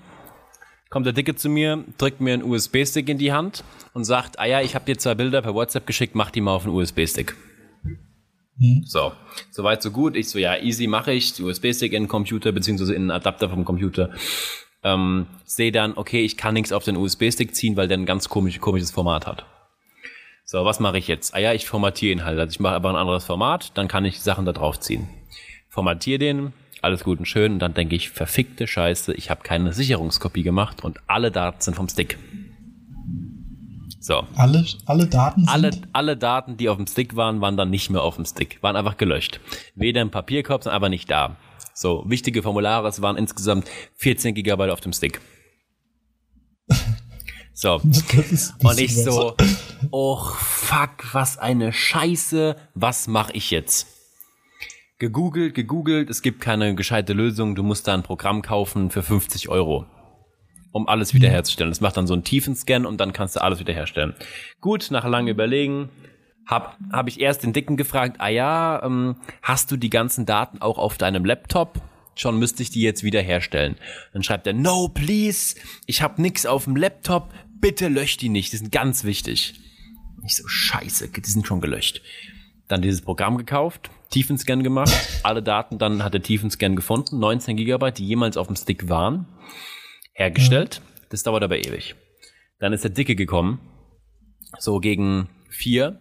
kommt 0.90 1.06
der 1.06 1.14
Dicke 1.14 1.36
zu 1.36 1.50
mir, 1.50 1.84
drückt 1.98 2.22
mir 2.22 2.34
einen 2.34 2.44
USB-Stick 2.44 3.10
in 3.10 3.18
die 3.18 3.34
Hand 3.34 3.64
und 3.94 4.06
sagt, 4.06 4.40
ah 4.40 4.46
ja, 4.46 4.62
ich 4.62 4.76
habe 4.76 4.86
dir 4.86 4.98
zwei 4.98 5.14
Bilder 5.14 5.42
per 5.42 5.54
WhatsApp 5.54 5.86
geschickt, 5.86 6.16
mach 6.16 6.32
die 6.32 6.42
mal 6.42 6.54
auf 6.54 6.66
einen 6.66 6.74
USB-Stick. 6.74 7.36
Hm. 8.58 8.84
So, 8.86 9.12
soweit 9.52 9.82
so 9.82 9.92
gut. 9.92 10.16
Ich 10.16 10.30
so, 10.30 10.40
ja, 10.40 10.58
easy 10.58 10.88
mache 10.88 11.12
ich, 11.12 11.42
USB-Stick 11.42 11.92
in 11.92 12.04
den 12.04 12.08
Computer, 12.08 12.52
beziehungsweise 12.52 12.96
in 12.96 13.04
einen 13.04 13.12
Adapter 13.12 13.50
vom 13.50 13.66
Computer. 13.66 14.12
Ähm, 14.86 15.26
sehe 15.46 15.72
dann, 15.72 15.98
okay, 15.98 16.24
ich 16.24 16.38
kann 16.38 16.54
nichts 16.54 16.72
auf 16.72 16.84
den 16.84 16.96
USB-Stick 16.96 17.56
ziehen, 17.56 17.76
weil 17.76 17.88
der 17.88 17.98
ein 17.98 18.06
ganz 18.06 18.30
komisch, 18.30 18.62
komisches 18.62 18.92
Format 18.92 19.26
hat. 19.26 19.46
So, 20.46 20.64
was 20.64 20.80
mache 20.80 21.00
ich 21.00 21.08
jetzt? 21.08 21.34
Ah 21.34 21.40
ja, 21.40 21.54
ich 21.54 21.66
formatiere 21.66 22.12
ihn 22.12 22.24
halt. 22.24 22.38
Also 22.40 22.52
ich 22.52 22.60
mache 22.60 22.76
aber 22.76 22.92
ein 22.92 22.96
anderes 22.96 23.26
Format, 23.26 23.76
dann 23.76 23.88
kann 23.88 24.06
ich 24.06 24.22
Sachen 24.22 24.46
da 24.46 24.54
drauf 24.54 24.80
ziehen. 24.80 25.10
Formatiere 25.70 26.20
den, 26.20 26.54
alles 26.84 27.04
gut 27.04 27.18
und 27.18 27.26
schön, 27.26 27.54
und 27.54 27.60
dann 27.60 27.74
denke 27.74 27.96
ich, 27.96 28.12
verfickte 28.12 28.68
Scheiße, 28.68 29.16
ich 29.16 29.32
habe 29.32 29.42
keine 29.42 29.74
Sicherungskopie 29.74 30.44
gemacht 30.44 30.84
und 30.84 31.00
alle 31.08 31.32
Daten 31.32 31.62
sind 31.62 31.74
vom 31.74 31.90
Stick. 31.90 32.20
So. 34.00 34.24
Alle, 34.36 34.64
alle 34.86 35.08
Daten 35.08 35.42
sind? 35.42 35.50
Alle, 35.50 35.72
alle 35.94 36.16
Daten, 36.16 36.58
die 36.58 36.70
auf 36.70 36.78
dem 36.78 36.86
Stick 36.86 37.16
waren, 37.16 37.42
waren 37.42 37.58
dann 37.58 37.72
nicht 37.72 37.90
mehr 37.90 38.04
auf 38.04 38.18
dem 38.18 38.26
Stick, 38.26 38.62
waren 38.62 38.76
einfach 38.76 38.98
gelöscht. 38.98 39.40
Weder 39.74 40.04
im 40.04 40.12
Papierkorb, 40.12 40.64
sondern 40.64 40.76
aber 40.76 40.90
nicht 40.90 41.10
da. 41.10 41.38
So, 41.78 42.06
wichtige 42.08 42.42
Formulare, 42.42 42.88
es 42.88 43.02
waren 43.02 43.18
insgesamt 43.18 43.70
14 43.96 44.34
Gigabyte 44.34 44.72
auf 44.72 44.80
dem 44.80 44.94
Stick. 44.94 45.20
So. 47.58 47.76
Und 47.76 48.80
ich 48.82 49.02
so, 49.02 49.34
oh 49.90 50.20
fuck, 50.36 51.14
was 51.14 51.38
eine 51.38 51.72
Scheiße, 51.72 52.58
was 52.74 53.08
mache 53.08 53.32
ich 53.32 53.50
jetzt? 53.50 53.88
Gegoogelt, 55.00 55.56
gegoogelt, 55.56 56.10
es 56.10 56.22
gibt 56.22 56.42
keine 56.42 56.76
gescheite 56.76 57.14
Lösung, 57.14 57.56
du 57.56 57.64
musst 57.64 57.88
da 57.88 57.94
ein 57.94 58.04
Programm 58.04 58.42
kaufen 58.42 58.90
für 58.90 59.04
50 59.04 59.48
Euro, 59.48 59.86
um 60.74 60.90
alles 60.90 61.14
wiederherzustellen. 61.14 61.72
Das 61.72 61.80
macht 61.80 61.96
dann 61.96 62.08
so 62.08 62.14
einen 62.14 62.26
Tiefenscan 62.26 62.86
und 62.86 63.00
dann 63.00 63.14
kannst 63.14 63.38
du 63.38 63.42
alles 63.42 63.60
wiederherstellen. 63.60 64.16
Gut, 64.60 64.92
nach 64.92 65.06
langem 65.08 65.30
Überlegen, 65.30 65.88
hab, 66.48 66.78
hab 66.92 67.08
ich 67.08 67.20
erst 67.20 67.44
den 67.44 67.54
Dicken 67.54 67.78
gefragt, 67.78 68.18
ah 68.20 68.30
ja, 68.30 68.82
ähm, 68.84 69.16
hast 69.42 69.72
du 69.72 69.78
die 69.78 69.90
ganzen 69.90 70.26
Daten 70.26 70.62
auch 70.62 70.78
auf 70.78 70.98
deinem 70.98 71.26
Laptop? 71.26 71.82
Schon 72.16 72.40
müsste 72.40 72.64
ich 72.64 72.70
die 72.70 72.82
jetzt 72.82 73.04
wiederherstellen. 73.04 73.76
Dann 74.14 74.24
schreibt 74.24 74.48
er, 74.48 74.54
no, 74.54 74.88
please, 74.88 75.56
ich 75.86 76.02
habe 76.02 76.22
nix 76.22 76.46
auf 76.46 76.64
dem 76.64 76.76
Laptop, 76.76 77.34
bitte 77.60 77.88
löscht 77.88 78.22
die 78.22 78.30
nicht, 78.30 78.54
die 78.54 78.58
sind 78.58 78.72
ganz 78.72 79.04
wichtig. 79.04 79.60
Ich 80.26 80.36
so, 80.36 80.48
scheiße, 80.48 81.10
die 81.10 81.30
sind 81.30 81.46
schon 81.46 81.62
gelöscht. 81.62 82.02
Dann 82.68 82.82
dieses 82.82 83.02
Programm 83.02 83.38
gekauft, 83.38 83.92
Tiefenscan 84.10 84.64
gemacht, 84.64 84.94
alle 85.24 85.44
Daten, 85.44 85.78
dann 85.78 86.04
hat 86.04 86.14
der 86.14 86.22
Tiefenscan 86.24 86.76
gefunden, 86.76 87.20
19 87.20 87.58
Gigabyte, 87.58 87.98
die 87.98 88.08
jemals 88.08 88.38
auf 88.38 88.48
dem 88.48 88.56
Stick 88.56 88.88
waren, 88.88 89.28
hergestellt. 90.14 90.82
Mhm. 90.82 91.08
Das 91.10 91.24
dauert 91.24 91.44
aber 91.44 91.58
ewig. 91.58 91.96
Dann 92.60 92.74
ist 92.74 92.84
der 92.84 92.92
Dicke 92.92 93.16
gekommen, 93.16 93.60
so 94.58 94.80
gegen 94.80 95.30
vier, 95.50 96.00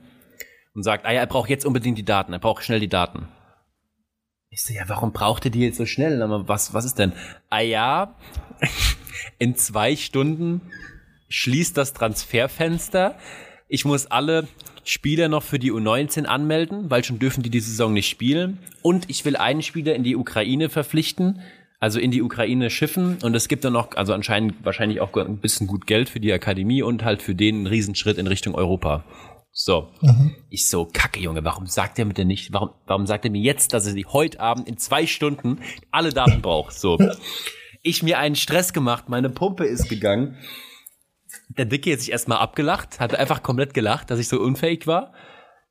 und 0.75 0.83
sagt, 0.83 1.07
ah 1.07 1.13
ja, 1.13 1.21
er 1.21 1.27
braucht 1.27 1.51
jetzt 1.51 1.65
unbedingt 1.65 1.99
die 1.99 2.05
Daten, 2.05 2.33
er 2.33 2.39
braucht 2.39 2.65
schnell 2.65 2.81
die 2.81 2.89
Daten. 2.89 3.29
Ich 4.51 4.63
so, 4.63 4.73
ja, 4.73 4.85
warum 4.87 5.13
braucht 5.13 5.45
er 5.45 5.51
die 5.51 5.61
jetzt 5.61 5.79
so 5.79 5.87
schnell? 5.87 6.23
Was, 6.47 6.75
was 6.75 6.85
ist 6.85 6.99
denn? 6.99 7.13
Ah 7.51 7.61
ja, 7.61 8.15
in 9.39 9.57
zwei 9.57 9.97
Stunden 9.97 10.61
schließt 11.29 11.77
das 11.77 11.93
Transferfenster. 11.93 13.17
Ich 13.69 13.85
muss 13.85 14.07
alle 14.07 14.47
Spieler 14.85 15.29
noch 15.29 15.43
für 15.43 15.59
die 15.59 15.73
U19 15.73 16.27
anmelden, 16.27 16.91
weil 16.91 17.03
schon 17.03 17.19
dürfen 17.19 17.43
die 17.43 17.51
die 17.51 17.61
Saison 17.61 17.93
nicht 17.93 18.09
spielen. 18.09 18.59
Und 18.83 19.11
ich 19.11 19.25
will 19.25 19.37
einen 19.37 19.63
Spieler 19.63 19.95
in 19.95 20.05
die 20.05 20.15
Ukraine 20.15 20.69
verpflichten, 20.69 21.41
also 21.81 21.99
in 21.99 22.11
die 22.11 22.23
Ukraine 22.23 22.71
schiffen. 22.71 23.19
Und 23.23 23.35
es 23.35 23.49
gibt 23.49 23.65
dann 23.65 23.73
noch, 23.73 23.97
also 23.97 24.13
anscheinend 24.13 24.65
wahrscheinlich 24.65 25.01
auch 25.01 25.13
ein 25.17 25.39
bisschen 25.39 25.67
gut 25.67 25.87
Geld 25.87 26.09
für 26.09 26.21
die 26.21 26.33
Akademie 26.33 26.83
und 26.83 27.03
halt 27.03 27.23
für 27.23 27.35
den 27.35 27.57
einen 27.57 27.67
Riesenschritt 27.67 28.19
in 28.19 28.27
Richtung 28.27 28.55
Europa. 28.55 29.05
So. 29.57 29.93
Mhm. 30.01 30.35
Ich 30.51 30.69
so, 30.69 30.85
kacke, 30.85 31.21
Junge, 31.21 31.45
warum 31.45 31.67
sagt 31.67 31.99
er 32.01 32.05
mir 32.05 32.13
denn 32.13 32.27
nicht, 32.27 32.53
warum, 32.53 32.71
warum 32.87 33.07
sagt 33.07 33.25
er 33.25 33.31
mir 33.31 33.41
jetzt, 33.41 33.73
dass 33.73 33.87
er 33.87 33.93
sie 33.93 34.05
heute 34.05 34.41
Abend 34.41 34.69
in 34.69 34.77
zwei 34.79 35.07
Stunden 35.07 35.61
alle 35.93 36.11
Daten 36.13 36.43
braucht? 36.43 36.75
So. 36.75 36.99
Ich 37.83 38.03
mir 38.03 38.19
einen 38.19 38.35
Stress 38.35 38.73
gemacht, 38.73 39.09
meine 39.09 39.31
Pumpe 39.31 39.65
ist 39.65 39.89
gegangen. 39.89 40.37
der 41.57 41.67
Dicke 41.67 41.93
hat 41.93 42.01
sich 42.01 42.11
erstmal 42.11 42.39
abgelacht, 42.39 42.99
hat 42.99 43.15
einfach 43.15 43.45
komplett 43.45 43.75
gelacht, 43.75 44.11
dass 44.11 44.19
ich 44.19 44.27
so 44.27 44.41
unfähig 44.41 44.89
war. 44.89 45.15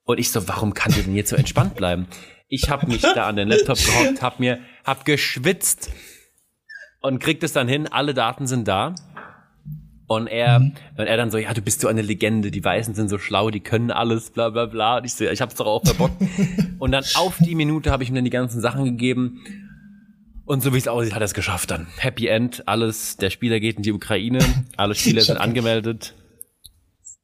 Und 0.06 0.18
ich 0.18 0.32
so, 0.32 0.48
warum 0.48 0.74
kann 0.74 0.94
der 0.94 1.04
denn 1.04 1.16
jetzt 1.16 1.30
so 1.30 1.36
entspannt 1.36 1.76
bleiben? 1.76 2.08
Ich 2.48 2.70
habe 2.70 2.88
mich 2.88 3.02
da 3.02 3.28
an 3.28 3.36
den 3.36 3.50
Laptop 3.50 3.78
gehockt, 3.78 4.22
hab 4.22 4.40
mir, 4.40 4.60
hab 4.86 5.04
geschwitzt 5.04 5.92
und 7.02 7.20
kriegt 7.20 7.44
es 7.44 7.52
dann 7.52 7.68
hin, 7.68 7.88
alle 7.88 8.14
Daten 8.14 8.48
sind 8.48 8.68
da. 8.68 8.96
Und 10.08 10.28
er, 10.28 10.60
mhm. 10.60 10.74
und 10.98 11.06
er 11.06 11.18
dann 11.18 11.32
so, 11.32 11.38
ja, 11.38 11.54
du 11.54 11.62
bist 11.62 11.82
so 11.82 11.88
eine 11.88 12.02
Legende, 12.02 12.52
die 12.52 12.64
Weißen 12.64 12.94
sind 12.94 13.10
so 13.10 13.18
schlau, 13.18 13.50
die 13.50 13.62
können 13.62 13.90
alles, 13.90 14.32
bla 14.32 14.50
bla 14.50 14.66
bla. 14.66 14.98
Und 14.98 15.06
ich 15.06 15.14
so, 15.14 15.26
ich 15.26 15.42
hab's 15.42 15.56
doch 15.56 15.66
auch 15.66 15.84
verbockt. 15.84 16.22
und 16.80 16.92
dann 16.92 17.04
auf 17.16 17.38
die 17.40 17.56
Minute 17.56 17.92
habe 17.92 18.04
ich 18.04 18.10
ihm 18.10 18.16
dann 18.16 18.26
die 18.26 18.30
ganzen 18.30 18.62
Sachen 18.62 18.84
gegeben. 18.84 19.42
Und 20.46 20.62
so 20.62 20.74
wie 20.74 20.78
es 20.78 20.88
aussieht, 20.88 21.14
hat 21.14 21.22
er 21.22 21.26
es 21.26 21.34
geschafft 21.34 21.72
dann. 21.72 21.88
Happy 21.98 22.28
End, 22.28 22.68
alles, 22.68 23.16
der 23.16 23.30
Spieler 23.30 23.62
geht 23.62 23.78
in 23.78 23.84
die 23.84 23.94
Ukraine, 23.94 24.40
alle 24.76 24.94
Spieler 24.94 25.22
sind 25.22 25.38
angemeldet. 25.38 26.14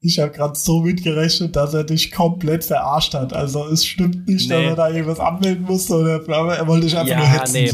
Ich 0.02 0.18
habe 0.18 0.32
gerade 0.32 0.58
so 0.58 0.82
mitgerechnet, 0.82 1.58
dass 1.58 1.74
er 1.74 1.84
dich 1.84 2.12
komplett 2.12 2.64
verarscht 2.64 3.14
hat. 3.14 3.34
Also 3.34 3.68
es 3.68 3.86
stimmt 3.86 4.30
nicht, 4.30 4.50
nee. 4.50 4.56
dass 4.56 4.64
er 4.64 4.76
da 4.76 4.90
irgendwas 4.90 5.20
anmelden 5.20 5.66
musste 5.66 5.96
oder 5.96 6.26
er 6.56 6.68
wollte 6.68 6.86
dich 6.86 6.98
einfach 6.98 7.12
ja, 7.12 7.18
nur 7.18 7.28
hetzen. 7.28 7.54
Nee. 7.54 7.68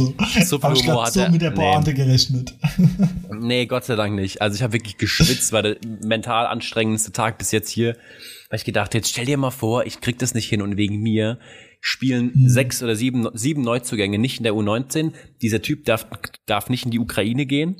So. 0.43 0.61
Habe 0.63 0.75
ich 0.75 0.83
gerade 0.83 1.11
so 1.11 1.29
mit 1.29 1.41
der 1.41 1.51
Pointe 1.51 1.91
nee. 1.91 1.97
gerechnet. 1.97 2.55
Nee, 3.37 3.65
Gott 3.65 3.83
sei 3.83 3.95
Dank 3.95 4.15
nicht. 4.15 4.41
Also 4.41 4.55
ich 4.55 4.63
habe 4.63 4.73
wirklich 4.73 4.97
geschwitzt, 4.97 5.51
war 5.51 5.61
der 5.61 5.77
mental 6.03 6.47
anstrengendste 6.47 7.11
Tag 7.11 7.37
bis 7.37 7.51
jetzt 7.51 7.69
hier. 7.69 7.97
Weil 8.49 8.59
ich 8.59 8.65
gedacht, 8.65 8.93
jetzt 8.93 9.09
stell 9.09 9.25
dir 9.25 9.37
mal 9.37 9.51
vor, 9.51 9.85
ich 9.85 9.99
krieg 9.99 10.17
das 10.19 10.33
nicht 10.33 10.47
hin 10.47 10.61
und 10.61 10.77
wegen 10.77 11.01
mir 11.01 11.37
spielen 11.81 12.31
mhm. 12.33 12.49
sechs 12.49 12.81
oder 12.81 12.95
sieben, 12.95 13.27
sieben 13.33 13.61
Neuzugänge 13.61 14.17
nicht 14.17 14.37
in 14.37 14.43
der 14.43 14.53
U19. 14.53 15.11
Dieser 15.41 15.61
Typ 15.61 15.85
darf, 15.85 16.07
darf 16.45 16.69
nicht 16.69 16.85
in 16.85 16.91
die 16.91 16.99
Ukraine 16.99 17.45
gehen. 17.45 17.75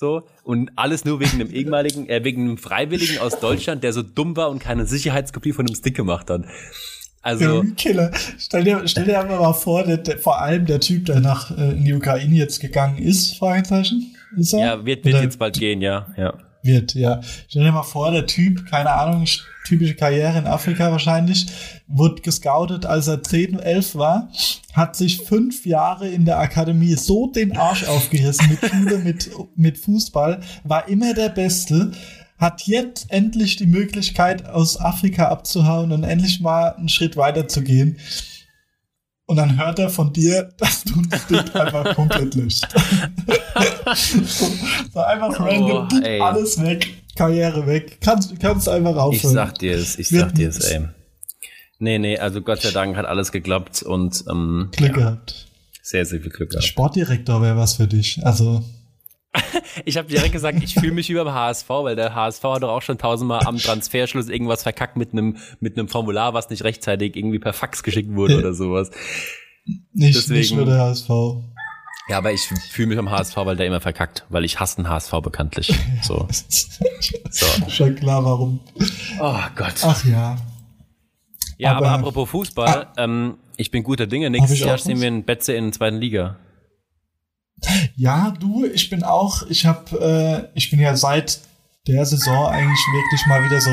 So, 0.00 0.26
und 0.44 0.70
alles 0.76 1.04
nur 1.04 1.20
wegen 1.20 1.32
einem 1.32 1.50
ehemaligen, 1.50 2.08
äh, 2.08 2.24
wegen 2.24 2.44
einem 2.44 2.56
Freiwilligen 2.56 3.18
aus 3.18 3.38
Deutschland, 3.38 3.84
der 3.84 3.92
so 3.92 4.00
dumm 4.00 4.34
war 4.34 4.48
und 4.48 4.58
keine 4.58 4.86
Sicherheitskopie 4.86 5.52
von 5.52 5.66
einem 5.66 5.74
Stick 5.74 5.94
gemacht 5.94 6.30
hat. 6.30 6.44
Also. 7.20 7.66
Killer. 7.76 8.10
Stell 8.38 8.64
dir, 8.64 8.80
stell 8.88 9.04
dir 9.04 9.20
einfach 9.20 9.38
mal 9.38 9.52
vor, 9.52 9.84
der, 9.84 9.98
der, 9.98 10.16
vor 10.16 10.40
allem 10.40 10.64
der 10.64 10.80
Typ, 10.80 11.04
der 11.04 11.20
nach 11.20 11.50
äh, 11.50 11.72
in 11.72 11.84
die 11.84 11.92
Ukraine 11.92 12.34
jetzt 12.34 12.60
gegangen 12.60 12.96
ist, 12.96 13.36
Fragezeichen. 13.36 14.16
Ist 14.38 14.54
er? 14.54 14.60
Ja, 14.60 14.86
wird, 14.86 15.04
wird 15.04 15.22
jetzt 15.22 15.38
bald 15.38 15.58
gehen, 15.58 15.82
ja, 15.82 16.06
ja 16.16 16.32
wird, 16.62 16.94
ja. 16.94 17.20
Stell 17.48 17.64
dir 17.64 17.72
mal 17.72 17.82
vor, 17.82 18.10
der 18.10 18.26
Typ, 18.26 18.66
keine 18.66 18.90
Ahnung, 18.92 19.26
typische 19.66 19.94
Karriere 19.94 20.38
in 20.38 20.46
Afrika 20.46 20.90
wahrscheinlich, 20.90 21.46
wurde 21.86 22.22
gescoutet, 22.22 22.86
als 22.86 23.08
er 23.08 23.22
10, 23.22 23.58
11 23.58 23.94
war, 23.94 24.30
hat 24.72 24.96
sich 24.96 25.22
fünf 25.22 25.66
Jahre 25.66 26.08
in 26.08 26.24
der 26.24 26.38
Akademie 26.38 26.94
so 26.94 27.28
den 27.28 27.56
Arsch 27.56 27.84
aufgerissen 27.84 28.48
mit 28.48 28.70
Schule, 28.70 28.98
mit, 29.04 29.30
mit 29.56 29.78
Fußball, 29.78 30.40
war 30.64 30.88
immer 30.88 31.14
der 31.14 31.28
Beste, 31.28 31.92
hat 32.38 32.62
jetzt 32.62 33.10
endlich 33.10 33.56
die 33.56 33.66
Möglichkeit, 33.66 34.48
aus 34.48 34.80
Afrika 34.80 35.28
abzuhauen 35.28 35.92
und 35.92 36.04
endlich 36.04 36.40
mal 36.40 36.70
einen 36.70 36.88
Schritt 36.88 37.16
weiter 37.16 37.48
zu 37.48 37.62
gehen. 37.62 37.98
Und 39.30 39.36
dann 39.36 39.56
hört 39.56 39.78
er 39.78 39.88
von 39.88 40.12
dir, 40.12 40.52
dass 40.56 40.82
du 40.82 40.98
ein 40.98 41.08
Stick 41.16 41.54
einfach 41.54 41.94
komplett 41.94 42.34
löscht. 42.34 42.66
so, 44.92 45.00
einfach 45.00 45.38
oh, 45.38 45.44
random, 45.44 46.02
ey. 46.02 46.20
alles 46.20 46.60
weg, 46.60 46.92
Karriere 47.14 47.64
weg. 47.64 47.98
Kannst, 48.00 48.40
kannst 48.40 48.68
einfach 48.68 48.96
aufhören. 48.96 49.14
Ich 49.14 49.30
sag 49.30 49.56
dir 49.60 49.76
es, 49.76 50.00
ich 50.00 50.08
sag 50.08 50.34
dir 50.34 50.48
es, 50.48 50.58
ey. 50.58 50.80
Nee, 51.78 52.00
nee, 52.00 52.18
also 52.18 52.42
Gott 52.42 52.60
sei 52.62 52.72
Dank 52.72 52.96
hat 52.96 53.06
alles 53.06 53.30
geklappt 53.30 53.84
und 53.84 54.24
ähm, 54.28 54.70
Glück 54.72 54.96
ja, 54.96 54.96
gehabt. 54.96 55.46
Sehr, 55.80 56.04
sehr 56.04 56.20
viel 56.20 56.32
Glück 56.32 56.50
gehabt. 56.50 56.64
Sportdirektor 56.64 57.40
wäre 57.40 57.56
was 57.56 57.74
für 57.74 57.86
dich. 57.86 58.18
Also 58.26 58.64
ich 59.84 59.96
habe 59.96 60.08
direkt 60.08 60.32
gesagt, 60.32 60.62
ich 60.62 60.74
fühle 60.74 60.92
mich 60.92 61.08
wie 61.08 61.14
beim 61.14 61.32
HSV, 61.32 61.68
weil 61.68 61.96
der 61.96 62.14
HSV 62.14 62.42
hat 62.42 62.62
doch 62.62 62.70
auch 62.70 62.82
schon 62.82 62.98
tausendmal 62.98 63.46
am 63.46 63.58
Transferschluss 63.58 64.28
irgendwas 64.28 64.62
verkackt 64.62 64.96
mit 64.96 65.12
einem 65.12 65.36
mit 65.60 65.78
einem 65.78 65.88
Formular, 65.88 66.34
was 66.34 66.50
nicht 66.50 66.64
rechtzeitig 66.64 67.16
irgendwie 67.16 67.38
per 67.38 67.52
Fax 67.52 67.82
geschickt 67.82 68.12
wurde 68.14 68.38
oder 68.38 68.54
sowas. 68.54 68.90
Nicht, 69.92 70.16
Deswegen, 70.16 70.40
nicht 70.40 70.54
nur 70.54 70.66
der 70.66 70.80
HSV. 70.80 71.08
Ja, 72.08 72.18
aber 72.18 72.32
ich 72.32 72.40
fühle 72.40 72.88
mich 72.88 72.98
am 72.98 73.08
HSV, 73.08 73.36
weil 73.36 73.56
der 73.56 73.66
immer 73.66 73.80
verkackt, 73.80 74.26
weil 74.30 74.44
ich 74.44 74.58
hasse 74.58 74.76
den 74.76 74.88
HSV 74.88 75.12
bekanntlich. 75.22 75.72
So. 76.02 76.26
so. 77.30 77.46
Schon 77.68 77.94
klar, 77.94 78.24
warum. 78.24 78.58
Oh 79.20 79.38
Gott. 79.54 79.74
Ach 79.82 80.04
ja. 80.04 80.36
Ja, 81.58 81.76
aber, 81.76 81.90
aber 81.90 81.98
apropos 81.98 82.30
Fußball, 82.30 82.86
ah, 82.96 83.04
ähm, 83.04 83.36
ich 83.58 83.70
bin 83.70 83.84
guter 83.84 84.06
Dinge. 84.06 84.30
Nächstes 84.30 84.58
Jahr 84.60 84.78
sehen 84.78 85.00
wir 85.00 85.08
in 85.08 85.24
Betze 85.24 85.52
in 85.52 85.64
der 85.66 85.72
zweiten 85.72 85.98
Liga. 85.98 86.36
Ja, 87.96 88.34
du, 88.38 88.64
ich 88.64 88.90
bin 88.90 89.02
auch, 89.02 89.42
ich 89.48 89.66
habe, 89.66 90.48
äh, 90.54 90.56
ich 90.58 90.70
bin 90.70 90.80
ja 90.80 90.96
seit 90.96 91.40
der 91.86 92.04
Saison 92.04 92.46
eigentlich 92.46 92.80
wirklich 92.92 93.26
mal 93.26 93.44
wieder 93.44 93.60
so 93.60 93.70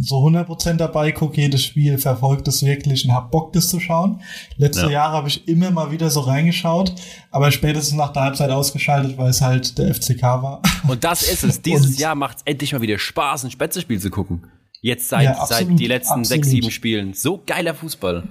so 0.00 0.26
100% 0.26 0.74
dabei, 0.74 1.12
gucke 1.12 1.40
jedes 1.40 1.64
Spiel, 1.64 1.98
verfolge 1.98 2.42
das 2.42 2.64
wirklich 2.64 3.04
und 3.04 3.12
hab 3.12 3.30
Bock, 3.30 3.52
das 3.52 3.68
zu 3.68 3.78
schauen. 3.78 4.22
Letzte 4.56 4.86
ja. 4.86 4.90
Jahre 4.90 5.16
habe 5.16 5.28
ich 5.28 5.46
immer 5.46 5.70
mal 5.70 5.90
wieder 5.90 6.08
so 6.08 6.20
reingeschaut, 6.20 6.94
aber 7.30 7.50
spätestens 7.50 7.98
nach 7.98 8.12
der 8.12 8.22
Halbzeit 8.22 8.50
ausgeschaltet, 8.50 9.18
weil 9.18 9.28
es 9.28 9.42
halt 9.42 9.76
der 9.76 9.94
FCK 9.94 10.22
war. 10.22 10.62
Und 10.88 11.04
das 11.04 11.22
ist 11.22 11.44
es. 11.44 11.60
Dieses 11.60 11.86
und 11.86 11.98
Jahr 11.98 12.14
macht 12.14 12.38
es 12.38 12.42
endlich 12.46 12.72
mal 12.72 12.80
wieder 12.80 12.98
Spaß, 12.98 13.44
ein 13.44 13.50
Spätzespiel 13.50 14.00
zu 14.00 14.10
gucken. 14.10 14.46
Jetzt 14.80 15.10
seit, 15.10 15.24
ja, 15.24 15.32
absolut, 15.32 15.68
seit 15.68 15.78
die 15.78 15.86
letzten 15.86 16.20
absolut. 16.20 16.26
sechs, 16.26 16.48
sieben 16.48 16.70
Spielen. 16.70 17.12
So 17.12 17.42
geiler 17.46 17.74
Fußball. 17.74 18.24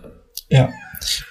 Ja. 0.50 0.70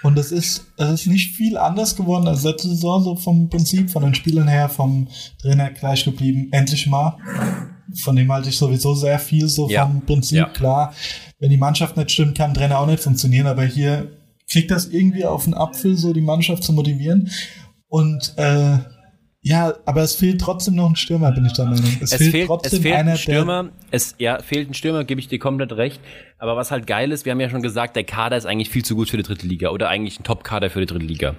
Und 0.02 0.18
es 0.18 0.32
ist, 0.32 0.66
es 0.76 0.92
ist 1.02 1.06
nicht 1.06 1.36
viel 1.36 1.56
anders 1.56 1.96
geworden 1.96 2.26
als 2.28 2.42
letzte 2.42 2.68
Saison, 2.68 3.02
so 3.02 3.16
vom 3.16 3.48
Prinzip, 3.48 3.90
von 3.90 4.02
den 4.02 4.14
Spielern 4.14 4.48
her, 4.48 4.68
vom 4.68 5.08
Trainer 5.40 5.70
gleich 5.70 6.04
geblieben. 6.04 6.48
Endlich 6.52 6.86
mal. 6.86 7.16
Von 8.02 8.16
dem 8.16 8.30
halte 8.32 8.48
ich 8.48 8.56
sowieso 8.56 8.94
sehr 8.94 9.18
viel, 9.18 9.48
so 9.48 9.68
ja. 9.68 9.86
vom 9.86 10.04
Prinzip. 10.04 10.38
Ja. 10.38 10.46
Klar, 10.46 10.94
wenn 11.38 11.50
die 11.50 11.56
Mannschaft 11.56 11.96
nicht 11.96 12.10
stimmt, 12.10 12.36
kann 12.36 12.54
Trainer 12.54 12.78
auch 12.78 12.86
nicht 12.86 13.02
funktionieren, 13.02 13.46
aber 13.46 13.64
hier 13.64 14.10
kriegt 14.50 14.70
das 14.70 14.86
irgendwie 14.86 15.24
auf 15.24 15.44
den 15.44 15.54
Apfel, 15.54 15.96
so 15.96 16.12
die 16.12 16.20
Mannschaft 16.20 16.64
zu 16.64 16.72
motivieren. 16.72 17.30
Und 17.88 18.34
äh, 18.36 18.78
ja, 19.42 19.74
aber 19.86 20.02
es 20.02 20.14
fehlt 20.14 20.40
trotzdem 20.40 20.74
noch 20.74 20.90
ein 20.90 20.96
Stürmer, 20.96 21.32
bin 21.32 21.46
ich 21.46 21.54
der 21.54 21.64
Meinung. 21.64 21.84
Es, 22.00 22.12
es 22.12 22.18
fehlt, 22.18 22.30
fehlt, 22.30 22.46
trotzdem 22.46 22.76
es 22.76 22.82
fehlt 22.82 22.94
einer, 22.94 23.12
ein 23.12 23.16
Stürmer. 23.16 23.70
es 23.90 24.14
ja, 24.18 24.42
fehlt 24.42 24.68
ein 24.68 24.74
Stürmer, 24.74 25.04
gebe 25.04 25.18
ich 25.18 25.28
dir 25.28 25.38
komplett 25.38 25.72
recht. 25.72 26.00
Aber 26.38 26.56
was 26.56 26.70
halt 26.70 26.86
geil 26.86 27.10
ist, 27.10 27.24
wir 27.24 27.32
haben 27.32 27.40
ja 27.40 27.48
schon 27.48 27.62
gesagt, 27.62 27.96
der 27.96 28.04
Kader 28.04 28.36
ist 28.36 28.44
eigentlich 28.44 28.68
viel 28.68 28.84
zu 28.84 28.94
gut 28.94 29.08
für 29.08 29.16
die 29.16 29.22
dritte 29.22 29.46
Liga 29.46 29.70
oder 29.70 29.88
eigentlich 29.88 30.20
ein 30.20 30.24
Top-Kader 30.24 30.68
für 30.68 30.80
die 30.80 30.86
dritte 30.86 31.06
Liga. 31.06 31.36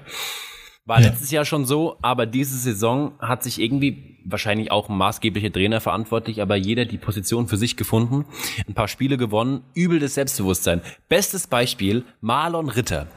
War 0.85 0.99
ja. 0.99 1.09
letztes 1.09 1.29
Jahr 1.29 1.45
schon 1.45 1.65
so, 1.65 1.97
aber 2.01 2.25
diese 2.25 2.57
Saison 2.57 3.13
hat 3.19 3.43
sich 3.43 3.61
irgendwie 3.61 4.17
wahrscheinlich 4.25 4.71
auch 4.71 4.89
ein 4.89 4.97
maßgeblicher 4.97 5.51
Trainer 5.51 5.79
verantwortlich, 5.79 6.41
aber 6.41 6.55
jeder 6.55 6.85
die 6.85 6.97
Position 6.97 7.47
für 7.47 7.57
sich 7.57 7.77
gefunden, 7.77 8.25
ein 8.67 8.73
paar 8.73 8.87
Spiele 8.87 9.17
gewonnen, 9.17 9.61
übel 9.75 9.99
das 9.99 10.15
Selbstbewusstsein. 10.15 10.81
Bestes 11.07 11.45
Beispiel, 11.45 12.03
Marlon 12.19 12.69
Ritter 12.69 13.07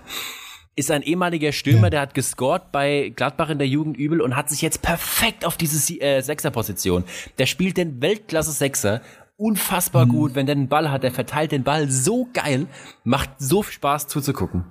ist 0.77 0.91
ein 0.91 1.03
ehemaliger 1.03 1.53
Stürmer, 1.53 1.85
ja. 1.85 1.91
der 1.91 2.01
hat 2.01 2.15
gescored 2.15 2.73
bei 2.73 3.13
Gladbach 3.15 3.51
in 3.51 3.59
der 3.59 3.69
Jugend 3.69 3.97
übel 3.97 4.21
und 4.21 4.37
hat 4.37 4.51
sich 4.51 4.63
jetzt 4.63 4.83
perfekt 4.83 5.45
auf 5.45 5.57
diese 5.57 6.01
äh, 6.01 6.21
Sechserposition. 6.21 7.05
Der 7.39 7.47
spielt 7.47 7.77
den 7.77 8.03
Weltklasse 8.03 8.53
Sechser 8.53 9.01
unfassbar 9.37 10.07
mhm. 10.07 10.11
gut, 10.11 10.35
wenn 10.35 10.47
der 10.47 10.55
den 10.55 10.69
Ball 10.69 10.91
hat, 10.91 11.03
der 11.03 11.13
verteilt 11.13 11.53
den 11.53 11.65
Ball 11.65 11.91
so 11.91 12.29
geil, 12.33 12.67
macht 13.03 13.31
so 13.39 13.63
Spaß 13.63 14.09
zuzugucken. 14.09 14.65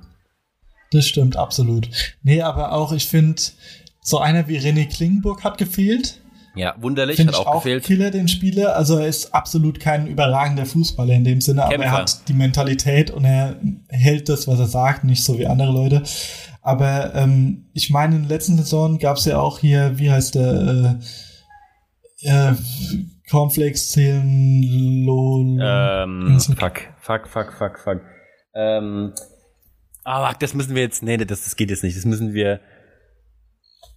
Das 0.91 1.05
stimmt, 1.05 1.37
absolut. 1.37 1.89
Nee, 2.21 2.41
aber 2.41 2.73
auch, 2.73 2.91
ich 2.93 3.07
finde, 3.07 3.41
so 4.01 4.19
einer 4.19 4.47
wie 4.47 4.59
René 4.59 4.87
Klingburg 4.87 5.43
hat 5.43 5.57
gefehlt. 5.57 6.21
Ja, 6.55 6.75
wunderlich, 6.79 7.17
Find 7.17 7.29
hat 7.29 7.35
auch, 7.35 7.47
auch 7.47 7.63
gefehlt. 7.63 7.83
Killer, 7.83 8.11
den 8.11 8.27
Spieler. 8.27 8.75
Also 8.75 8.97
er 8.97 9.07
ist 9.07 9.33
absolut 9.33 9.79
kein 9.79 10.05
überragender 10.07 10.65
Fußballer 10.65 11.13
in 11.13 11.23
dem 11.23 11.41
Sinne, 11.41 11.61
Kämpfer. 11.61 11.75
aber 11.75 11.85
er 11.85 11.91
hat 11.91 12.27
die 12.27 12.33
Mentalität 12.33 13.09
und 13.09 13.25
er 13.25 13.55
hält 13.89 14.29
das, 14.29 14.47
was 14.47 14.59
er 14.59 14.67
sagt, 14.67 15.03
nicht 15.03 15.23
so 15.23 15.39
wie 15.39 15.47
andere 15.47 15.71
Leute. 15.71 16.03
Aber 16.61 17.13
ähm, 17.15 17.65
ich 17.73 17.89
meine, 17.89 18.15
in 18.15 18.21
der 18.23 18.37
letzten 18.37 18.57
Saison 18.57 18.99
gab 18.99 19.17
es 19.17 19.25
ja 19.25 19.39
auch 19.39 19.59
hier, 19.59 19.97
wie 19.97 20.11
heißt 20.11 20.35
der, 20.35 20.99
äh, 22.21 22.29
äh, 22.29 22.53
Cornflakes 23.29 23.89
zählen, 23.89 25.03
lol. 25.05 25.57
Ähm, 25.61 26.39
fuck, 26.39 26.81
fuck, 26.99 27.27
fuck, 27.27 27.53
fuck, 27.53 27.79
fuck. 27.79 28.01
Ähm, 28.53 29.13
aber 30.03 30.35
das 30.37 30.53
müssen 30.53 30.75
wir 30.75 30.83
jetzt, 30.83 31.01
nee, 31.01 31.17
das, 31.17 31.43
das 31.43 31.55
geht 31.55 31.69
jetzt 31.69 31.83
nicht, 31.83 31.97
das 31.97 32.05
müssen 32.05 32.33
wir. 32.33 32.59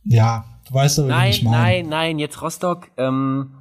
Ja, 0.05 0.45
Du 0.69 0.75
weißt 0.75 0.99
aber, 0.99 1.09
nein, 1.09 1.31
ich 1.31 1.43
meine. 1.43 1.57
Nein, 1.57 1.89
nein, 1.89 2.19
jetzt 2.19 2.43
Rostock. 2.43 2.91
Ähm, 2.97 3.55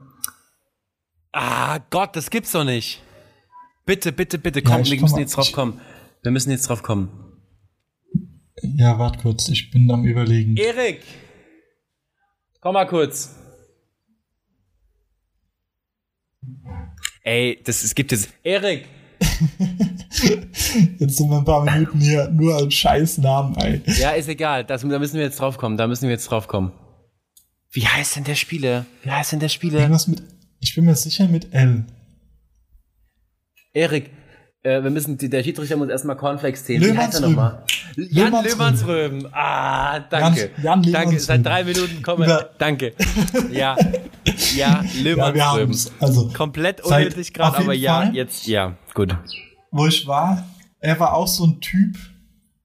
ah, 1.32 1.80
Gott, 1.90 2.16
das 2.16 2.30
gibt's 2.30 2.52
doch 2.52 2.64
nicht. 2.64 3.02
Bitte, 3.86 4.12
bitte, 4.12 4.40
bitte, 4.40 4.64
komm, 4.64 4.84
ja, 4.84 4.92
wir 4.92 5.02
müssen 5.02 5.20
jetzt 5.20 5.38
drauf 5.38 5.52
kommen. 5.52 5.80
Wir 6.24 6.32
müssen 6.32 6.50
jetzt 6.50 6.68
drauf 6.68 6.82
kommen. 6.82 7.10
Ja, 8.78 8.98
warte 8.98 9.20
kurz, 9.20 9.48
ich 9.50 9.70
bin 9.70 9.92
am 9.92 10.06
überlegen. 10.06 10.58
Erik! 10.58 11.04
Komm 12.62 12.74
mal 12.74 12.88
kurz. 12.88 13.36
Ey, 17.22 17.62
das, 17.64 17.84
es 17.84 17.94
gibt 17.94 18.12
jetzt. 18.12 18.30
Erik! 18.42 18.88
jetzt 21.00 21.18
sind 21.18 21.30
wir 21.30 21.38
ein 21.38 21.46
paar 21.46 21.64
Minuten 21.64 22.00
hier 22.00 22.30
nur 22.30 22.56
als 22.56 22.74
Scheißnamen, 22.74 23.56
ey. 23.58 23.82
Ja, 24.00 24.12
ist 24.12 24.30
egal, 24.30 24.64
das, 24.64 24.82
da 24.82 25.00
müssen 25.00 25.16
wir 25.16 25.24
jetzt 25.24 25.40
drauf 25.40 25.58
kommen, 25.58 25.78
da 25.78 25.86
müssen 25.88 26.04
wir 26.04 26.12
jetzt 26.12 26.26
drauf 26.32 26.48
kommen. 26.48 26.72
Wie 27.76 27.86
heißt 27.88 28.16
denn 28.16 28.24
der 28.24 28.36
Spieler? 28.36 28.86
Wie 29.04 29.12
heißt 29.12 29.34
denn 29.34 29.40
der 29.40 29.50
Spieler? 29.50 29.80
Irgendwas 29.80 30.08
mit, 30.08 30.24
Ich 30.62 30.74
bin 30.76 30.86
mir 30.86 30.96
sicher 30.96 31.28
mit 31.28 31.54
L. 31.54 31.86
Erik, 33.74 34.10
äh, 34.64 34.82
wir 34.82 34.90
müssen, 34.90 35.18
der 35.18 35.44
Schiedsrichter 35.44 35.76
muss 35.76 35.90
erstmal 35.90 36.16
Cornflakes 36.16 36.64
zählen. 36.64 36.82
Wie 36.82 36.98
heißt 36.98 37.16
er 37.16 37.20
nochmal? 37.22 37.64
Jan. 37.98 38.32
Löhmannsröben. 38.44 39.28
Ah, 39.34 40.00
danke. 40.00 40.52
Jan- 40.62 40.84
Jan 40.84 40.92
danke, 40.94 41.20
seit 41.20 41.46
drei 41.46 41.64
Minuten 41.64 42.02
kommen 42.02 42.24
Über- 42.24 42.50
Danke. 42.58 42.94
Ja, 43.52 43.76
ja, 43.76 43.86
Ja, 44.56 44.84
Löhmannsröben. 45.02 45.42
haben's. 45.42 45.92
Also, 46.00 46.30
Komplett 46.30 46.82
unnötig 46.82 47.34
gerade, 47.34 47.58
aber 47.58 47.74
ja, 47.74 48.02
Fall. 48.04 48.16
jetzt, 48.16 48.48
ja, 48.48 48.76
gut. 48.94 49.16
wo 49.72 49.86
ich 49.88 50.08
war, 50.08 50.46
er 50.80 51.00
war 51.00 51.14
auch 51.14 51.28
so 51.28 51.46
ein 51.46 51.60
Typ, 51.62 51.98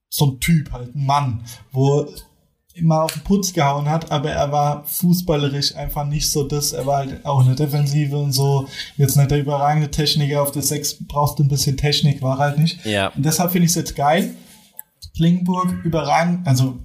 so 0.08 0.26
ein 0.32 0.40
Typ, 0.40 0.70
halt 0.72 0.94
ein 0.94 1.04
Mann, 1.06 1.42
wo 1.72 2.08
immer 2.74 3.02
auf 3.02 3.12
den 3.12 3.22
Putz 3.22 3.52
gehauen 3.52 3.88
hat, 3.88 4.10
aber 4.10 4.30
er 4.30 4.52
war 4.52 4.84
fußballerisch 4.84 5.74
einfach 5.76 6.04
nicht 6.04 6.30
so 6.30 6.44
das, 6.44 6.72
er 6.72 6.86
war 6.86 6.98
halt 6.98 7.24
auch 7.26 7.44
eine 7.44 7.54
Defensive 7.54 8.16
und 8.16 8.32
so, 8.32 8.66
jetzt 8.96 9.16
nicht 9.16 9.30
der 9.30 9.40
überragende 9.40 9.90
Techniker, 9.90 10.42
auf 10.42 10.52
der 10.52 10.62
Sechs 10.62 10.96
brauchst 11.06 11.38
du 11.38 11.42
ein 11.42 11.48
bisschen 11.48 11.76
Technik, 11.76 12.22
war 12.22 12.38
halt 12.38 12.58
nicht. 12.58 12.84
Ja. 12.86 13.08
Und 13.08 13.24
deshalb 13.24 13.52
finde 13.52 13.66
ich 13.66 13.72
es 13.72 13.76
jetzt 13.76 13.96
geil. 13.96 14.34
Klingenburg 15.16 15.72
überragend, 15.84 16.46
also 16.46 16.78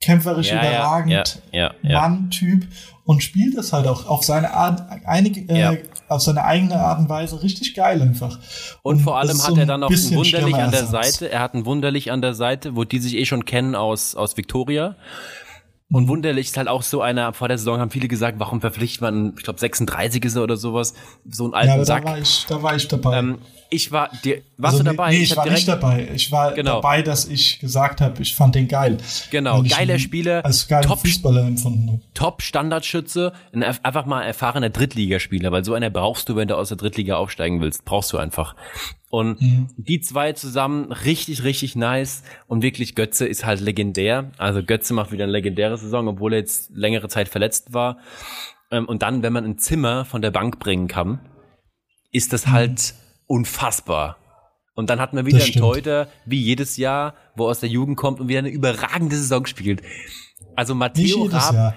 kämpferisch 0.00 0.50
Ja, 0.50 0.60
überragend, 0.60 1.42
ja, 1.52 1.74
ja. 1.82 2.00
Mann-Typ 2.00 2.66
und 3.04 3.22
spielt 3.22 3.56
es 3.56 3.72
halt 3.72 3.86
auch 3.86 4.06
auf 4.06 4.22
seine 4.22 4.52
Art, 4.52 4.82
einige, 5.04 5.40
äh. 5.52 5.82
Auf 6.08 6.22
seine 6.22 6.44
eigene 6.44 6.76
Art 6.80 6.98
und 6.98 7.08
Weise 7.08 7.42
richtig 7.42 7.74
geil 7.74 8.00
einfach. 8.02 8.38
Und 8.82 9.00
vor 9.00 9.20
das 9.20 9.30
allem 9.30 9.42
hat 9.42 9.54
so 9.54 9.60
er 9.60 9.66
dann 9.66 9.80
noch 9.80 9.90
ein 9.90 9.96
Wunderlich 10.14 10.54
an 10.56 10.70
der. 10.70 10.86
Seite. 10.86 11.30
Er 11.30 11.40
hat 11.40 11.54
ein 11.54 11.66
Wunderlich 11.66 12.10
an 12.10 12.22
der 12.22 12.34
Seite, 12.34 12.76
wo 12.76 12.84
die 12.84 12.98
sich 12.98 13.14
eh 13.16 13.24
schon 13.24 13.44
kennen 13.44 13.74
aus, 13.74 14.14
aus 14.14 14.36
Victoria. 14.36 14.96
Und 15.90 16.08
Wunderlich 16.08 16.48
ist 16.48 16.56
halt 16.56 16.68
auch 16.68 16.82
so 16.82 17.00
einer, 17.00 17.32
vor 17.32 17.48
der 17.48 17.56
Saison 17.56 17.80
haben 17.80 17.90
viele 17.90 18.08
gesagt, 18.08 18.38
warum 18.38 18.60
verpflichtet 18.60 19.00
man, 19.00 19.34
ich 19.38 19.42
glaube 19.44 19.58
36 19.58 20.22
ist 20.24 20.36
er 20.36 20.42
oder 20.42 20.56
sowas, 20.58 20.92
so 21.30 21.44
einen 21.44 21.54
alten 21.54 21.68
Ja, 21.70 21.76
da 21.78 21.84
Sack. 21.84 22.04
war 22.04 22.18
ich, 22.18 22.44
da 22.46 22.62
war 22.62 22.76
ich 22.76 22.88
dabei. 22.88 23.18
ähm, 23.18 23.38
ich 23.70 23.92
war, 23.92 24.10
dir, 24.24 24.42
warst 24.56 24.74
Also, 24.74 24.78
du 24.84 24.90
dabei? 24.96 25.10
Nee, 25.10 25.22
ich, 25.22 25.30
hab 25.30 25.38
war 25.44 25.52
nicht 25.52 25.68
dabei. 25.68 26.08
Ich 26.14 26.32
war 26.32 26.52
Genau. 26.54 26.76
dabei, 26.76 27.02
dass 27.02 27.26
ich 27.28 27.58
gesagt 27.60 28.00
habe, 28.00 28.22
ich 28.22 28.34
fand 28.34 28.54
den 28.54 28.66
geil. 28.68 28.96
Genau, 29.30 29.62
ich 29.62 29.70
geiler 29.76 29.98
Spieler, 29.98 30.44
Als 30.44 30.66
geiler 30.68 30.86
top- 30.86 31.00
Fußballer 31.00 31.42
empfunden 31.46 31.88
habe. 31.90 32.00
Top-Standardschütze, 32.14 33.32
ein 33.52 33.62
erf- 33.62 33.82
einfach 33.84 34.06
mal 34.06 34.22
erfahrener 34.22 34.70
Drittligaspieler, 34.70 35.52
weil 35.52 35.64
so 35.64 35.74
einer 35.74 35.90
brauchst 35.90 36.28
du, 36.28 36.36
wenn 36.36 36.48
du 36.48 36.56
aus 36.56 36.68
der 36.68 36.76
Drittliga 36.78 37.16
aufsteigen 37.16 37.60
willst. 37.60 37.84
Brauchst 37.84 38.12
du 38.12 38.18
einfach. 38.18 38.56
Und 39.10 39.40
Mhm. 39.40 39.68
die 39.76 40.00
zwei 40.00 40.32
zusammen, 40.32 40.92
richtig, 40.92 41.44
richtig 41.44 41.76
nice. 41.76 42.22
Und 42.46 42.62
wirklich, 42.62 42.94
Götze 42.94 43.26
ist 43.26 43.44
halt 43.46 43.60
legendär. 43.60 44.30
Also 44.38 44.62
Götze 44.62 44.94
macht 44.94 45.12
wieder 45.12 45.24
eine 45.24 45.32
legendäre 45.32 45.78
Saison, 45.78 46.08
obwohl 46.08 46.32
er 46.34 46.40
jetzt 46.40 46.70
längere 46.74 47.08
Zeit 47.08 47.28
verletzt 47.28 47.72
war. 47.72 47.98
Ähm, 48.70 48.86
Und 48.86 49.02
dann, 49.02 49.22
wenn 49.22 49.32
man 49.32 49.44
ein 49.44 49.58
Zimmer 49.58 50.04
von 50.04 50.20
der 50.22 50.30
Bank 50.30 50.58
bringen 50.58 50.88
kann, 50.88 51.20
ist 52.12 52.32
das 52.32 52.48
halt 52.48 52.94
unfassbar. 53.28 54.16
Und 54.74 54.90
dann 54.90 55.00
hat 55.00 55.12
man 55.12 55.26
wieder 55.26 55.42
einen. 55.42 55.52
Torhüter, 55.52 56.08
wie 56.24 56.40
jedes 56.40 56.76
Jahr, 56.76 57.14
wo 57.36 57.48
aus 57.48 57.60
der 57.60 57.68
Jugend 57.68 57.96
kommt 57.96 58.20
und 58.20 58.28
wieder 58.28 58.40
eine 58.40 58.48
überragende 58.48 59.16
Saison 59.16 59.46
spielt. 59.46 59.82
Also 60.56 60.74
Matteo 60.74 61.24
Raab, 61.24 61.54
Jahr. 61.54 61.76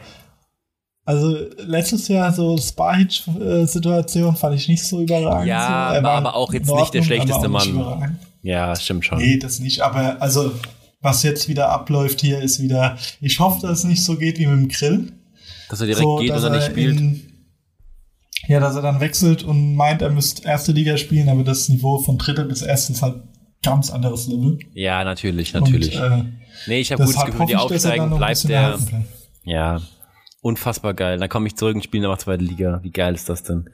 Also 1.04 1.36
letztes 1.58 2.08
Jahr 2.08 2.32
so 2.32 2.58
Spahic-Situation 2.58 4.36
fand 4.36 4.56
ich 4.56 4.68
nicht 4.68 4.84
so 4.84 5.02
überragend. 5.02 5.48
Ja, 5.48 5.90
so. 5.90 5.96
Er 5.96 6.04
war 6.04 6.12
aber 6.18 6.36
auch 6.36 6.54
jetzt 6.54 6.70
in 6.70 6.76
nicht 6.76 6.94
der 6.94 7.02
Ordnung, 7.02 7.18
schlechteste 7.18 7.50
Mann. 7.50 8.20
Ja, 8.44 8.76
stimmt 8.76 9.06
schon. 9.06 9.18
Nee, 9.18 9.38
das 9.38 9.60
nicht. 9.60 9.82
Aber 9.82 10.22
also, 10.22 10.52
was 11.02 11.24
jetzt 11.24 11.48
wieder 11.48 11.70
abläuft 11.70 12.22
hier, 12.22 12.40
ist 12.40 12.62
wieder. 12.62 12.98
Ich 13.20 13.40
hoffe, 13.40 13.66
dass 13.66 13.80
es 13.80 13.86
nicht 13.86 14.04
so 14.04 14.16
geht 14.16 14.38
wie 14.38 14.46
mit 14.46 14.60
dem 14.60 14.68
Grill. 14.70 15.12
Dass 15.70 15.82
er 15.82 15.88
direkt 15.88 16.04
so, 16.04 16.18
geht 16.18 16.30
dann 16.30 16.52
nicht 16.52 16.66
spielt. 16.66 17.00
In, 17.00 17.31
ja, 18.52 18.60
dass 18.60 18.76
er 18.76 18.82
dann 18.82 19.00
wechselt 19.00 19.44
und 19.44 19.76
meint, 19.76 20.02
er 20.02 20.10
müsste 20.10 20.46
erste 20.46 20.74
Liga 20.74 20.98
spielen, 20.98 21.30
aber 21.30 21.44
das 21.44 21.70
Niveau 21.70 22.00
von 22.00 22.18
dritte 22.18 22.44
bis 22.44 22.62
erste 22.62 22.92
ist 22.92 23.02
halt 23.02 23.24
ganz 23.64 23.90
anderes 23.90 24.28
Level. 24.28 24.60
Ja, 24.74 25.04
natürlich, 25.06 25.54
natürlich. 25.54 25.96
Und, 25.96 26.12
äh, 26.12 26.24
nee, 26.68 26.82
ich 26.82 26.92
habe 26.92 27.06
gutes 27.06 27.24
Gefühl, 27.24 27.46
die 27.46 27.54
er 27.54 27.62
aufsteigen, 27.62 28.12
ein 28.12 28.18
bleibt 28.18 28.50
der. 28.50 28.78
Ja, 29.44 29.82
unfassbar 30.42 30.94
geil. 30.94 31.18
Dann 31.18 31.30
komme 31.30 31.48
ich 31.48 31.56
zurück 31.56 31.76
und 31.76 31.84
spiele 31.84 32.04
nochmal 32.04 32.20
zweite 32.20 32.44
Liga. 32.44 32.82
Wie 32.84 32.92
geil 32.92 33.16
ist 33.16 33.30
das 33.30 33.44
denn? 33.44 33.70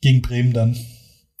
Gegen 0.00 0.22
Bremen 0.22 0.52
dann. 0.52 0.76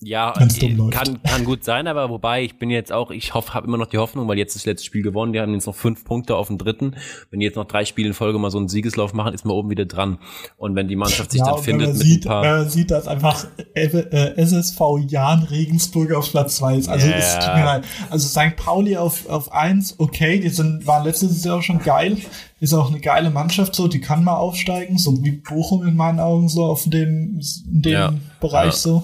Ja, 0.00 0.32
äh, 0.38 0.46
dumm 0.76 0.90
kann, 0.90 1.20
kann 1.24 1.44
gut 1.44 1.64
sein, 1.64 1.88
aber 1.88 2.08
wobei, 2.08 2.44
ich 2.44 2.56
bin 2.60 2.70
jetzt 2.70 2.92
auch, 2.92 3.10
ich 3.10 3.34
hoffe, 3.34 3.52
habe 3.54 3.66
immer 3.66 3.78
noch 3.78 3.88
die 3.88 3.98
Hoffnung, 3.98 4.28
weil 4.28 4.38
jetzt 4.38 4.54
das 4.54 4.64
letzte 4.64 4.86
Spiel 4.86 5.02
gewonnen, 5.02 5.32
die 5.32 5.40
haben 5.40 5.52
jetzt 5.54 5.66
noch 5.66 5.74
fünf 5.74 6.04
Punkte 6.04 6.36
auf 6.36 6.46
dem 6.46 6.56
dritten. 6.56 6.94
Wenn 7.30 7.40
die 7.40 7.46
jetzt 7.46 7.56
noch 7.56 7.64
drei 7.64 7.84
Spiele 7.84 8.06
in 8.06 8.14
Folge 8.14 8.38
mal 8.38 8.52
so 8.52 8.58
einen 8.58 8.68
Siegeslauf 8.68 9.12
machen, 9.12 9.34
ist 9.34 9.44
man 9.44 9.56
oben 9.56 9.70
wieder 9.70 9.86
dran. 9.86 10.18
Und 10.56 10.76
wenn 10.76 10.86
die 10.86 10.94
Mannschaft 10.94 11.32
sich 11.32 11.40
ja, 11.40 11.46
dann 11.52 11.62
findet 11.64 11.88
man 11.88 11.98
mit 11.98 12.06
sieht, 12.06 12.26
ein 12.26 12.28
paar. 12.28 12.60
äh, 12.60 12.70
sieht, 12.70 12.92
dass 12.92 13.08
einfach 13.08 13.44
äh, 13.74 14.34
SSV 14.36 14.80
Jahn 15.08 15.42
Regensburg 15.42 16.12
auf 16.12 16.30
Platz 16.30 16.56
zwei 16.58 16.76
ist. 16.76 16.88
Also 16.88 17.08
Ja. 17.08 17.16
es 17.16 17.34
tut 17.34 17.54
mir 17.56 17.64
leid. 17.64 17.84
Also 18.08 18.28
St. 18.28 18.54
Pauli 18.54 18.96
auf, 18.96 19.28
auf 19.28 19.50
eins, 19.50 19.96
okay, 19.98 20.38
die 20.38 20.48
sind, 20.50 20.86
waren 20.86 21.02
letztes 21.04 21.42
Jahr 21.42 21.56
auch 21.58 21.62
schon 21.62 21.80
geil. 21.80 22.18
Ist 22.60 22.72
auch 22.72 22.90
eine 22.90 23.00
geile 23.00 23.30
Mannschaft 23.30 23.74
so, 23.74 23.88
die 23.88 24.00
kann 24.00 24.22
mal 24.22 24.36
aufsteigen, 24.36 24.96
so 24.96 25.24
wie 25.24 25.32
Bochum 25.32 25.84
in 25.84 25.96
meinen 25.96 26.20
Augen 26.20 26.48
so 26.48 26.64
auf 26.66 26.84
dem, 26.84 27.40
in 27.72 27.82
dem 27.82 27.92
Ja. 27.92 28.14
Bereich 28.40 28.66
Ja. 28.66 28.72
so. 28.72 29.02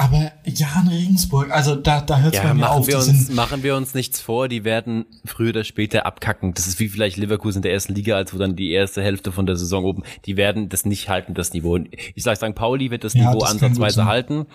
Aber 0.00 0.30
Jan 0.44 0.86
Regensburg, 0.86 1.50
also 1.50 1.74
da, 1.74 2.00
da 2.00 2.20
hört 2.20 2.32
es 2.32 2.40
Ja, 2.40 2.46
bei 2.46 2.54
mir 2.54 2.60
machen 2.60 2.78
auf. 2.78 2.86
wir, 2.86 2.98
uns, 2.98 3.30
machen 3.34 3.64
wir 3.64 3.74
uns 3.74 3.94
nichts 3.94 4.20
vor, 4.20 4.46
die 4.46 4.62
werden 4.62 5.06
früher 5.24 5.48
oder 5.48 5.64
später 5.64 6.06
abkacken. 6.06 6.54
Das 6.54 6.68
ist 6.68 6.78
wie 6.78 6.88
vielleicht 6.88 7.16
Leverkusen 7.16 7.58
in 7.58 7.62
der 7.62 7.72
ersten 7.72 7.96
Liga, 7.96 8.14
als 8.14 8.32
wo 8.32 8.38
dann 8.38 8.54
die 8.54 8.70
erste 8.70 9.02
Hälfte 9.02 9.32
von 9.32 9.44
der 9.44 9.56
Saison 9.56 9.84
oben, 9.84 10.04
die 10.24 10.36
werden 10.36 10.68
das 10.68 10.84
nicht 10.84 11.08
halten, 11.08 11.34
das 11.34 11.52
Niveau. 11.52 11.80
Ich 12.14 12.22
sage, 12.22 12.36
St. 12.36 12.54
Pauli 12.54 12.92
wird 12.92 13.02
das 13.02 13.14
Ja, 13.14 13.26
Niveau 13.26 13.40
das 13.40 13.50
ansatzweise 13.50 14.04
halten 14.04 14.46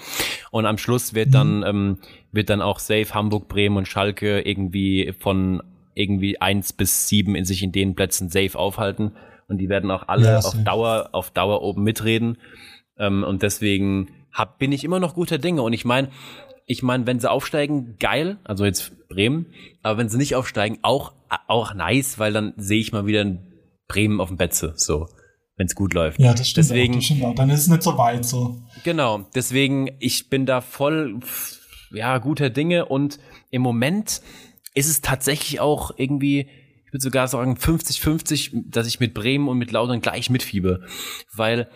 und 0.51 0.65
am 0.65 0.77
Schluss 0.77 1.13
wird 1.13 1.33
dann, 1.33 1.61
ähm, 1.67 1.97
wird 2.31 2.49
dann 2.49 2.61
auch 2.61 2.79
safe 2.79 3.13
Hamburg, 3.13 3.49
Bremen 3.49 3.75
und 3.75 3.87
Schalke 3.89 4.39
irgendwie 4.39 5.13
von 5.19 5.61
irgendwie 5.93 6.39
eins 6.39 6.71
bis 6.71 7.09
sieben 7.09 7.35
in 7.35 7.43
sich 7.43 7.63
in 7.63 7.73
den 7.73 7.95
Plätzen 7.95 8.29
safe 8.29 8.57
aufhalten 8.57 9.11
und 9.49 9.57
die 9.57 9.67
werden 9.67 9.91
auch 9.91 10.07
alle 10.07 10.25
Ja, 10.25 10.39
auf. 10.39 10.55
Dauer, 10.63 11.09
auf 11.11 11.31
Dauer 11.31 11.61
oben 11.63 11.83
mitreden. 11.83 12.37
Ähm, 12.97 13.25
und 13.25 13.43
deswegen 13.43 14.07
hab, 14.33 14.59
bin 14.59 14.71
ich 14.71 14.83
immer 14.83 14.99
noch 14.99 15.13
guter 15.13 15.37
Dinge. 15.37 15.61
Und 15.61 15.73
ich 15.73 15.85
meine, 15.85 16.09
ich 16.65 16.83
meine, 16.83 17.05
wenn 17.05 17.19
sie 17.19 17.29
aufsteigen, 17.29 17.97
geil, 17.99 18.37
also 18.43 18.65
jetzt 18.65 19.07
Bremen, 19.09 19.47
aber 19.81 19.97
wenn 19.97 20.09
sie 20.09 20.17
nicht 20.17 20.35
aufsteigen, 20.35 20.79
auch, 20.81 21.13
auch 21.47 21.73
nice, 21.73 22.19
weil 22.19 22.33
dann 22.33 22.53
sehe 22.57 22.79
ich 22.79 22.91
mal 22.91 23.05
wieder 23.05 23.21
ein 23.21 23.53
Bremen 23.87 24.21
auf 24.21 24.29
dem 24.29 24.37
Betze, 24.37 24.73
so, 24.75 25.07
wenn 25.57 25.67
es 25.67 25.75
gut 25.75 25.93
läuft. 25.93 26.19
ja, 26.19 26.33
das 26.33 26.49
stimmt 26.49 26.69
deswegen, 26.69 26.93
auch, 26.93 26.97
das 26.97 27.05
stimmt 27.05 27.23
auch. 27.25 27.35
Dann 27.35 27.49
ist 27.49 27.61
es 27.61 27.67
nicht 27.67 27.83
so 27.83 27.97
weit 27.97 28.25
so. 28.25 28.61
Genau, 28.83 29.25
deswegen, 29.35 29.91
ich 29.99 30.29
bin 30.29 30.45
da 30.45 30.61
voll, 30.61 31.19
ja, 31.91 32.17
guter 32.17 32.49
Dinge 32.49 32.85
und 32.85 33.19
im 33.51 33.61
Moment 33.61 34.21
ist 34.73 34.89
es 34.89 35.01
tatsächlich 35.01 35.59
auch 35.59 35.91
irgendwie, 35.97 36.47
ich 36.85 36.93
würde 36.93 37.03
sogar 37.03 37.27
sagen 37.27 37.55
50-50, 37.55 38.63
dass 38.69 38.87
ich 38.87 38.99
mit 38.99 39.13
Bremen 39.13 39.47
und 39.47 39.57
mit 39.57 39.71
Lautern 39.71 40.01
gleich 40.01 40.29
mitfiebe, 40.29 40.85
weil 41.33 41.67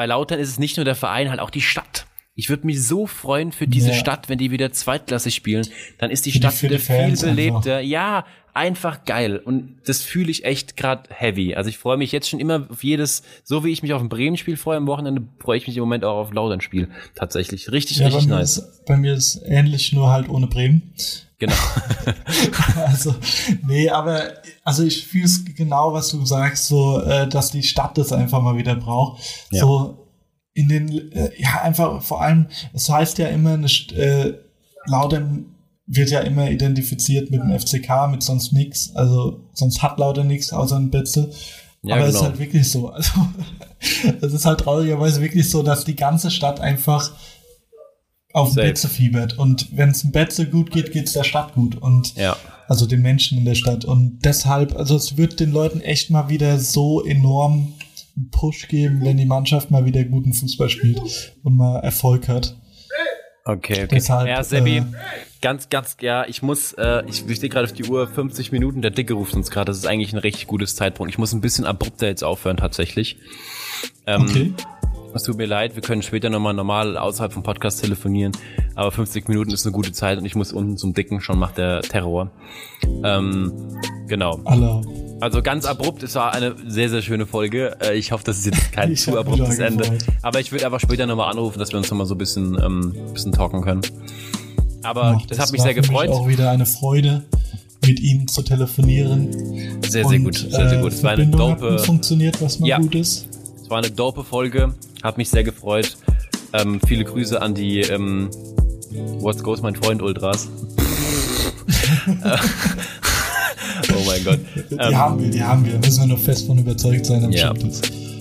bei 0.00 0.06
Lautern 0.06 0.40
ist 0.40 0.48
es 0.48 0.58
nicht 0.58 0.78
nur 0.78 0.86
der 0.86 0.94
Verein, 0.94 1.28
halt 1.28 1.40
auch 1.40 1.50
die 1.50 1.60
Stadt. 1.60 2.06
Ich 2.34 2.48
würde 2.48 2.64
mich 2.66 2.82
so 2.82 3.06
freuen 3.06 3.52
für 3.52 3.66
diese 3.66 3.90
Ja. 3.90 3.94
Stadt, 3.96 4.30
wenn 4.30 4.38
die 4.38 4.50
wieder 4.50 4.72
zweitklassig 4.72 5.34
spielen. 5.34 5.66
Dann 5.98 6.10
ist 6.10 6.24
die 6.24 6.32
Für 6.32 6.38
Stadt 6.38 6.54
die 6.54 6.62
wieder 6.62 6.78
viel 6.78 7.14
belebter. 7.18 7.80
Ja, 7.82 8.24
einfach 8.54 9.04
geil. 9.04 9.36
Und 9.36 9.76
das 9.84 10.00
fühle 10.02 10.30
ich 10.30 10.46
echt 10.46 10.78
gerade 10.78 11.02
heavy. 11.10 11.54
Also 11.54 11.68
ich 11.68 11.76
freue 11.76 11.98
mich 11.98 12.12
jetzt 12.12 12.30
schon 12.30 12.40
immer 12.40 12.66
auf 12.70 12.82
jedes, 12.82 13.24
so 13.44 13.62
wie 13.62 13.68
ich 13.72 13.82
mich 13.82 13.92
auf 13.92 14.00
ein 14.00 14.08
Bremen-Spiel 14.08 14.56
freue 14.56 14.78
am 14.78 14.86
Wochenende, 14.86 15.22
freue 15.38 15.58
ich 15.58 15.66
mich 15.66 15.76
im 15.76 15.82
Moment 15.82 16.02
auch 16.06 16.16
auf 16.16 16.32
Lautern-Spiel. 16.32 16.88
Tatsächlich. 17.14 17.70
Richtig, 17.70 17.98
Ja, 17.98 18.04
bei 18.08 18.14
richtig 18.14 18.30
mir, 18.30 18.36
nice. 18.36 18.56
ist, 18.56 18.84
bei 18.86 18.96
mir 18.96 19.12
ist 19.12 19.42
ähnlich, 19.44 19.92
nur 19.92 20.10
halt 20.10 20.30
ohne 20.30 20.46
Bremen. 20.46 20.94
Genau. 21.40 21.54
also, 22.86 23.14
nee, 23.66 23.88
aber 23.88 24.34
also 24.62 24.84
ich 24.84 25.06
fühle 25.06 25.24
es 25.24 25.44
genau, 25.56 25.92
was 25.92 26.10
du 26.10 26.24
sagst, 26.24 26.66
so, 26.68 27.00
äh, 27.00 27.26
dass 27.26 27.50
die 27.50 27.62
Stadt 27.62 27.96
das 27.98 28.12
einfach 28.12 28.42
mal 28.42 28.56
wieder 28.56 28.76
braucht. 28.76 29.22
Ja. 29.50 29.62
So 29.62 30.06
in 30.52 30.68
den, 30.68 31.12
äh, 31.12 31.30
ja, 31.38 31.62
einfach 31.62 32.02
vor 32.02 32.20
allem, 32.22 32.46
es 32.74 32.88
heißt 32.88 33.18
ja 33.18 33.28
immer, 33.28 33.54
eine, 33.54 33.66
St- 33.68 33.94
äh, 33.94 34.34
Laudern 34.86 35.46
wird 35.86 36.10
ja 36.10 36.20
immer 36.20 36.50
identifiziert 36.50 37.30
mit 37.30 37.40
dem 37.40 37.58
FCK, 37.58 38.08
mit 38.10 38.22
sonst 38.22 38.52
nix. 38.52 38.94
Also 38.94 39.40
sonst 39.54 39.82
hat 39.82 39.98
Laudern 39.98 40.26
nichts 40.26 40.52
außer 40.52 40.76
ein 40.76 40.90
Betze. 40.90 41.30
Ja, 41.82 41.96
Aber 41.96 42.04
es 42.04 42.10
ist 42.10 42.20
genau. 42.20 42.30
halt 42.30 42.38
wirklich 42.38 42.70
so. 42.70 42.88
Also 42.90 43.12
es 44.20 44.32
ist 44.34 44.44
halt 44.44 44.60
traurigerweise 44.60 45.22
wirklich 45.22 45.48
so, 45.48 45.62
dass 45.62 45.84
die 45.84 45.96
ganze 45.96 46.30
Stadt 46.30 46.60
einfach 46.60 47.12
auf 48.32 48.50
Safe. 48.50 48.66
Betze 48.68 48.88
fiebert. 48.88 49.38
Und 49.38 49.68
wenn 49.76 49.90
es 49.90 50.02
dem 50.02 50.12
Betze 50.12 50.46
gut 50.46 50.70
geht, 50.70 50.92
geht 50.92 51.06
es 51.06 51.12
der 51.14 51.24
Stadt 51.24 51.54
gut. 51.54 51.76
Und 51.76 52.14
Ja. 52.16 52.36
also 52.68 52.86
den 52.86 53.02
Menschen 53.02 53.38
in 53.38 53.44
der 53.44 53.54
Stadt. 53.56 53.84
Und 53.84 54.20
deshalb, 54.24 54.76
also 54.76 54.96
es 54.96 55.16
wird 55.16 55.40
den 55.40 55.50
Leuten 55.52 55.80
echt 55.80 56.10
mal 56.10 56.28
wieder 56.28 56.58
so 56.58 57.04
enorm 57.04 57.74
einen 58.16 58.30
Push 58.30 58.68
geben, 58.68 59.00
wenn 59.04 59.16
die 59.16 59.24
Mannschaft 59.26 59.70
mal 59.70 59.84
wieder 59.84 60.04
guten 60.04 60.32
Fußball 60.32 60.68
spielt 60.68 61.32
und 61.42 61.56
mal 61.56 61.78
Erfolg 61.80 62.28
hat. 62.28 62.56
Okay, 63.44 63.72
okay. 63.84 63.88
Deshalb, 63.90 64.28
ja, 64.28 64.44
Sebi, 64.44 64.76
äh, 64.78 64.82
ganz, 65.40 65.70
ganz, 65.70 65.96
ja, 66.02 66.26
ich 66.26 66.42
muss, 66.42 66.74
äh, 66.74 67.02
ich, 67.08 67.26
ich 67.26 67.36
stehe 67.36 67.48
gerade 67.48 67.64
auf 67.66 67.72
die 67.72 67.84
Uhr, 67.84 68.06
50 68.06 68.52
Minuten, 68.52 68.82
der 68.82 68.90
Dicke 68.90 69.14
ruft 69.14 69.34
uns 69.34 69.50
gerade, 69.50 69.66
das 69.70 69.78
ist 69.78 69.86
eigentlich 69.86 70.12
ein 70.12 70.18
richtig 70.18 70.46
gutes 70.46 70.76
Zeitpunkt. 70.76 71.10
Ich 71.10 71.18
muss 71.18 71.32
ein 71.32 71.40
bisschen 71.40 71.64
abrupter 71.64 72.06
jetzt 72.06 72.22
aufhören, 72.22 72.58
tatsächlich. 72.58 73.16
Ähm, 74.06 74.22
Okay. 74.22 74.52
Es 75.14 75.22
tut 75.24 75.36
mir 75.36 75.46
leid, 75.46 75.74
wir 75.74 75.82
können 75.82 76.02
später 76.02 76.30
nochmal 76.30 76.54
normal 76.54 76.96
außerhalb 76.96 77.32
vom 77.32 77.42
Podcast 77.42 77.80
telefonieren, 77.82 78.32
aber 78.74 78.90
50 78.92 79.28
Minuten 79.28 79.50
ist 79.50 79.66
eine 79.66 79.72
gute 79.72 79.92
Zeit 79.92 80.18
und 80.18 80.24
ich 80.24 80.34
muss 80.34 80.52
unten 80.52 80.76
zum 80.76 80.94
Dicken, 80.94 81.20
schon 81.20 81.38
macht 81.38 81.58
der 81.58 81.82
Terror. 81.82 82.30
Ähm, 83.04 83.52
genau. 84.08 84.40
Alle. 84.44 84.82
Also 85.20 85.42
ganz 85.42 85.66
abrupt, 85.66 86.02
es 86.02 86.14
war 86.14 86.32
eine 86.32 86.54
sehr, 86.66 86.88
sehr 86.88 87.02
schöne 87.02 87.26
Folge. 87.26 87.76
Äh, 87.80 87.96
Ich 87.98 88.12
hoffe, 88.12 88.24
das 88.24 88.38
ist 88.38 88.46
jetzt 88.46 88.72
kein 88.72 88.92
Ich 88.92 89.02
zu 89.02 89.18
abruptes 89.18 89.58
Ende. 89.58 89.82
gefreut. 89.84 90.04
Aber 90.22 90.40
ich 90.40 90.50
würde 90.52 90.64
einfach 90.64 90.80
später 90.80 91.06
nochmal 91.06 91.30
anrufen, 91.30 91.58
dass 91.58 91.70
wir 91.72 91.78
uns 91.78 91.90
nochmal 91.90 92.06
so 92.06 92.14
ein 92.14 92.18
bisschen, 92.18 92.58
ähm, 92.62 92.94
bisschen 93.12 93.32
talken 93.32 93.60
können. 93.62 93.82
Aber 94.82 95.16
Ach, 95.20 95.26
das, 95.26 95.38
hat 95.38 95.52
mich 95.52 95.60
sehr 95.60 95.72
für 95.74 95.80
mich 95.80 95.88
gefreut. 95.90 96.08
auch 96.08 96.26
wieder 96.26 96.50
eine 96.50 96.64
Freude, 96.64 97.22
mit 97.86 98.00
Ihnen 98.00 98.28
zu 98.28 98.42
telefonieren. 98.42 99.30
Sehr, 99.86 100.06
sehr 100.06 100.18
Und, 100.18 100.24
gut, 100.24 100.36
sehr, 100.36 100.68
sehr 100.68 100.78
äh, 100.78 100.82
gut. 100.82 100.92
Es 100.92 101.02
war 101.02 101.10
eine 101.12 101.26
hat 101.26 101.34
dope, 101.34 101.70
gut 101.70 101.80
funktioniert, 101.80 102.40
was 102.40 102.58
mal 102.60 102.66
Ja. 102.66 102.78
gut 102.78 102.94
ist. 102.94 103.26
War 103.70 103.78
eine 103.78 103.90
dope 103.90 104.24
Folge. 104.24 104.74
Hat 105.02 105.16
mich 105.16 105.30
sehr 105.30 105.44
gefreut. 105.44 105.96
Ähm, 106.52 106.80
viele 106.86 107.04
Grüße 107.04 107.40
an 107.40 107.54
die 107.54 107.80
ähm, 107.80 108.28
What's 109.20 109.42
Goes, 109.42 109.62
mein 109.62 109.76
Freund 109.76 110.02
Ultras. 110.02 110.48
oh 113.94 114.02
mein 114.06 114.24
Gott. 114.24 114.40
Die 114.70 114.74
Ähm, 114.74 114.96
haben 114.96 115.22
wir, 115.22 115.30
die 115.30 115.42
haben 115.42 115.64
wir. 115.64 115.78
Müssen 115.78 116.00
wir 116.02 116.08
nur 116.08 116.18
fest 116.18 116.46
von 116.46 116.58
überzeugt 116.58 117.06
sein, 117.06 117.22
dann 117.22 117.32
Ja. 117.32 117.54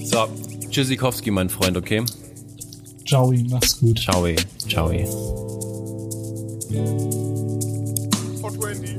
so, 0.03 0.27
Tschüssikowski, 0.69 1.31
mein 1.31 1.49
Freund, 1.49 1.75
okay? 1.75 2.03
Ciao, 3.07 3.33
mach's 3.49 3.79
gut. 3.79 3.99
Ciao. 3.99 4.27
Ciao. 4.67 4.89
Hot 8.43 8.61
Wendy. 8.61 8.98